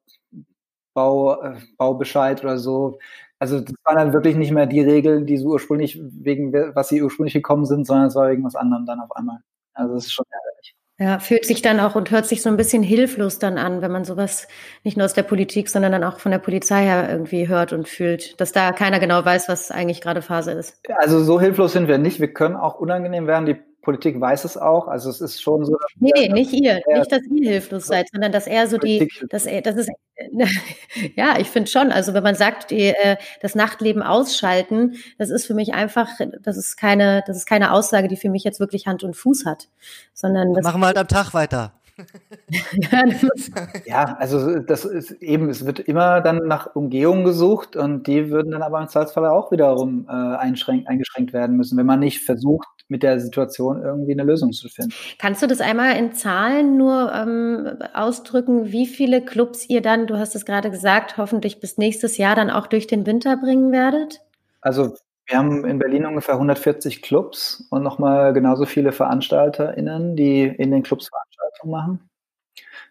Bau, 0.95 1.43
äh, 1.43 1.57
Baubescheid 1.77 2.43
oder 2.43 2.59
so. 2.59 2.99
Also 3.39 3.61
das 3.61 3.75
waren 3.85 3.97
dann 3.97 4.13
wirklich 4.15 4.37
nicht 4.37 4.51
mehr 4.53 4.67
die 4.67 4.81
Regeln, 4.81 5.27
die 5.27 5.37
so 5.37 5.49
ursprünglich 5.51 6.01
wegen 6.03 6.53
was 6.75 6.89
sie 6.89 7.03
ursprünglich 7.03 7.35
gekommen 7.35 7.67
sind, 7.67 7.87
sondern 7.87 8.07
es 8.09 8.15
war 8.15 8.31
irgendwas 8.31 8.57
anderem 8.57 8.87
dann 8.87 9.01
auf 9.01 9.15
einmal. 9.15 9.39
Also 9.75 9.95
das 9.95 10.07
ist 10.07 10.13
schon 10.13 10.25
ärgerlich. 10.31 10.76
Ja, 10.99 11.19
fühlt 11.19 11.45
sich 11.45 11.61
dann 11.61 11.79
auch 11.79 11.95
und 11.95 12.11
hört 12.11 12.25
sich 12.25 12.41
so 12.41 12.49
ein 12.49 12.57
bisschen 12.57 12.83
hilflos 12.83 13.39
dann 13.39 13.59
an, 13.59 13.83
wenn 13.83 13.93
man 13.93 14.07
sowas 14.07 14.49
nicht 14.83 14.97
nur 14.97 15.05
aus 15.05 15.13
der 15.13 15.25
Politik, 15.25 15.69
sondern 15.69 15.93
dann 15.93 16.05
auch 16.05 16.21
von 16.21 16.33
der 16.33 16.39
Polizei 16.39 16.85
her 16.85 17.11
irgendwie 17.11 17.49
hört 17.49 17.75
und 17.75 17.87
fühlt, 17.87 18.41
dass 18.41 18.53
da 18.53 18.73
keiner 18.73 18.99
genau 18.99 19.23
weiß, 19.23 19.47
was 19.51 19.71
eigentlich 19.71 20.01
gerade 20.01 20.23
Phase 20.23 20.53
ist. 20.53 20.81
Also 20.97 21.23
so 21.23 21.39
hilflos 21.39 21.75
sind 21.75 21.87
wir 21.87 21.99
nicht. 21.99 22.19
Wir 22.19 22.33
können 22.33 22.57
auch 22.57 22.77
unangenehm 22.77 23.27
werden. 23.27 23.45
Die 23.45 23.57
Politik 23.87 24.21
weiß 24.21 24.45
es 24.45 24.57
auch. 24.57 24.89
Also 24.89 25.09
es 25.09 25.21
ist 25.21 25.41
schon 25.41 25.65
so. 25.65 25.77
Nee, 26.01 26.11
nee, 26.17 26.29
nicht 26.29 26.53
ihr. 26.53 26.83
Nicht, 26.93 27.13
dass 27.13 27.23
ihr 27.31 27.51
hilflos 27.51 27.87
seid, 27.87 28.09
sondern 28.13 28.33
dass 28.33 28.49
er 28.49 28.67
so 28.67 28.79
die, 28.79 29.09
dass 29.31 29.47
er, 29.47 29.63
das 29.63 29.77
ist, 29.77 29.91
ja, 31.15 31.39
ich 31.39 31.49
finde 31.49 31.71
schon. 31.71 31.93
Also 31.93 32.13
wenn 32.13 32.25
man 32.25 32.35
sagt, 32.35 32.73
die, 32.73 32.89
äh, 32.89 33.17
das 33.41 33.55
Nachtleben 33.55 34.03
ausschalten, 34.03 34.97
das 35.19 35.31
ist 35.31 35.47
für 35.47 35.55
mich 35.55 35.73
einfach, 35.73 36.09
das 36.43 36.57
ist 36.57 36.77
keine, 36.77 37.23
das 37.29 37.37
ist 37.37 37.47
keine 37.47 37.73
Aussage, 37.73 38.09
die 38.09 38.17
für 38.17 38.29
mich 38.29 38.43
jetzt 38.43 38.59
wirklich 38.59 38.89
Hand 38.89 39.05
und 39.05 39.15
Fuß 39.15 39.47
hat, 39.47 39.69
sondern 40.13 40.53
das 40.53 40.65
machen 40.65 40.81
wir 40.81 40.89
halt 40.89 40.99
am 40.99 41.07
Tag 41.07 41.33
weiter. 41.33 41.73
ja, 43.87 44.17
also 44.19 44.59
das 44.61 44.85
ist 44.85 45.13
eben, 45.23 45.49
es 45.49 45.65
wird 45.65 45.81
immer 45.81 46.21
dann 46.21 46.47
nach 46.47 46.75
Umgehungen 46.75 47.25
gesucht 47.25 47.77
und 47.77 48.07
die 48.07 48.31
würden 48.31 48.53
dann 48.53 48.63
aber 48.63 48.81
im 48.81 48.89
Zweifelsfall 48.89 49.27
auch 49.27 49.51
wiederum 49.51 50.07
äh, 50.09 50.13
eingeschränkt 50.13 51.33
werden 51.33 51.57
müssen, 51.57 51.79
wenn 51.79 51.87
man 51.87 52.01
nicht 52.01 52.25
versucht, 52.25 52.67
mit 52.89 53.03
der 53.03 53.19
Situation 53.21 53.83
irgendwie 53.83 54.13
eine 54.13 54.23
Lösung 54.23 54.53
zu 54.53 54.69
finden. 54.69 54.95
Kannst 55.19 55.43
du 55.43 55.47
das 55.47 55.61
einmal 55.61 55.97
in 55.97 56.13
Zahlen 56.13 56.77
nur 56.77 57.13
ähm, 57.13 57.79
ausdrücken, 57.95 58.71
wie 58.71 58.87
viele 58.87 59.25
Clubs 59.25 59.69
ihr 59.69 59.83
dann, 59.83 60.07
du 60.07 60.19
hast 60.19 60.37
es 60.37 60.45
gerade 60.45 60.71
gesagt, 60.71 61.17
hoffentlich 61.17 61.61
bis 61.61 61.79
nächstes 61.79 62.17
Jahr 62.17 62.37
dann 62.37 62.51
auch 62.51 62.67
durch 62.67 62.87
den 62.87 63.07
Winter 63.07 63.37
bringen 63.37 63.73
werdet? 63.73 64.21
Also 64.61 64.95
wir 65.27 65.39
haben 65.39 65.65
in 65.65 65.79
Berlin 65.79 66.07
ungefähr 66.07 66.35
140 66.35 67.03
Clubs 67.03 67.65
und 67.71 67.83
nochmal 67.83 68.33
genauso 68.33 68.65
viele 68.65 68.93
VeranstalterInnen, 68.93 70.17
die 70.17 70.45
in 70.45 70.71
den 70.71 70.83
Clubs 70.83 71.09
Veranstaltungen 71.09 71.71
machen. 71.73 72.11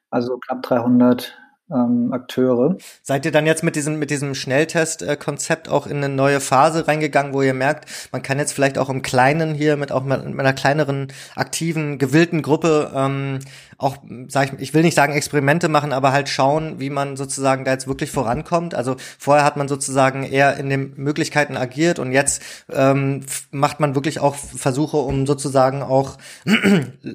Also 0.10 0.38
knapp 0.38 0.62
300 0.64 1.38
ähm, 1.72 2.14
Akteure. 2.14 2.78
Seid 3.02 3.26
ihr 3.26 3.32
dann 3.32 3.46
jetzt 3.46 3.64
mit 3.64 3.76
diesem, 3.76 3.98
mit 3.98 4.10
diesem 4.10 4.36
Schnelltest-Konzept 4.36 5.70
auch 5.70 5.88
in 5.88 5.98
eine 5.98 6.10
neue 6.10 6.40
Phase 6.40 6.88
reingegangen, 6.88 7.34
wo 7.34 7.42
ihr 7.42 7.54
merkt, 7.54 7.90
man 8.12 8.22
kann 8.22 8.38
jetzt 8.38 8.54
vielleicht 8.54 8.78
auch 8.78 8.90
im 8.90 9.02
Kleinen 9.02 9.56
hier 9.56 9.78
mit 9.78 9.92
auch 9.92 10.04
mit, 10.04 10.20
einer 10.20 10.54
kleineren, 10.54 11.08
aktiven, 11.36 11.98
gewillten 11.98 12.42
Gruppe 12.42 12.92
ähm, 12.94 13.40
auch, 13.78 13.98
sag 14.28 14.54
ich, 14.54 14.60
ich 14.60 14.74
will 14.74 14.84
nicht 14.84 14.96
sagen 14.96 15.14
Experimente 15.14 15.70
machen, 15.70 15.92
aber 15.92 16.12
halt 16.12 16.30
schauen, 16.30 16.80
wie 16.80 16.90
man 16.90 17.18
sozusagen 17.18 17.66
da 17.66 17.72
jetzt 17.72 17.88
wirklich 17.88 18.12
vorankommt. 18.12 18.74
Also 18.74 18.96
vorher 19.20 19.46
hat 19.46 19.58
man 19.58 19.68
sozusagen 19.68 20.24
eher 20.24 20.58
in 20.58 20.70
den 20.70 20.94
Möglichkeiten 20.96 21.58
agiert 21.58 22.00
und 22.00 22.12
jetzt 22.12 22.42
ähm, 22.72 23.22
macht 23.52 23.80
man 23.80 23.96
wirklich 23.96 24.20
auch 24.20 24.36
Versuche, 24.36 24.98
um 24.98 25.26
sozusagen 25.26 25.82
auch 25.82 26.18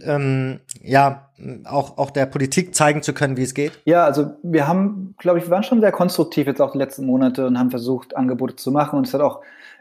ähm, 0.04 0.60
ja 0.82 1.26
auch, 1.64 1.96
auch 1.98 2.10
der 2.10 2.26
Politik 2.26 2.74
zeigen 2.74 3.02
zu 3.02 3.14
können, 3.14 3.36
wie 3.36 3.42
es 3.42 3.54
geht? 3.54 3.72
Ja, 3.84 4.04
also 4.04 4.32
wir 4.42 4.68
haben, 4.68 5.14
glaube 5.18 5.38
ich, 5.38 5.46
wir 5.46 5.50
waren 5.50 5.62
schon 5.62 5.80
sehr 5.80 5.92
konstruktiv 5.92 6.46
jetzt 6.46 6.60
auch 6.60 6.72
die 6.72 6.78
letzten 6.78 7.06
Monate 7.06 7.46
und 7.46 7.58
haben 7.58 7.70
versucht, 7.70 8.16
Angebote 8.16 8.56
zu 8.56 8.70
machen 8.70 8.98
und 8.98 9.06
es 9.06 9.14
hat 9.14 9.22
auch 9.22 9.40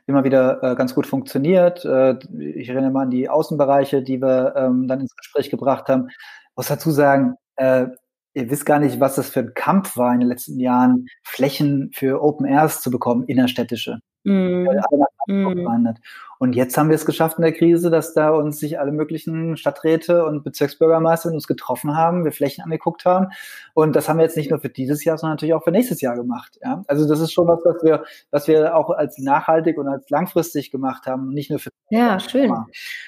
immer 0.10 0.24
wieder 0.24 0.63
äh, 0.63 0.76
ganz 0.76 0.96
gut 0.96 1.06
funktioniert. 1.06 1.86
Äh, 1.86 2.18
ich 2.39 2.70
erinnere 2.70 2.92
mal 2.92 3.04
an 3.04 3.12
die 3.12 3.30
Außenbereiche, 3.30 4.02
die 4.02 4.22
wir 4.22 4.54
ähm, 4.56 4.88
dann 4.88 5.02
ins 5.02 5.15
Gespräch 5.15 5.50
gebracht 5.50 5.88
haben. 5.88 6.10
Muss 6.56 6.68
dazu 6.68 6.92
sagen, 6.92 7.36
äh, 7.56 7.88
ihr 8.34 8.50
wisst 8.50 8.66
gar 8.66 8.80
nicht, 8.80 9.00
was 9.00 9.16
das 9.16 9.30
für 9.30 9.42
ein 9.42 9.54
Kampf 9.54 9.98
war 9.98 10.14
in 10.14 10.20
den 10.20 10.30
letzten 10.30 10.60
Jahren, 10.60 11.08
Flächen 11.24 11.92
für 11.94 12.22
Open 12.22 12.46
Airs 12.46 12.82
zu 12.82 12.92
bekommen, 12.92 13.24
innerstädtische. 13.26 14.00
Mm. 14.24 14.68
Mm. 15.28 15.94
Und 16.40 16.56
jetzt 16.56 16.78
haben 16.78 16.90
wir 16.90 16.96
es 16.96 17.06
geschafft 17.06 17.38
in 17.38 17.44
der 17.44 17.54
Krise, 17.54 17.90
dass 17.90 18.14
da 18.14 18.30
uns 18.32 18.60
sich 18.60 18.80
alle 18.80 18.92
möglichen 18.92 19.58
Stadträte 19.58 20.26
und 20.26 20.44
Bezirksbürgermeister 20.44 21.32
uns 21.32 21.48
getroffen 21.48 21.96
haben, 21.96 22.26
wir 22.26 22.32
Flächen 22.32 22.64
angeguckt 22.64 23.06
haben. 23.06 23.28
Und 23.82 23.96
das 23.96 24.10
haben 24.10 24.18
wir 24.18 24.24
jetzt 24.24 24.36
nicht 24.36 24.50
nur 24.50 24.60
für 24.60 24.70
dieses 24.70 25.06
Jahr, 25.06 25.18
sondern 25.18 25.36
natürlich 25.36 25.54
auch 25.54 25.63
für 25.63 25.72
nächstes 25.72 26.02
Jahr 26.02 26.15
gemacht. 26.15 26.60
Ja? 26.62 26.84
Also 26.88 27.08
das 27.08 27.22
ist 27.22 27.32
schon 27.32 27.48
was, 27.48 27.60
was 27.63 27.82
wir, 27.82 28.04
was 28.30 28.48
wir 28.48 28.76
auch 28.76 28.89
als 28.89 29.18
nachhaltig 29.20 29.78
und 29.78 29.88
als 29.88 30.10
langfristig 30.10 30.70
gemacht 30.70 31.06
haben, 31.06 31.30
nicht 31.30 31.50
nur 31.50 31.60
für. 31.60 31.70
Ja, 31.89 32.20
schön. 32.20 32.54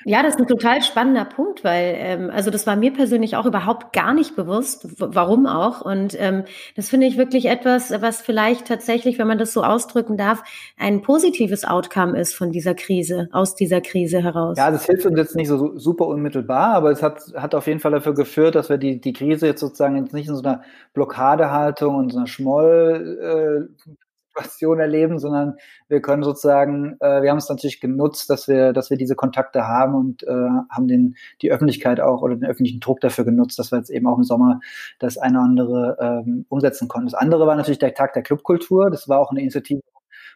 Ja, 0.06 0.24
das 0.24 0.36
ist 0.36 0.40
ein 0.40 0.48
total 0.48 0.82
spannender 0.82 1.26
Punkt, 1.26 1.66
weil 1.66 1.96
ähm, 1.98 2.32
also 2.34 2.52
das 2.52 2.66
war 2.66 2.78
mir 2.78 2.94
persönlich 2.94 3.36
auch 3.36 3.46
überhaupt 3.46 3.92
gar 3.92 4.14
nicht 4.14 4.36
bewusst, 4.38 4.88
warum 4.98 5.46
auch. 5.46 5.82
Und 5.82 6.16
ähm, 6.20 6.46
das 6.76 6.90
finde 6.90 7.08
ich 7.08 7.18
wirklich 7.18 7.48
etwas, 7.48 7.92
was 8.02 8.22
vielleicht 8.22 8.66
tatsächlich, 8.68 9.20
wenn 9.20 9.28
man 9.28 9.38
das 9.38 9.52
so 9.52 9.64
ausdrücken 9.64 10.16
darf, 10.16 10.42
ein 10.78 11.02
positives 11.02 11.66
Outcome 11.66 12.18
ist 12.18 12.34
von 12.34 12.52
dieser 12.52 12.76
Krise 12.76 13.28
aus 13.34 13.56
dieser 13.56 13.82
Krise 13.82 14.24
heraus? 14.24 14.58
Ja, 14.58 14.72
das 14.72 14.86
hilft 14.86 15.06
uns 15.06 15.18
jetzt 15.18 15.36
nicht 15.36 15.50
so 15.50 15.78
super 15.78 16.08
unmittelbar, 16.08 16.74
aber 16.74 16.92
es 16.92 17.04
hat, 17.04 17.22
hat 17.36 17.56
auf 17.56 17.68
jeden 17.68 17.80
Fall 17.80 17.92
dafür 17.92 18.14
geführt, 18.14 18.56
dass 18.56 18.70
wir 18.70 18.78
die, 18.78 19.02
die 19.02 19.14
Krise 19.14 19.48
jetzt 19.48 19.60
sozusagen 19.60 19.98
jetzt 19.98 20.14
nicht 20.14 20.30
in 20.30 20.36
so 20.36 20.42
einer 20.42 20.61
Blockadehaltung 20.94 21.96
und 21.96 22.12
so 22.12 22.18
einer 22.18 22.28
Schmoll, 22.28 23.70
äh, 23.80 23.86
Situation 24.32 24.80
erleben, 24.80 25.20
sondern 25.20 25.56
wir 25.90 26.02
können 26.02 26.24
sozusagen, 26.24 26.98
äh, 27.00 27.22
wir 27.22 27.30
haben 27.30 27.38
es 27.38 27.50
natürlich 27.50 27.82
genutzt, 27.82 28.30
dass 28.30 28.48
wir, 28.48 28.74
dass 28.74 28.90
wir 28.90 28.98
diese 28.98 29.16
Kontakte 29.16 29.68
haben 29.68 29.94
und 29.94 30.24
äh, 30.24 30.50
haben 30.70 30.88
den 30.88 31.16
die 31.42 31.52
Öffentlichkeit 31.52 32.00
auch 32.00 32.22
oder 32.22 32.36
den 32.36 32.46
öffentlichen 32.46 32.80
Druck 32.80 33.02
dafür 33.02 33.26
genutzt, 33.26 33.60
dass 33.60 33.72
wir 33.72 33.78
jetzt 33.78 33.90
eben 33.90 34.08
auch 34.08 34.18
im 34.18 34.24
Sommer 34.24 34.60
das 35.00 35.18
eine 35.18 35.38
oder 35.38 35.46
andere 35.46 35.98
ähm, 36.00 36.46
umsetzen 36.50 36.88
konnten. 36.88 37.08
Das 37.08 37.20
andere 37.20 37.46
war 37.48 37.56
natürlich 37.56 37.80
der 37.80 37.94
Tag 37.94 38.14
der 38.14 38.24
Clubkultur. 38.24 38.90
Das 38.90 39.10
war 39.10 39.20
auch 39.20 39.32
eine 39.32 39.42
Initiative 39.42 39.82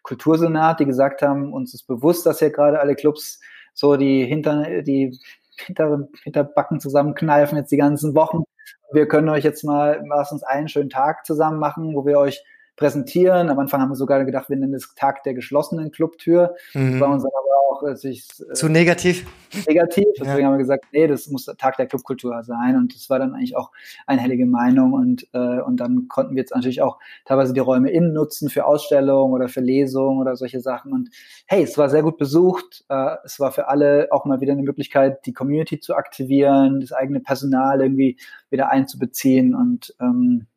Kultursenat, 0.04 0.80
die 0.80 0.86
gesagt 0.86 1.22
haben, 1.22 1.54
uns 1.54 1.74
ist 1.74 1.88
bewusst, 1.88 2.26
dass 2.26 2.40
hier 2.40 2.52
gerade 2.52 2.80
alle 2.80 2.96
Clubs 2.96 3.40
so 3.74 3.96
die 3.98 4.26
hinter 4.26 4.82
die 4.84 5.18
hinter, 5.58 6.08
hinter 6.24 6.44
Backen 6.44 6.80
zusammenkneifen 6.80 7.58
jetzt 7.58 7.72
die 7.72 7.78
ganzen 7.78 8.14
Wochen. 8.14 8.44
Wir 8.92 9.08
können 9.08 9.30
euch 9.30 9.44
jetzt 9.44 9.64
mal, 9.64 10.04
lass 10.08 10.32
uns 10.32 10.44
einen 10.44 10.68
schönen 10.68 10.90
Tag 10.90 11.26
zusammen 11.26 11.60
machen, 11.60 11.96
wo 11.96 12.06
wir 12.06 12.20
euch 12.20 12.44
präsentieren. 12.76 13.50
Am 13.50 13.60
Anfang 13.60 13.82
haben 13.82 13.90
wir 13.90 13.96
sogar 13.96 14.24
gedacht, 14.26 14.50
wir 14.50 14.58
nennen 14.58 14.74
es 14.74 14.94
Tag 14.96 15.24
der 15.24 15.34
geschlossenen 15.34 15.92
Clubtür. 15.92 16.56
Mhm. 16.74 17.00
War 17.00 17.10
uns 17.10 17.24
aber 17.26 17.36
auch 17.76 17.84
äh, 17.84 17.96
sich, 17.96 18.28
äh, 18.50 18.54
zu 18.54 18.70
negativ. 18.70 19.26
Negativ. 19.68 20.06
Deswegen 20.20 20.40
ja. 20.40 20.46
haben 20.46 20.54
wir 20.54 20.60
gesagt, 20.60 20.86
nee, 20.92 21.08
das 21.08 21.28
muss 21.28 21.46
der 21.46 21.56
Tag 21.56 21.78
der 21.78 21.88
Clubkultur 21.88 22.44
sein. 22.44 22.76
Und 22.76 22.94
das 22.94 23.10
war 23.10 23.20
dann 23.20 23.34
eigentlich 23.34 23.56
auch 23.56 23.72
einhellige 24.06 24.46
Meinung. 24.46 24.94
Und, 24.94 25.28
äh, 25.34 25.62
und 25.62 25.78
dann 25.78 26.08
konnten 26.08 26.36
wir 26.36 26.42
jetzt 26.42 26.54
natürlich 26.54 26.82
auch 26.82 27.00
teilweise 27.26 27.54
die 27.54 27.60
Räume 27.60 27.90
innen 27.92 28.14
nutzen 28.14 28.50
für 28.50 28.66
Ausstellungen 28.66 29.34
oder 29.34 29.48
für 29.48 29.62
Lesungen 29.62 30.20
oder 30.20 30.36
solche 30.36 30.60
Sachen. 30.60 30.92
Und 30.92 31.10
hey, 31.46 31.64
es 31.64 31.78
war 31.78 31.90
sehr 31.90 32.04
gut 32.04 32.18
besucht. 32.18 32.84
Äh, 32.90 33.16
es 33.24 33.40
war 33.40 33.52
für 33.52 33.68
alle 33.68 34.08
auch 34.12 34.26
mal 34.26 34.42
wieder 34.42 34.54
eine 34.54 34.64
Möglichkeit, 34.64 35.26
die 35.26 35.34
Community 35.34 35.80
zu 35.80 35.96
aktivieren, 35.96 36.82
das 36.82 36.92
eigene 36.92 37.20
Personal 37.20 37.82
irgendwie 37.82 38.18
wieder 38.50 38.70
einzubeziehen. 38.70 39.56
Und 39.56 39.96
ähm, 40.00 40.48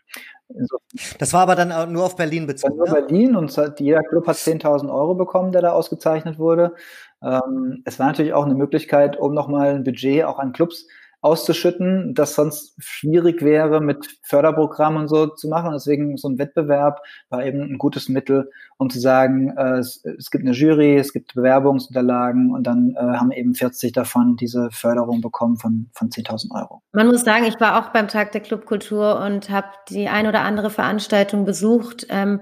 das 1.18 1.32
war 1.32 1.42
aber 1.42 1.56
dann 1.56 1.92
nur 1.92 2.04
auf 2.04 2.16
Berlin 2.16 2.46
bezogen. 2.46 2.76
Nur 2.76 2.86
ja? 2.86 2.94
Berlin 2.94 3.36
und 3.36 3.54
jeder 3.78 4.02
Club 4.02 4.26
hat 4.26 4.36
10.000 4.36 4.92
Euro 4.92 5.14
bekommen, 5.14 5.52
der 5.52 5.62
da 5.62 5.72
ausgezeichnet 5.72 6.38
wurde. 6.38 6.74
Ähm, 7.22 7.82
es 7.84 7.98
war 7.98 8.06
natürlich 8.06 8.32
auch 8.32 8.44
eine 8.44 8.54
Möglichkeit, 8.54 9.18
um 9.18 9.34
nochmal 9.34 9.74
ein 9.74 9.84
Budget 9.84 10.24
auch 10.24 10.38
an 10.38 10.52
Clubs 10.52 10.86
auszuschütten, 11.20 12.14
das 12.14 12.34
sonst 12.34 12.74
schwierig 12.78 13.42
wäre, 13.42 13.80
mit 13.80 14.18
Förderprogrammen 14.22 15.02
und 15.02 15.08
so 15.08 15.26
zu 15.26 15.48
machen. 15.48 15.72
Deswegen 15.72 16.16
so 16.16 16.28
ein 16.28 16.38
Wettbewerb 16.38 17.00
war 17.28 17.44
eben 17.44 17.60
ein 17.62 17.78
gutes 17.78 18.08
Mittel, 18.08 18.50
um 18.76 18.88
zu 18.88 19.00
sagen, 19.00 19.52
äh, 19.56 19.78
es, 19.78 20.04
es, 20.04 20.30
gibt 20.30 20.44
eine 20.44 20.54
Jury, 20.54 20.96
es 20.96 21.12
gibt 21.12 21.34
Bewerbungsunterlagen 21.34 22.52
und 22.52 22.64
dann 22.64 22.94
äh, 22.96 23.00
haben 23.00 23.32
eben 23.32 23.54
40 23.54 23.92
davon 23.92 24.36
diese 24.36 24.70
Förderung 24.70 25.20
bekommen 25.20 25.56
von, 25.56 25.90
von 25.92 26.08
10.000 26.08 26.54
Euro. 26.54 26.82
Man 26.92 27.08
muss 27.08 27.24
sagen, 27.24 27.44
ich 27.44 27.58
war 27.58 27.80
auch 27.80 27.90
beim 27.90 28.06
Tag 28.06 28.30
der 28.30 28.40
Clubkultur 28.40 29.20
und 29.20 29.50
habe 29.50 29.68
die 29.88 30.08
ein 30.08 30.28
oder 30.28 30.42
andere 30.42 30.70
Veranstaltung 30.70 31.44
besucht. 31.44 32.06
Ähm, 32.10 32.40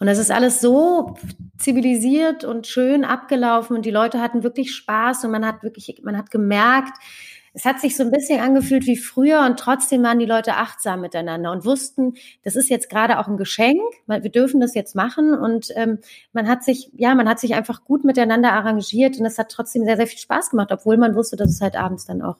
und 0.00 0.06
das 0.06 0.18
ist 0.18 0.30
alles 0.30 0.60
so 0.60 1.16
zivilisiert 1.56 2.44
und 2.44 2.68
schön 2.68 3.04
abgelaufen 3.04 3.76
und 3.76 3.84
die 3.84 3.90
Leute 3.90 4.20
hatten 4.20 4.44
wirklich 4.44 4.72
Spaß 4.72 5.24
und 5.24 5.32
man 5.32 5.44
hat 5.44 5.64
wirklich, 5.64 6.00
man 6.04 6.16
hat 6.16 6.30
gemerkt, 6.30 6.92
es 7.58 7.64
hat 7.64 7.80
sich 7.80 7.96
so 7.96 8.04
ein 8.04 8.12
bisschen 8.12 8.40
angefühlt 8.40 8.86
wie 8.86 8.96
früher 8.96 9.40
und 9.44 9.58
trotzdem 9.58 10.04
waren 10.04 10.20
die 10.20 10.26
Leute 10.26 10.54
achtsam 10.54 11.00
miteinander 11.00 11.50
und 11.50 11.64
wussten, 11.64 12.14
das 12.44 12.54
ist 12.54 12.70
jetzt 12.70 12.88
gerade 12.88 13.18
auch 13.18 13.26
ein 13.26 13.36
Geschenk, 13.36 13.80
wir 14.06 14.30
dürfen 14.30 14.60
das 14.60 14.76
jetzt 14.76 14.94
machen 14.94 15.34
und 15.34 15.72
ähm, 15.74 15.98
man 16.32 16.46
hat 16.46 16.62
sich, 16.62 16.92
ja, 16.94 17.16
man 17.16 17.28
hat 17.28 17.40
sich 17.40 17.54
einfach 17.54 17.82
gut 17.82 18.04
miteinander 18.04 18.52
arrangiert 18.52 19.18
und 19.18 19.26
es 19.26 19.38
hat 19.38 19.50
trotzdem 19.50 19.84
sehr, 19.84 19.96
sehr 19.96 20.06
viel 20.06 20.20
Spaß 20.20 20.50
gemacht, 20.50 20.70
obwohl 20.70 20.98
man 20.98 21.16
wusste, 21.16 21.34
dass 21.34 21.50
es 21.50 21.60
halt 21.60 21.74
abends 21.74 22.06
dann 22.06 22.22
auch 22.22 22.36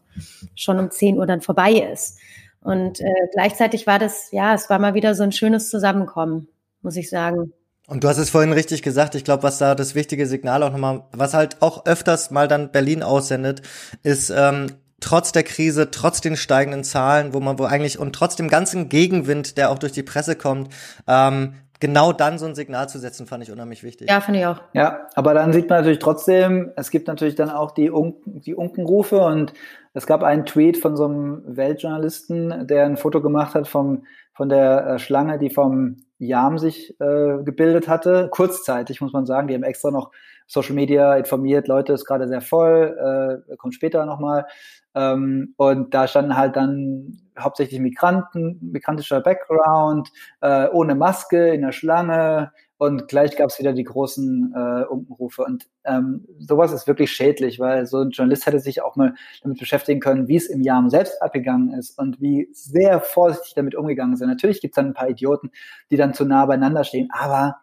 schon 0.54 0.78
um 0.78 0.88
10 0.88 1.18
Uhr 1.18 1.26
dann 1.26 1.40
vorbei 1.40 1.72
ist. 1.72 2.20
Und 2.61 3.00
äh, 3.00 3.04
gleichzeitig 3.33 3.88
war 3.88 3.98
das, 3.98 4.31
ja, 4.31 4.54
es 4.54 4.70
war 4.70 4.78
mal 4.78 4.94
wieder 4.94 5.16
so 5.16 5.24
ein 5.24 5.33
schönes 5.33 5.68
Zusammenkommen, 5.68 6.46
muss 6.83 6.94
ich 6.94 7.11
sagen. 7.11 7.52
Und 7.88 8.04
du 8.04 8.09
hast 8.09 8.18
es 8.18 8.31
vorhin 8.31 8.52
richtig 8.52 8.83
gesagt, 8.83 9.16
ich 9.16 9.24
glaube, 9.24 9.42
was 9.42 9.59
da 9.59 9.74
das 9.74 9.96
wichtige 9.96 10.26
Signal 10.26 10.62
auch 10.62 10.70
nochmal, 10.70 11.07
was 11.11 11.35
halt 11.35 11.61
auch 11.61 11.87
öfters 11.87 12.31
mal 12.31 12.46
dann 12.46 12.70
Berlin 12.70 13.02
aussendet, 13.02 13.62
ist, 14.04 14.31
ähm, 14.31 14.68
trotz 15.00 15.32
der 15.32 15.42
Krise, 15.42 15.90
trotz 15.90 16.20
den 16.20 16.37
steigenden 16.37 16.84
Zahlen, 16.84 17.34
wo 17.34 17.40
man 17.40 17.58
wo 17.58 17.64
eigentlich 17.64 17.98
und 17.98 18.14
trotz 18.14 18.37
dem 18.37 18.48
ganzen 18.48 18.88
Gegenwind, 18.88 19.56
der 19.56 19.70
auch 19.70 19.78
durch 19.78 19.92
die 19.92 20.02
Presse 20.02 20.37
kommt, 20.37 20.72
ähm, 21.06 21.54
genau 21.80 22.12
dann 22.12 22.38
so 22.38 22.46
ein 22.46 22.54
Signal 22.54 22.88
zu 22.88 22.98
setzen, 22.98 23.26
fand 23.26 23.44
ich 23.44 23.52
unheimlich 23.52 23.82
wichtig. 23.82 24.11
Ja, 24.11 24.20
finde 24.20 24.40
ich 24.40 24.46
auch. 24.46 24.61
Ja, 24.72 25.07
aber 25.14 25.34
dann 25.34 25.53
sieht 25.53 25.68
man 25.68 25.78
natürlich 25.78 26.01
trotzdem, 26.01 26.72
es 26.76 26.90
gibt 26.90 27.07
natürlich 27.07 27.36
dann 27.36 27.51
auch 27.51 27.70
die, 27.70 27.90
Un 27.90 28.14
die 28.24 28.55
Unkenrufe 28.55 29.20
und 29.20 29.53
Es 29.99 30.07
gab 30.07 30.22
einen 30.22 30.46
Tweet 30.46 30.76
von 30.76 30.96
so 30.96 31.07
einem 31.07 31.42
Weltjournalisten, 31.44 32.68
der 32.68 32.84
ein 32.84 32.96
Foto 32.96 33.20
gemacht 33.20 33.55
hat 33.55 33.66
vom, 33.66 34.05
von 34.32 34.49
der 34.49 34.86
äh, 34.86 34.99
Schlange, 35.01 35.38
die 35.38 35.51
vom 35.51 35.96
Jam 36.18 36.59
sich 36.59 36.94
äh, 37.01 37.42
gebildet 37.42 37.88
hatte. 37.88 38.28
Kurzzeitig, 38.30 39.01
muss 39.01 39.12
man 39.12 39.26
sagen. 39.26 39.49
Die 39.49 39.55
haben 39.55 39.64
extra 39.64 39.90
noch 39.90 40.12
Social 40.49 40.74
Media 40.74 41.14
informiert, 41.16 41.68
Leute, 41.68 41.92
ist 41.92 42.07
gerade 42.07 42.26
sehr 42.26 42.40
voll, 42.40 43.44
äh, 43.49 43.57
kommt 43.57 43.74
später 43.74 44.07
nochmal. 44.07 44.46
Ähm, 44.94 45.55
und 45.57 45.94
da 45.94 46.09
standen 46.09 46.36
halt 46.36 46.57
dann 46.57 47.20
hauptsächlich 47.38 47.78
Migranten, 47.80 48.59
migrantischer 48.61 49.20
Background, 49.20 50.09
äh, 50.40 50.66
ohne 50.70 50.94
Maske, 50.94 51.51
in 51.51 51.62
der 51.62 51.72
Schlange. 51.72 52.51
Und 52.78 53.09
gleich 53.09 53.36
gab 53.36 53.51
es 53.51 53.59
wieder 53.59 53.72
die 53.74 53.84
großen 53.84 54.55
äh, 54.57 54.84
Umrufe. 54.84 55.44
Und 55.44 55.68
ähm, 55.84 56.26
sowas 56.38 56.72
ist 56.72 56.86
wirklich 56.86 57.12
schädlich, 57.12 57.61
weil 57.61 57.86
so 57.86 58.01
ein 58.01 58.11
Journalist 58.11 58.46
hätte 58.46 58.61
sich 58.61 58.82
auch 58.82 58.96
mal 58.96 59.14
damit 59.42 59.59
beschäftigen 59.59 60.01
können, 60.01 60.28
wie 60.28 60.36
es 60.36 60.46
im 60.46 60.62
Jahr 60.62 60.88
selbst 60.88 61.20
abgegangen 61.20 61.72
ist 61.74 61.99
und 61.99 62.20
wie 62.20 62.49
sehr 62.53 63.01
vorsichtig 63.01 63.55
damit 63.55 63.74
umgegangen 63.74 64.16
sind. 64.16 64.28
Natürlich 64.28 64.61
gibt 64.61 64.72
es 64.72 64.76
dann 64.76 64.86
ein 64.86 64.94
paar 64.94 65.11
Idioten, 65.11 65.51
die 65.90 65.96
dann 65.96 66.14
zu 66.14 66.24
nah 66.24 66.46
beieinander 66.46 66.84
stehen, 66.84 67.09
aber 67.12 67.57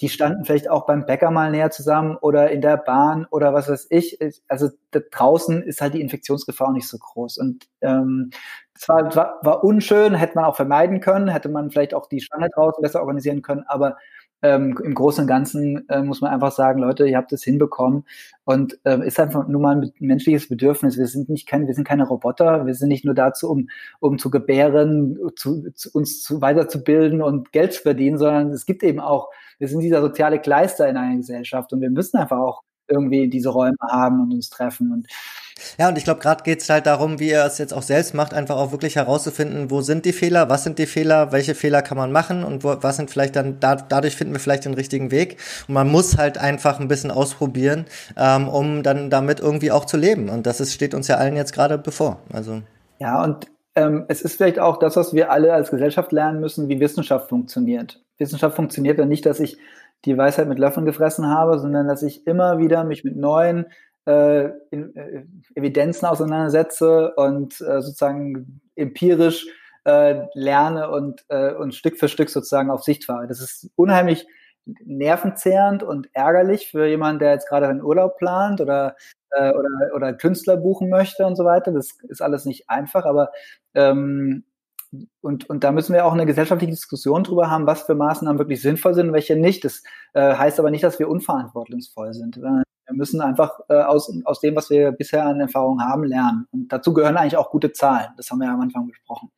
die 0.00 0.08
standen 0.08 0.44
vielleicht 0.44 0.68
auch 0.68 0.86
beim 0.86 1.06
Bäcker 1.06 1.30
mal 1.30 1.50
näher 1.50 1.70
zusammen 1.70 2.16
oder 2.16 2.50
in 2.50 2.60
der 2.60 2.76
Bahn 2.76 3.26
oder 3.30 3.54
was 3.54 3.68
weiß 3.68 3.86
ich. 3.90 4.18
Also 4.48 4.70
da 4.90 5.00
draußen 5.10 5.62
ist 5.62 5.80
halt 5.80 5.94
die 5.94 6.00
Infektionsgefahr 6.00 6.72
nicht 6.72 6.88
so 6.88 6.98
groß. 6.98 7.38
Und 7.38 7.68
ähm, 7.80 8.30
es 8.74 8.88
war, 8.88 9.14
war, 9.14 9.38
war 9.42 9.62
unschön, 9.62 10.14
hätte 10.14 10.34
man 10.34 10.46
auch 10.46 10.56
vermeiden 10.56 11.00
können, 11.00 11.28
hätte 11.28 11.48
man 11.48 11.70
vielleicht 11.70 11.94
auch 11.94 12.08
die 12.08 12.20
Schlange 12.20 12.48
draußen 12.50 12.82
besser 12.82 13.00
organisieren 13.00 13.42
können, 13.42 13.64
aber 13.68 13.96
ähm, 14.44 14.78
im 14.84 14.94
Großen 14.94 15.22
und 15.22 15.26
Ganzen 15.26 15.88
äh, 15.88 16.02
muss 16.02 16.20
man 16.20 16.30
einfach 16.30 16.52
sagen, 16.52 16.80
Leute, 16.80 17.08
ihr 17.08 17.16
habt 17.16 17.32
es 17.32 17.42
hinbekommen 17.42 18.04
und 18.44 18.78
ähm, 18.84 19.00
ist 19.00 19.18
einfach 19.18 19.48
nur 19.48 19.60
mal 19.60 19.76
ein 19.76 19.92
menschliches 20.00 20.50
Bedürfnis. 20.50 20.98
Wir 20.98 21.06
sind 21.06 21.30
nicht 21.30 21.48
keine, 21.48 21.66
wir 21.66 21.72
sind 21.74 21.88
keine 21.88 22.06
Roboter. 22.06 22.66
Wir 22.66 22.74
sind 22.74 22.88
nicht 22.88 23.06
nur 23.06 23.14
dazu, 23.14 23.50
um, 23.50 23.68
um 24.00 24.18
zu 24.18 24.30
gebären, 24.30 25.18
zu, 25.36 25.70
zu, 25.74 25.88
uns 25.94 26.22
zu 26.22 26.42
weiterzubilden 26.42 27.22
und 27.22 27.52
Geld 27.52 27.72
zu 27.72 27.80
verdienen, 27.82 28.18
sondern 28.18 28.50
es 28.50 28.66
gibt 28.66 28.82
eben 28.82 29.00
auch, 29.00 29.30
wir 29.58 29.68
sind 29.68 29.80
dieser 29.80 30.02
soziale 30.02 30.38
Kleister 30.38 30.88
in 30.90 30.98
einer 30.98 31.16
Gesellschaft 31.16 31.72
und 31.72 31.80
wir 31.80 31.90
müssen 31.90 32.18
einfach 32.18 32.38
auch 32.38 32.62
irgendwie 32.88 33.28
diese 33.28 33.50
Räume 33.50 33.76
haben 33.80 34.20
und 34.20 34.32
uns 34.32 34.50
treffen 34.50 34.92
und 34.92 35.06
ja, 35.78 35.88
und 35.88 35.96
ich 35.96 36.04
glaube, 36.04 36.20
gerade 36.20 36.42
geht 36.42 36.62
es 36.62 36.68
halt 36.68 36.86
darum, 36.86 37.20
wie 37.20 37.30
er 37.30 37.46
es 37.46 37.58
jetzt 37.58 37.72
auch 37.72 37.82
selbst 37.82 38.14
macht, 38.14 38.34
einfach 38.34 38.56
auch 38.56 38.72
wirklich 38.72 38.96
herauszufinden, 38.96 39.70
wo 39.70 39.80
sind 39.80 40.04
die 40.04 40.12
Fehler, 40.12 40.50
was 40.50 40.64
sind 40.64 40.78
die 40.78 40.86
Fehler, 40.86 41.32
welche 41.32 41.54
Fehler 41.54 41.80
kann 41.82 41.96
man 41.96 42.12
machen 42.12 42.44
und 42.44 42.64
wo, 42.64 42.76
was 42.80 42.96
sind 42.96 43.10
vielleicht 43.10 43.36
dann, 43.36 43.60
da, 43.60 43.76
dadurch 43.76 44.16
finden 44.16 44.32
wir 44.34 44.40
vielleicht 44.40 44.64
den 44.64 44.74
richtigen 44.74 45.10
Weg. 45.10 45.38
Und 45.68 45.74
man 45.74 45.90
muss 45.90 46.18
halt 46.18 46.38
einfach 46.38 46.80
ein 46.80 46.88
bisschen 46.88 47.10
ausprobieren, 47.10 47.86
ähm, 48.16 48.48
um 48.48 48.82
dann 48.82 49.10
damit 49.10 49.40
irgendwie 49.40 49.70
auch 49.70 49.84
zu 49.84 49.96
leben. 49.96 50.28
Und 50.28 50.46
das 50.46 50.60
ist, 50.60 50.72
steht 50.72 50.94
uns 50.94 51.08
ja 51.08 51.16
allen 51.16 51.36
jetzt 51.36 51.52
gerade 51.52 51.78
bevor. 51.78 52.18
Also. 52.32 52.62
Ja, 52.98 53.22
und 53.22 53.46
ähm, 53.76 54.04
es 54.08 54.22
ist 54.22 54.36
vielleicht 54.36 54.58
auch 54.58 54.78
das, 54.78 54.96
was 54.96 55.14
wir 55.14 55.30
alle 55.30 55.52
als 55.52 55.70
Gesellschaft 55.70 56.12
lernen 56.12 56.40
müssen, 56.40 56.68
wie 56.68 56.80
Wissenschaft 56.80 57.28
funktioniert. 57.28 58.00
Wissenschaft 58.18 58.56
funktioniert 58.56 58.98
ja 58.98 59.06
nicht, 59.06 59.26
dass 59.26 59.40
ich 59.40 59.58
die 60.04 60.16
Weisheit 60.16 60.48
mit 60.48 60.58
Löffeln 60.58 60.86
gefressen 60.86 61.28
habe, 61.28 61.58
sondern 61.58 61.88
dass 61.88 62.02
ich 62.02 62.26
immer 62.26 62.58
wieder 62.58 62.84
mich 62.84 63.04
mit 63.04 63.16
neuen 63.16 63.66
äh, 64.06 64.50
in, 64.70 64.94
äh, 64.96 65.24
Evidenzen 65.54 66.06
auseinandersetze 66.06 67.14
und 67.14 67.60
äh, 67.60 67.80
sozusagen 67.80 68.60
empirisch 68.76 69.46
äh, 69.84 70.26
lerne 70.34 70.90
und, 70.90 71.24
äh, 71.28 71.52
und 71.52 71.74
Stück 71.74 71.98
für 71.98 72.08
Stück 72.08 72.30
sozusagen 72.30 72.70
auf 72.70 72.82
Sicht 72.82 73.04
fahre. 73.04 73.26
Das 73.26 73.40
ist 73.40 73.70
unheimlich 73.76 74.26
nervenzehrend 74.66 75.82
und 75.82 76.08
ärgerlich 76.14 76.70
für 76.70 76.86
jemanden, 76.86 77.18
der 77.18 77.32
jetzt 77.32 77.48
gerade 77.48 77.68
einen 77.68 77.82
Urlaub 77.82 78.16
plant 78.16 78.60
oder, 78.60 78.96
äh, 79.30 79.52
oder, 79.52 79.68
oder 79.94 80.14
Künstler 80.14 80.56
buchen 80.56 80.88
möchte 80.88 81.26
und 81.26 81.36
so 81.36 81.44
weiter. 81.44 81.72
Das 81.72 81.98
ist 82.08 82.22
alles 82.22 82.44
nicht 82.46 82.68
einfach, 82.70 83.04
aber 83.04 83.30
ähm, 83.74 84.44
und, 85.20 85.48
und 85.48 85.64
da 85.64 85.72
müssen 85.72 85.94
wir 85.94 86.04
auch 86.06 86.12
eine 86.12 86.26
gesellschaftliche 86.26 86.72
Diskussion 86.72 87.24
drüber 87.24 87.50
haben, 87.50 87.66
was 87.66 87.82
für 87.82 87.94
Maßnahmen 87.94 88.38
wirklich 88.38 88.62
sinnvoll 88.62 88.94
sind 88.94 89.08
und 89.08 89.12
welche 89.12 89.36
nicht. 89.36 89.64
Das 89.64 89.82
äh, 90.12 90.34
heißt 90.34 90.58
aber 90.58 90.70
nicht, 90.70 90.84
dass 90.84 90.98
wir 90.98 91.08
unverantwortungsvoll 91.08 92.12
sind. 92.14 92.36
Wir 92.36 92.64
müssen 92.92 93.20
einfach 93.20 93.60
äh, 93.68 93.74
aus, 93.74 94.12
aus 94.24 94.40
dem, 94.40 94.56
was 94.56 94.70
wir 94.70 94.92
bisher 94.92 95.24
an 95.26 95.40
Erfahrung 95.40 95.82
haben, 95.82 96.04
lernen. 96.04 96.46
Und 96.52 96.72
dazu 96.72 96.92
gehören 96.92 97.16
eigentlich 97.16 97.36
auch 97.36 97.50
gute 97.50 97.72
Zahlen. 97.72 98.08
Das 98.16 98.30
haben 98.30 98.38
wir 98.38 98.46
ja 98.46 98.54
am 98.54 98.60
Anfang 98.60 98.86
besprochen. 98.86 99.30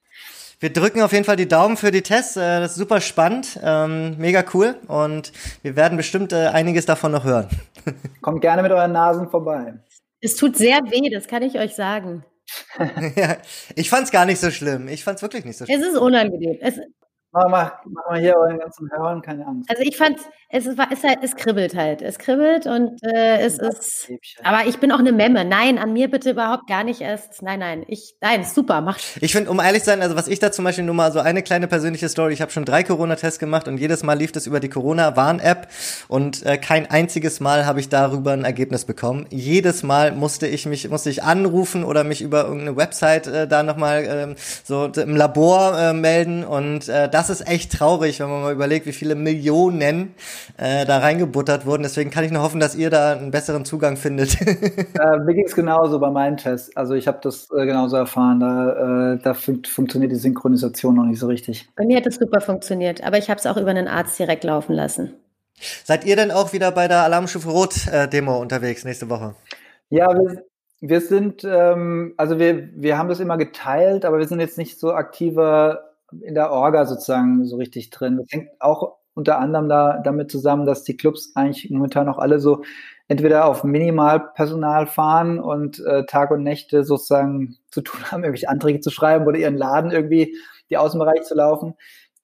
Wir 0.59 0.73
drücken 0.73 1.03
auf 1.03 1.13
jeden 1.13 1.25
Fall 1.25 1.37
die 1.37 1.49
Daumen 1.49 1.77
für 1.77 1.91
die 1.91 2.03
Tests. 2.03 2.37
Äh, 2.37 2.61
das 2.61 2.73
ist 2.73 2.79
super 2.79 3.01
spannend, 3.01 3.61
ähm, 3.63 4.17
mega 4.19 4.43
cool. 4.55 4.77
Und 4.89 5.33
wir 5.63 5.77
werden 5.77 5.97
bestimmt 5.97 6.33
äh, 6.33 6.47
einiges 6.47 6.87
davon 6.87 7.13
noch 7.13 7.25
hören. 7.25 7.49
Kommt 8.23 8.41
gerne 8.41 8.63
mit 8.63 8.73
euren 8.73 8.93
Nasen 8.93 9.29
vorbei. 9.29 9.75
Es 10.21 10.35
tut 10.37 10.57
sehr 10.57 10.79
weh, 10.85 11.11
das 11.11 11.29
kann 11.29 11.43
ich 11.43 11.59
euch 11.59 11.75
sagen. 11.75 12.25
ich 13.75 13.91
fand's 13.91 14.11
gar 14.11 14.27
nicht 14.27 14.41
so 14.41 14.51
schlimm. 14.51 14.89
Ich 14.89 15.05
fand's 15.05 15.23
wirklich 15.23 15.45
nicht 15.45 15.57
so 15.57 15.67
schlimm. 15.67 15.81
Es 15.81 15.87
ist 15.87 15.97
unangenehm. 15.97 16.59
Es, 16.61 16.79
Mach 17.37 17.49
mal, 17.51 17.73
mach 17.85 18.09
mal 18.09 18.19
hier 18.19 18.35
euren 18.35 18.59
ganzen 18.59 18.91
Hörern 18.91 19.21
keine 19.21 19.47
Angst. 19.47 19.69
Also 19.69 19.83
ich 19.83 19.97
fand, 19.97 20.19
es 20.49 20.65
ist, 20.65 20.79
ist 20.79 21.05
halt, 21.05 21.19
es 21.23 21.37
kribbelt 21.37 21.75
halt. 21.75 22.01
Es 22.01 22.19
kribbelt 22.19 22.67
und 22.67 23.03
äh, 23.03 23.41
es 23.41 23.59
ist. 23.59 24.11
Aber 24.43 24.67
ich 24.67 24.79
bin 24.79 24.91
auch 24.91 25.01
eine 25.01 25.13
Memme. 25.13 25.45
Nein, 25.45 25.77
an 25.77 25.93
mir 25.93 26.11
bitte 26.11 26.31
überhaupt 26.31 26.67
gar 26.67 26.83
nicht 26.83 27.03
erst. 27.03 27.43
Nein, 27.43 27.59
nein. 27.59 27.85
Ich, 27.89 28.15
nein, 28.23 28.45
super, 28.45 28.81
macht. 28.81 29.03
Ich 29.27 29.33
finde, 29.33 29.51
um 29.51 29.59
ehrlich 29.59 29.83
zu 29.83 29.91
sein, 29.91 30.03
also 30.03 30.15
was 30.15 30.29
ich 30.29 30.39
da 30.39 30.53
zum 30.53 30.65
Beispiel 30.65 30.85
nur 30.85 30.95
mal 30.95 31.11
so 31.11 31.19
eine 31.19 31.43
kleine 31.43 31.67
persönliche 31.67 32.09
Story. 32.09 32.33
Ich 32.33 32.41
habe 32.41 32.53
schon 32.53 32.65
drei 32.65 32.85
Corona-Tests 32.85 33.41
gemacht 33.41 33.67
und 33.67 33.79
jedes 33.79 34.05
Mal 34.05 34.15
lief 34.15 34.31
das 34.31 34.47
über 34.47 34.61
die 34.61 34.69
Corona-Warn-App 34.69 35.69
und 36.07 36.47
äh, 36.47 36.57
kein 36.59 36.89
einziges 36.89 37.41
Mal 37.41 37.67
habe 37.67 37.81
ich 37.81 37.89
darüber 37.89 38.33
ein 38.33 38.45
Ergebnis 38.45 38.85
bekommen. 38.85 39.27
Jedes 39.31 39.83
Mal 39.83 40.13
musste 40.13 40.47
ich 40.47 40.65
mich, 40.65 40.89
musste 40.89 41.11
ich 41.11 41.25
anrufen 41.25 41.83
oder 41.83 42.05
mich 42.05 42.23
über 42.23 42.45
irgendeine 42.45 42.77
Website 42.77 43.27
äh, 43.27 43.49
da 43.49 43.65
nochmal 43.65 44.05
äh, 44.05 44.35
so 44.65 44.87
im 44.87 45.17
Labor 45.17 45.77
äh, 45.77 45.93
melden 45.93 46.45
und 46.45 46.89
äh, 46.89 47.09
das 47.09 47.26
ist 47.31 47.49
echt 47.49 47.73
traurig, 47.73 48.21
wenn 48.21 48.29
man 48.29 48.43
mal 48.43 48.53
überlegt, 48.53 48.87
wie 48.87 48.93
viele 48.93 49.15
Millionen 49.15 50.15
äh, 50.57 50.85
da 50.85 50.99
reingebuttert 50.99 51.67
wurden. 51.67 51.83
Deswegen 51.83 52.11
kann 52.11 52.25
ich 52.25 52.31
nur 52.31 52.43
hoffen, 52.43 52.61
dass 52.61 52.75
ihr 52.75 52.91
da 52.91 53.13
einen 53.13 53.31
besseren 53.31 53.65
Zugang 53.65 53.97
findet. 53.97 54.41
äh, 54.41 55.19
mir 55.19 55.35
ging 55.35 55.45
es 55.47 55.55
genauso 55.55 55.99
bei 55.99 56.11
meinen 56.11 56.37
Tests. 56.37 56.77
Also 56.77 56.95
ich 56.95 57.09
habe 57.09 57.19
das 57.23 57.49
äh, 57.51 57.67
genauso 57.67 57.97
erfahren. 57.97 58.41
Da, 58.41 59.13
äh, 59.13 59.19
da 59.19 59.35
fun 59.35 59.63
funktioniert 59.65 60.13
die 60.13 60.17
Synchronisation 60.17 60.95
noch 60.95 61.05
nicht 61.05 61.19
so 61.19 61.27
richtig. 61.27 61.69
Bei 61.77 61.85
mir 61.85 61.97
hat 61.97 62.07
es 62.07 62.17
super 62.17 62.41
funktioniert, 62.41 63.03
aber 63.03 63.19
ich 63.19 63.31
habe 63.31 63.39
es 63.39 63.47
auch 63.47 63.57
über 63.57 63.71
einen 63.71 63.89
Arzt 63.89 64.19
direkt 64.19 64.45
laufen 64.45 64.73
lassen. 64.75 65.15
Seid 65.85 66.05
ihr 66.05 66.17
denn 66.17 66.31
auch 66.31 66.53
wieder 66.53 66.71
bei 66.71 66.89
der 66.89 67.03
Alarmstufe 67.03 67.49
Rot 67.49 67.87
äh, 67.89 68.09
Demo 68.09 68.39
unterwegs 68.39 68.85
nächste 68.85 69.09
Woche? 69.09 69.35
Ja, 69.89 70.09
wir, 70.09 70.45
wir 70.81 71.01
sind, 71.01 71.45
ähm, 71.45 72.15
also 72.17 72.39
wir, 72.39 72.69
wir 72.75 72.99
haben 72.99 73.09
das 73.09 73.21
immer 73.21 73.37
geteilt, 73.37 74.05
aber 74.05 74.19
wir 74.19 74.27
sind 74.27 74.41
jetzt 74.41 74.59
nicht 74.59 74.79
so 74.79 74.93
aktiver 74.93 75.96
in 76.21 76.35
der 76.35 76.51
Orga 76.53 76.87
sozusagen 76.87 77.45
so 77.45 77.57
richtig 77.57 77.91
drin. 77.91 78.17
Das 78.19 78.27
hängt 78.31 78.49
auch 78.61 78.97
unter 79.15 79.39
anderem 79.39 79.69
da, 79.69 79.99
damit 80.05 80.31
zusammen, 80.31 80.67
dass 80.67 80.85
die 80.85 80.97
Clubs 80.97 81.33
eigentlich 81.35 81.71
momentan 81.71 82.09
auch 82.09 82.19
alle 82.19 82.39
so 82.39 82.63
entweder 83.09 83.47
auf 83.47 83.65
Minimalpersonal 83.65 84.87
fahren 84.87 85.39
und 85.41 85.81
äh, 85.87 86.05
Tag 86.07 86.31
und 86.31 86.43
Nächte 86.43 86.85
sozusagen 86.85 87.57
zu 87.71 87.81
tun 87.81 88.01
haben, 88.11 88.23
irgendwelche 88.23 88.49
Anträge 88.49 88.81
zu 88.81 88.91
schreiben 88.91 89.27
oder 89.27 89.39
ihren 89.39 89.57
Laden 89.57 89.91
irgendwie 89.91 90.37
die 90.71 90.77
Außenbereiche 90.77 91.23
zu 91.23 91.35
laufen. 91.35 91.75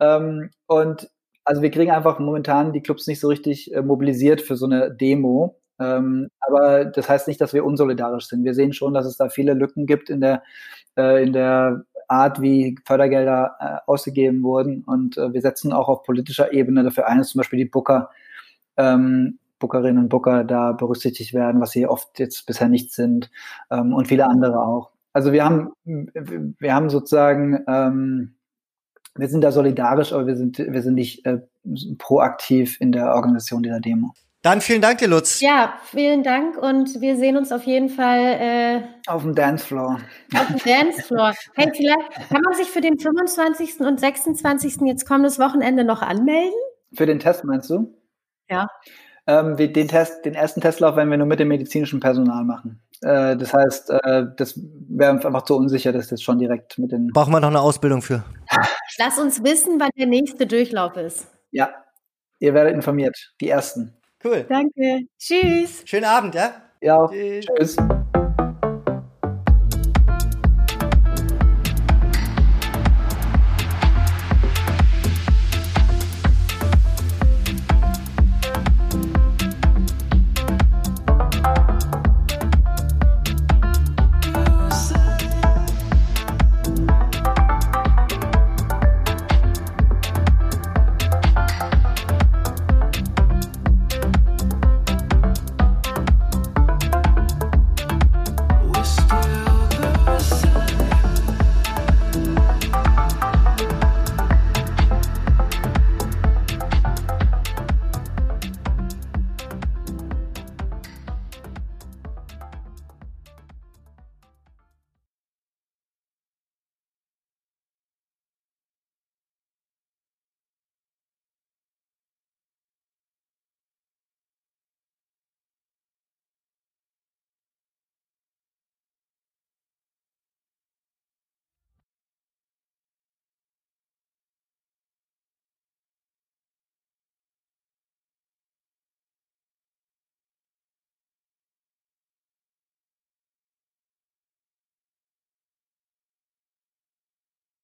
Ähm, 0.01 0.51
und 0.67 1.09
also 1.45 1.63
wir 1.63 1.71
kriegen 1.71 1.91
einfach 1.91 2.19
momentan 2.19 2.73
die 2.73 2.83
Clubs 2.83 3.07
nicht 3.07 3.21
so 3.21 3.29
richtig 3.29 3.73
äh, 3.75 3.83
mobilisiert 3.83 4.41
für 4.43 4.57
so 4.57 4.67
eine 4.67 4.95
Demo. 4.95 5.59
Ähm, 5.81 6.29
aber 6.41 6.85
das 6.85 7.09
heißt 7.09 7.27
nicht, 7.27 7.41
dass 7.41 7.55
wir 7.55 7.65
unsolidarisch 7.65 8.27
sind. 8.27 8.45
Wir 8.45 8.55
sehen 8.55 8.73
schon, 8.73 8.95
dass 8.95 9.07
es 9.07 9.17
da 9.17 9.29
viele 9.29 9.55
Lücken 9.55 9.87
gibt 9.87 10.11
in 10.11 10.21
der, 10.21 10.43
äh, 10.97 11.23
in 11.25 11.33
der 11.33 11.85
Art, 12.13 12.41
wie 12.41 12.77
Fördergelder 12.85 13.57
äh, 13.59 13.91
ausgegeben 13.91 14.43
wurden. 14.43 14.85
Und 14.85 15.17
äh, 15.17 15.33
wir 15.33 15.41
setzen 15.41 15.73
auch 15.73 15.89
auf 15.89 16.05
politischer 16.05 16.53
Ebene 16.53 16.85
dafür 16.85 17.09
ein, 17.09 17.19
dass 17.19 17.31
zum 17.31 17.41
Beispiel 17.41 17.59
die 17.59 17.65
Booker, 17.65 18.11
ähm, 18.77 19.39
Bookerinnen 19.59 20.03
und 20.03 20.09
Booker 20.09 20.45
da 20.45 20.73
berücksichtigt 20.73 21.35
werden, 21.35 21.61
was 21.61 21.71
sie 21.71 21.87
oft 21.87 22.19
jetzt 22.19 22.47
bisher 22.47 22.69
nicht 22.69 22.93
sind 22.93 23.31
ähm, 23.71 23.95
und 23.95 24.09
viele 24.09 24.27
andere 24.27 24.61
auch. 24.61 24.91
Also 25.13 25.33
wir 25.33 25.45
haben, 25.45 25.73
wir 25.85 26.75
haben 26.75 26.91
sozusagen, 26.91 27.63
ähm, 27.69 28.35
wir 29.15 29.29
sind 29.29 29.43
da 29.43 29.53
solidarisch, 29.53 30.13
aber 30.13 30.27
wir 30.27 30.37
sind, 30.37 30.59
wir 30.59 30.83
sind 30.83 30.95
nicht 30.95 31.27
äh, 31.27 31.41
proaktiv 31.99 32.81
in 32.81 32.93
der 32.93 33.15
Organisation 33.15 33.63
dieser 33.63 33.81
Demo. 33.81 34.15
Dann 34.43 34.61
vielen 34.61 34.83
Dank 34.83 34.99
dir, 34.99 35.07
Lutz. 35.07 35.41
Ja, 35.41 35.75
vielen 35.85 36.25
Dank 36.25 36.57
und 36.59 37.01
wir 37.01 37.17
sehen 37.17 37.37
uns 37.37 37.53
auf 37.53 37.63
jeden 37.63 37.89
Fall 37.89 38.19
äh, 38.19 38.83
auf 39.07 39.23
dem 39.23 39.37
Dancefloor. 39.37 40.01
Auf 40.35 40.47
dem 40.49 40.59
Dancefloor. 40.59 41.33
Hey, 41.55 41.71
vielleicht 41.73 42.29
kann 42.29 42.43
man 42.43 42.55
sich 42.55 42.67
für 42.67 42.81
den 42.81 42.99
25. 42.99 43.79
und 43.81 44.01
26. 44.01 44.79
jetzt 44.87 45.07
kommendes 45.07 45.39
Wochenende 45.39 45.85
noch 45.85 46.03
anmelden? 46.03 46.59
Für 46.93 47.07
den 47.07 47.21
Test 47.21 47.45
meinst 47.45 47.71
du? 47.71 47.95
Ja. 48.51 48.67
Ähm, 49.29 49.59
wir, 49.59 49.73
den 49.73 49.87
Test, 49.87 50.25
den 50.25 50.35
ersten 50.35 50.61
Testlauf 50.61 50.97
werden 50.97 51.11
wir 51.11 51.19
nur 51.19 51.29
mit 51.29 51.39
dem 51.39 51.47
medizinischen 51.47 52.01
Personal 52.01 52.43
machen. 52.43 52.83
Äh, 53.01 53.37
das 53.37 53.55
heißt, 53.55 53.91
äh, 53.91 54.25
das 54.37 54.59
wäre 54.89 55.13
einfach 55.13 55.43
zu 55.43 55.57
unsicher, 55.57 55.93
dass 55.93 56.09
das 56.09 56.21
schon 56.21 56.41
direkt 56.41 56.79
mit 56.79 56.91
den. 56.91 57.11
Brauchen 57.13 57.33
wir 57.33 57.39
noch 57.39 57.49
eine 57.49 57.61
Ausbildung 57.61 58.03
für? 58.03 58.25
Lass 58.99 59.19
uns 59.21 59.45
wissen, 59.45 59.79
wann 59.79 59.91
der 59.97 60.07
nächste 60.07 60.49
Durchlauf 60.49 60.97
ist. 60.97 61.29
Ja, 61.53 61.71
ihr 62.41 62.55
werdet 62.55 62.75
informiert. 62.75 63.33
Die 63.41 63.49
ersten. 63.49 63.97
Cool. 64.25 64.47
Danke. 64.49 65.07
Tschüss. 65.19 65.83
Schönen 65.85 66.05
Abend, 66.05 66.35
ja? 66.35 66.63
Ja. 66.81 67.09
Tschüss. 67.09 67.47
Tschüss. 67.57 67.77